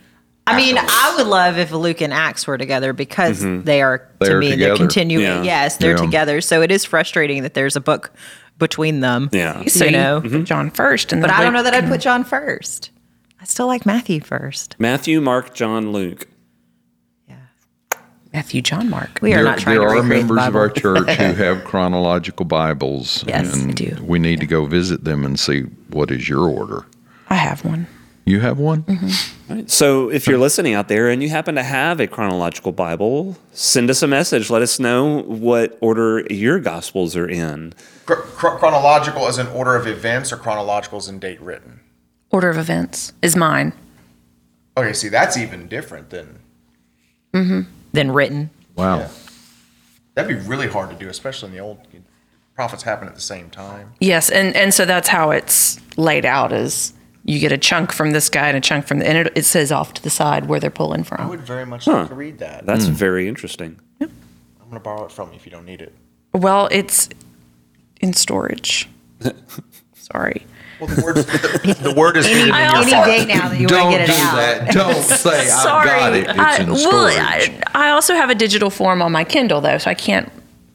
I 0.46 0.56
mean, 0.56 0.76
afterwards. 0.76 0.98
I 1.02 1.16
would 1.16 1.26
love 1.28 1.58
if 1.58 1.72
Luke 1.72 2.00
and 2.00 2.12
Acts 2.12 2.46
were 2.46 2.58
together 2.58 2.92
because 2.92 3.42
mm-hmm. 3.42 3.64
they 3.64 3.82
are 3.82 3.98
to 3.98 4.06
They're 4.18 4.38
me 4.38 4.56
they're 4.56 4.76
continuing. 4.76 5.24
Yeah. 5.24 5.42
Yes, 5.42 5.76
they're 5.76 5.96
Yeah. 5.96 6.04
together. 6.04 6.40
So 6.40 6.62
it 6.62 6.70
is 6.70 6.84
frustrating 6.84 7.42
that 7.42 7.54
there's 7.54 7.76
a 7.76 7.80
book 7.80 8.12
between 8.58 9.00
them. 9.00 9.30
Yeah. 9.32 9.64
So 9.66 9.84
you 9.84 9.90
you 9.90 9.96
know. 9.96 10.20
put 10.20 10.44
John 10.44 10.70
first, 10.70 11.12
and 11.12 11.22
But 11.22 11.30
I 11.30 11.42
don't 11.42 11.52
know 11.52 11.62
that 11.62 11.74
I'd 11.74 11.88
put 11.88 12.00
John 12.00 12.24
first. 12.24 12.90
I 13.40 13.44
still 13.44 13.66
like 13.66 13.86
Matthew 13.86 14.20
first. 14.20 14.76
Matthew, 14.78 15.20
Mark, 15.20 15.54
John, 15.54 15.92
Luke. 15.92 16.26
Yeah. 18.40 18.44
Matthew, 18.46 18.62
John, 18.62 18.88
Mark. 18.88 19.18
We 19.20 19.32
are 19.34 19.36
there 19.36 19.44
not 19.44 19.58
trying 19.58 19.78
there 19.78 19.86
to 19.88 19.92
are 19.94 20.00
recreate 20.00 20.22
the 20.26 20.32
members 20.34 20.46
of 20.48 20.56
our 20.56 20.70
church 20.70 21.10
who 21.10 21.34
have 21.44 21.62
chronological 21.64 22.46
Bibles, 22.46 23.22
Yes, 23.26 23.54
and 23.54 23.70
I 23.72 23.74
do. 23.74 23.96
we 24.02 24.18
need 24.18 24.40
to 24.40 24.46
go 24.46 24.64
visit 24.64 25.04
them 25.04 25.24
and 25.26 25.38
see 25.38 25.62
what 25.90 26.10
is 26.10 26.26
your 26.28 26.48
order. 26.48 26.86
I 27.28 27.34
have 27.34 27.64
one. 27.66 27.86
You 28.24 28.40
have 28.40 28.58
one? 28.58 28.84
Mm-hmm. 28.84 29.66
So 29.66 30.10
if 30.10 30.26
you're 30.26 30.38
listening 30.38 30.72
out 30.74 30.88
there 30.88 31.10
and 31.10 31.22
you 31.22 31.28
happen 31.28 31.54
to 31.56 31.62
have 31.62 32.00
a 32.00 32.06
chronological 32.06 32.72
Bible, 32.72 33.36
send 33.52 33.90
us 33.90 34.02
a 34.02 34.06
message. 34.06 34.48
Let 34.50 34.62
us 34.62 34.78
know 34.80 35.22
what 35.22 35.76
order 35.82 36.24
your 36.30 36.58
Gospels 36.60 37.16
are 37.16 37.28
in. 37.28 37.74
Chro- 38.06 38.22
chro- 38.22 38.58
chronological 38.58 39.26
as 39.26 39.38
in 39.38 39.48
order 39.48 39.76
of 39.76 39.86
events 39.86 40.32
or 40.32 40.36
chronological 40.38 40.98
as 40.98 41.08
in 41.08 41.18
date 41.18 41.40
written? 41.42 41.80
Order 42.30 42.48
of 42.50 42.56
events 42.58 43.12
is 43.22 43.36
mine. 43.36 43.72
Okay, 44.76 44.92
see, 44.94 45.08
that's 45.08 45.36
even 45.36 45.68
different 45.68 46.08
than 46.10 46.38
Than 47.92 48.10
written. 48.12 48.50
Wow. 48.76 48.98
Yeah. 48.98 49.08
that'd 50.14 50.28
be 50.28 50.48
really 50.48 50.68
hard 50.68 50.90
to 50.90 50.96
do, 50.96 51.08
especially 51.08 51.48
in 51.48 51.54
the 51.54 51.60
old 51.60 51.78
prophets 52.54 52.82
happen 52.82 53.08
at 53.08 53.14
the 53.14 53.20
same 53.20 53.50
time. 53.50 53.92
Yes, 54.00 54.30
and 54.30 54.54
and 54.54 54.74
so 54.74 54.84
that's 54.84 55.08
how 55.08 55.30
it's 55.30 55.80
laid 55.96 56.24
out 56.24 56.52
is 56.52 56.92
you 57.24 57.38
get 57.38 57.52
a 57.52 57.58
chunk 57.58 57.92
from 57.92 58.10
this 58.10 58.28
guy 58.28 58.48
and 58.48 58.56
a 58.56 58.60
chunk 58.60 58.86
from 58.86 58.98
the 58.98 59.08
and 59.08 59.18
it, 59.18 59.32
it 59.34 59.44
says 59.44 59.72
off 59.72 59.94
to 59.94 60.02
the 60.02 60.10
side 60.10 60.46
where 60.46 60.60
they're 60.60 60.70
pulling 60.70 61.04
from. 61.04 61.20
I 61.20 61.26
would 61.26 61.40
very 61.40 61.66
much 61.66 61.86
like 61.86 62.08
to 62.08 62.14
read 62.14 62.38
that. 62.38 62.66
That's 62.66 62.86
mm. 62.86 62.90
very 62.90 63.28
interesting. 63.28 63.80
I'm 64.00 64.08
going 64.68 64.74
to 64.74 64.80
borrow 64.80 65.04
it 65.04 65.10
from 65.10 65.30
you 65.30 65.36
if 65.36 65.46
you 65.46 65.50
don't 65.50 65.64
need 65.64 65.80
it. 65.82 65.92
Well, 66.32 66.68
it's 66.70 67.08
in 68.00 68.12
storage. 68.12 68.88
Sorry. 69.94 70.46
Well, 70.80 70.88
the, 70.88 71.02
words, 71.02 71.26
the, 71.26 71.78
the 71.90 71.94
word 71.94 72.16
is 72.16 72.26
hidden 72.26 72.42
in 72.42 72.54
your 72.54 72.76
also- 72.76 72.94
heart. 72.96 73.08
Any 73.08 73.26
day 73.26 73.34
now 73.34 73.48
that 73.48 73.60
you 73.60 73.66
want 73.66 73.70
Don't 73.70 73.92
to 73.92 73.98
get 73.98 74.06
do 74.06 74.12
it 74.12 74.18
out. 74.18 74.36
that. 74.36 74.72
Don't 74.72 74.94
say 75.02 75.46
Sorry. 75.46 75.90
I've 75.90 75.98
got 76.00 76.12
it. 76.14 76.28
It's 76.30 76.38
I, 76.38 76.58
in 76.62 76.68
well, 76.70 76.78
storage. 76.78 77.16
I, 77.18 77.62
I 77.74 77.90
also 77.90 78.14
have 78.14 78.30
a 78.30 78.34
digital 78.34 78.70
form 78.70 79.02
on 79.02 79.12
my 79.12 79.24
Kindle 79.24 79.60
though, 79.60 79.78
so 79.78 79.90
I 79.90 79.94
can't. 79.94 80.30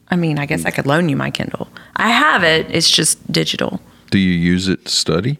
I 0.09 0.15
mean, 0.15 0.37
I 0.37 0.45
guess 0.45 0.65
I 0.65 0.69
could 0.71 0.85
loan 0.85 1.09
you 1.09 1.15
my 1.15 1.31
Kindle. 1.31 1.67
I 1.95 2.09
have 2.09 2.43
it. 2.43 2.67
It's 2.69 2.89
just 2.89 3.31
digital. 3.31 3.81
do 4.11 4.19
you 4.19 4.31
use 4.33 4.67
it 4.67 4.85
to 4.85 4.91
study? 4.91 5.37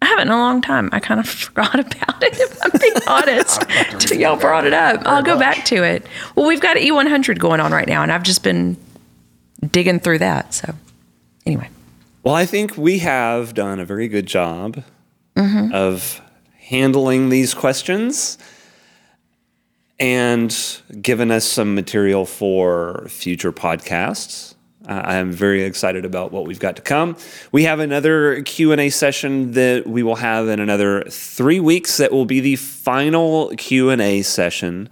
I 0.00 0.06
haven't 0.06 0.28
in 0.28 0.32
a 0.32 0.38
long 0.38 0.62
time. 0.62 0.88
I 0.92 1.00
kind 1.00 1.20
of 1.20 1.28
forgot 1.28 1.74
about 1.74 2.22
it, 2.22 2.38
if 2.38 2.58
I'm 2.64 2.70
being 2.80 2.94
honest, 3.06 3.62
till 4.00 4.18
y'all 4.18 4.36
brought 4.36 4.64
it 4.64 4.72
up. 4.72 5.02
I'll 5.04 5.22
go 5.22 5.38
back 5.38 5.64
to 5.66 5.82
it. 5.84 6.06
Well, 6.34 6.46
we've 6.46 6.60
got 6.60 6.76
E100 6.78 7.38
going 7.38 7.60
on 7.60 7.72
right 7.72 7.86
now, 7.88 8.02
and 8.02 8.10
I've 8.12 8.22
just 8.22 8.42
been 8.42 8.76
digging 9.70 9.98
through 10.00 10.20
that. 10.20 10.54
So, 10.54 10.72
anyway, 11.44 11.68
Well, 12.28 12.36
I 12.36 12.44
think 12.44 12.76
we 12.76 12.98
have 12.98 13.54
done 13.54 13.80
a 13.80 13.86
very 13.86 14.06
good 14.06 14.26
job 14.26 14.84
of 15.72 16.20
handling 16.58 17.30
these 17.30 17.54
questions 17.54 18.36
and 19.98 20.54
given 21.00 21.30
us 21.30 21.46
some 21.46 21.74
material 21.74 22.26
for 22.26 23.06
future 23.08 23.50
podcasts. 23.50 24.56
Uh, 24.86 25.00
I 25.06 25.14
am 25.14 25.32
very 25.32 25.62
excited 25.62 26.04
about 26.04 26.30
what 26.30 26.46
we've 26.46 26.60
got 26.60 26.76
to 26.76 26.82
come. 26.82 27.16
We 27.50 27.62
have 27.62 27.80
another 27.80 28.42
Q&A 28.42 28.90
session 28.90 29.52
that 29.52 29.86
we 29.86 30.02
will 30.02 30.16
have 30.16 30.48
in 30.48 30.60
another 30.60 31.04
3 31.04 31.60
weeks 31.60 31.96
that 31.96 32.12
will 32.12 32.26
be 32.26 32.40
the 32.40 32.56
final 32.56 33.54
Q&A 33.56 34.20
session 34.20 34.90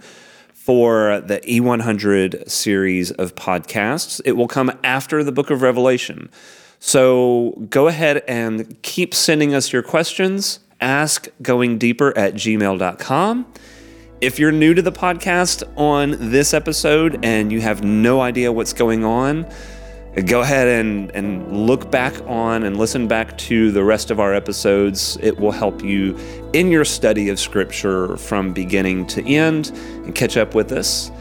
for 0.55 1.21
the 1.21 1.39
E100 1.41 2.49
series 2.49 3.11
of 3.11 3.35
podcasts. 3.35 4.19
It 4.25 4.31
will 4.31 4.47
come 4.47 4.71
after 4.83 5.23
the 5.23 5.31
book 5.31 5.51
of 5.51 5.61
Revelation. 5.61 6.31
So 6.79 7.65
go 7.69 7.87
ahead 7.87 8.23
and 8.27 8.81
keep 8.81 9.13
sending 9.13 9.53
us 9.53 9.73
your 9.73 9.83
questions. 9.83 10.59
Ask 10.79 11.27
going 11.41 11.77
deeper 11.77 12.15
at 12.17 12.35
gmail.com. 12.35 13.53
If 14.19 14.39
you're 14.39 14.51
new 14.51 14.73
to 14.73 14.81
the 14.81 14.91
podcast 14.91 15.63
on 15.77 16.15
this 16.31 16.53
episode 16.53 17.23
and 17.23 17.51
you 17.51 17.61
have 17.61 17.83
no 17.83 18.21
idea 18.21 18.51
what's 18.51 18.73
going 18.73 19.03
on, 19.03 19.47
go 20.25 20.41
ahead 20.41 20.67
and, 20.67 21.11
and 21.11 21.67
look 21.67 21.91
back 21.91 22.13
on 22.25 22.63
and 22.63 22.77
listen 22.77 23.07
back 23.07 23.37
to 23.37 23.71
the 23.71 23.83
rest 23.83 24.09
of 24.09 24.19
our 24.19 24.33
episodes. 24.33 25.17
It 25.21 25.39
will 25.39 25.51
help 25.51 25.83
you 25.83 26.17
in 26.53 26.71
your 26.71 26.85
study 26.85 27.29
of 27.29 27.39
Scripture 27.39 28.17
from 28.17 28.53
beginning 28.53 29.05
to 29.07 29.23
end 29.27 29.71
and 30.03 30.15
catch 30.15 30.37
up 30.37 30.55
with 30.55 30.71
us. 30.71 31.11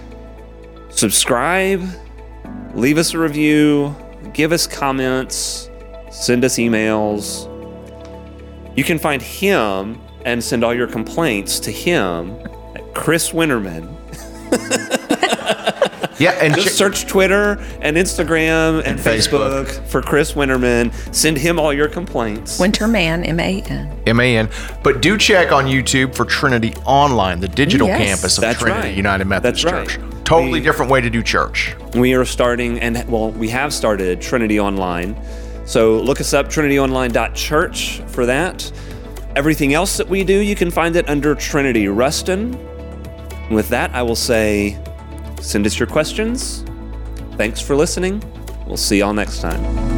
Subscribe, 0.88 1.82
leave 2.74 2.96
us 2.96 3.12
a 3.12 3.18
review, 3.18 3.94
give 4.36 4.52
us 4.52 4.66
comments, 4.66 5.70
send 6.10 6.44
us 6.44 6.56
emails. 6.56 7.48
You 8.76 8.84
can 8.84 8.98
find 8.98 9.22
him 9.22 9.98
and 10.26 10.44
send 10.44 10.62
all 10.62 10.74
your 10.74 10.86
complaints 10.86 11.58
to 11.60 11.70
him 11.70 12.36
at 12.74 12.94
Chris 12.94 13.30
Winterman. 13.32 13.92
Yeah, 16.18 16.30
and 16.40 16.54
Just 16.54 16.68
ch- 16.68 16.78
search 16.78 17.06
Twitter 17.06 17.58
and 17.82 17.94
Instagram 17.94 18.78
and, 18.78 18.86
And 18.86 18.98
Facebook. 18.98 19.66
Facebook. 19.66 19.86
for 19.86 20.00
Chris 20.00 20.32
Winterman. 20.32 20.90
Send 21.14 21.36
him 21.36 21.58
all 21.60 21.74
your 21.74 21.88
complaints. 21.88 22.58
Winterman, 22.58 23.28
M 23.28 23.38
A 23.38 23.60
N. 23.60 24.00
M-A-N. 24.06 24.48
But 24.82 25.02
do 25.02 25.18
check 25.18 25.52
on 25.52 25.66
YouTube 25.66 26.14
for 26.14 26.24
Trinity 26.24 26.72
Online, 26.86 27.38
the 27.40 27.48
digital 27.48 27.86
Yes. 27.88 27.98
campus 27.98 28.38
of 28.38 28.42
That's 28.42 28.58
Trinity 28.58 28.88
right. 28.88 28.96
United 28.96 29.26
Methodist 29.26 29.62
That's 29.66 29.98
right. 29.98 30.14
Totally 30.26 30.54
We- 30.54 30.60
different 30.60 30.90
way 30.90 31.00
to 31.00 31.08
do 31.08 31.22
church. 31.22 31.74
We 31.94 32.14
are 32.14 32.24
starting, 32.24 32.78
and 32.80 33.02
well, 33.08 33.30
we 33.30 33.48
have 33.48 33.72
started 33.72 34.20
Trinity 34.20 34.58
Online. 34.60 35.16
So 35.64 35.98
look 36.00 36.20
us 36.20 36.34
up, 36.34 36.48
trinityonline.church 36.48 38.02
for 38.08 38.26
that. 38.26 38.70
Everything 39.36 39.72
else 39.72 39.96
that 39.96 40.08
we 40.08 40.24
do, 40.24 40.34
you 40.38 40.54
can 40.56 40.70
find 40.70 40.96
it 40.96 41.08
under 41.08 41.34
Trinity 41.34 41.88
Ruston. 41.88 42.58
With 43.50 43.68
that, 43.68 43.94
I 43.94 44.02
will 44.02 44.16
say 44.16 44.76
send 45.40 45.64
us 45.64 45.78
your 45.78 45.86
questions. 45.86 46.64
Thanks 47.36 47.60
for 47.60 47.76
listening. 47.76 48.22
We'll 48.66 48.76
see 48.76 48.98
y'all 48.98 49.12
next 49.12 49.40
time. 49.40 49.95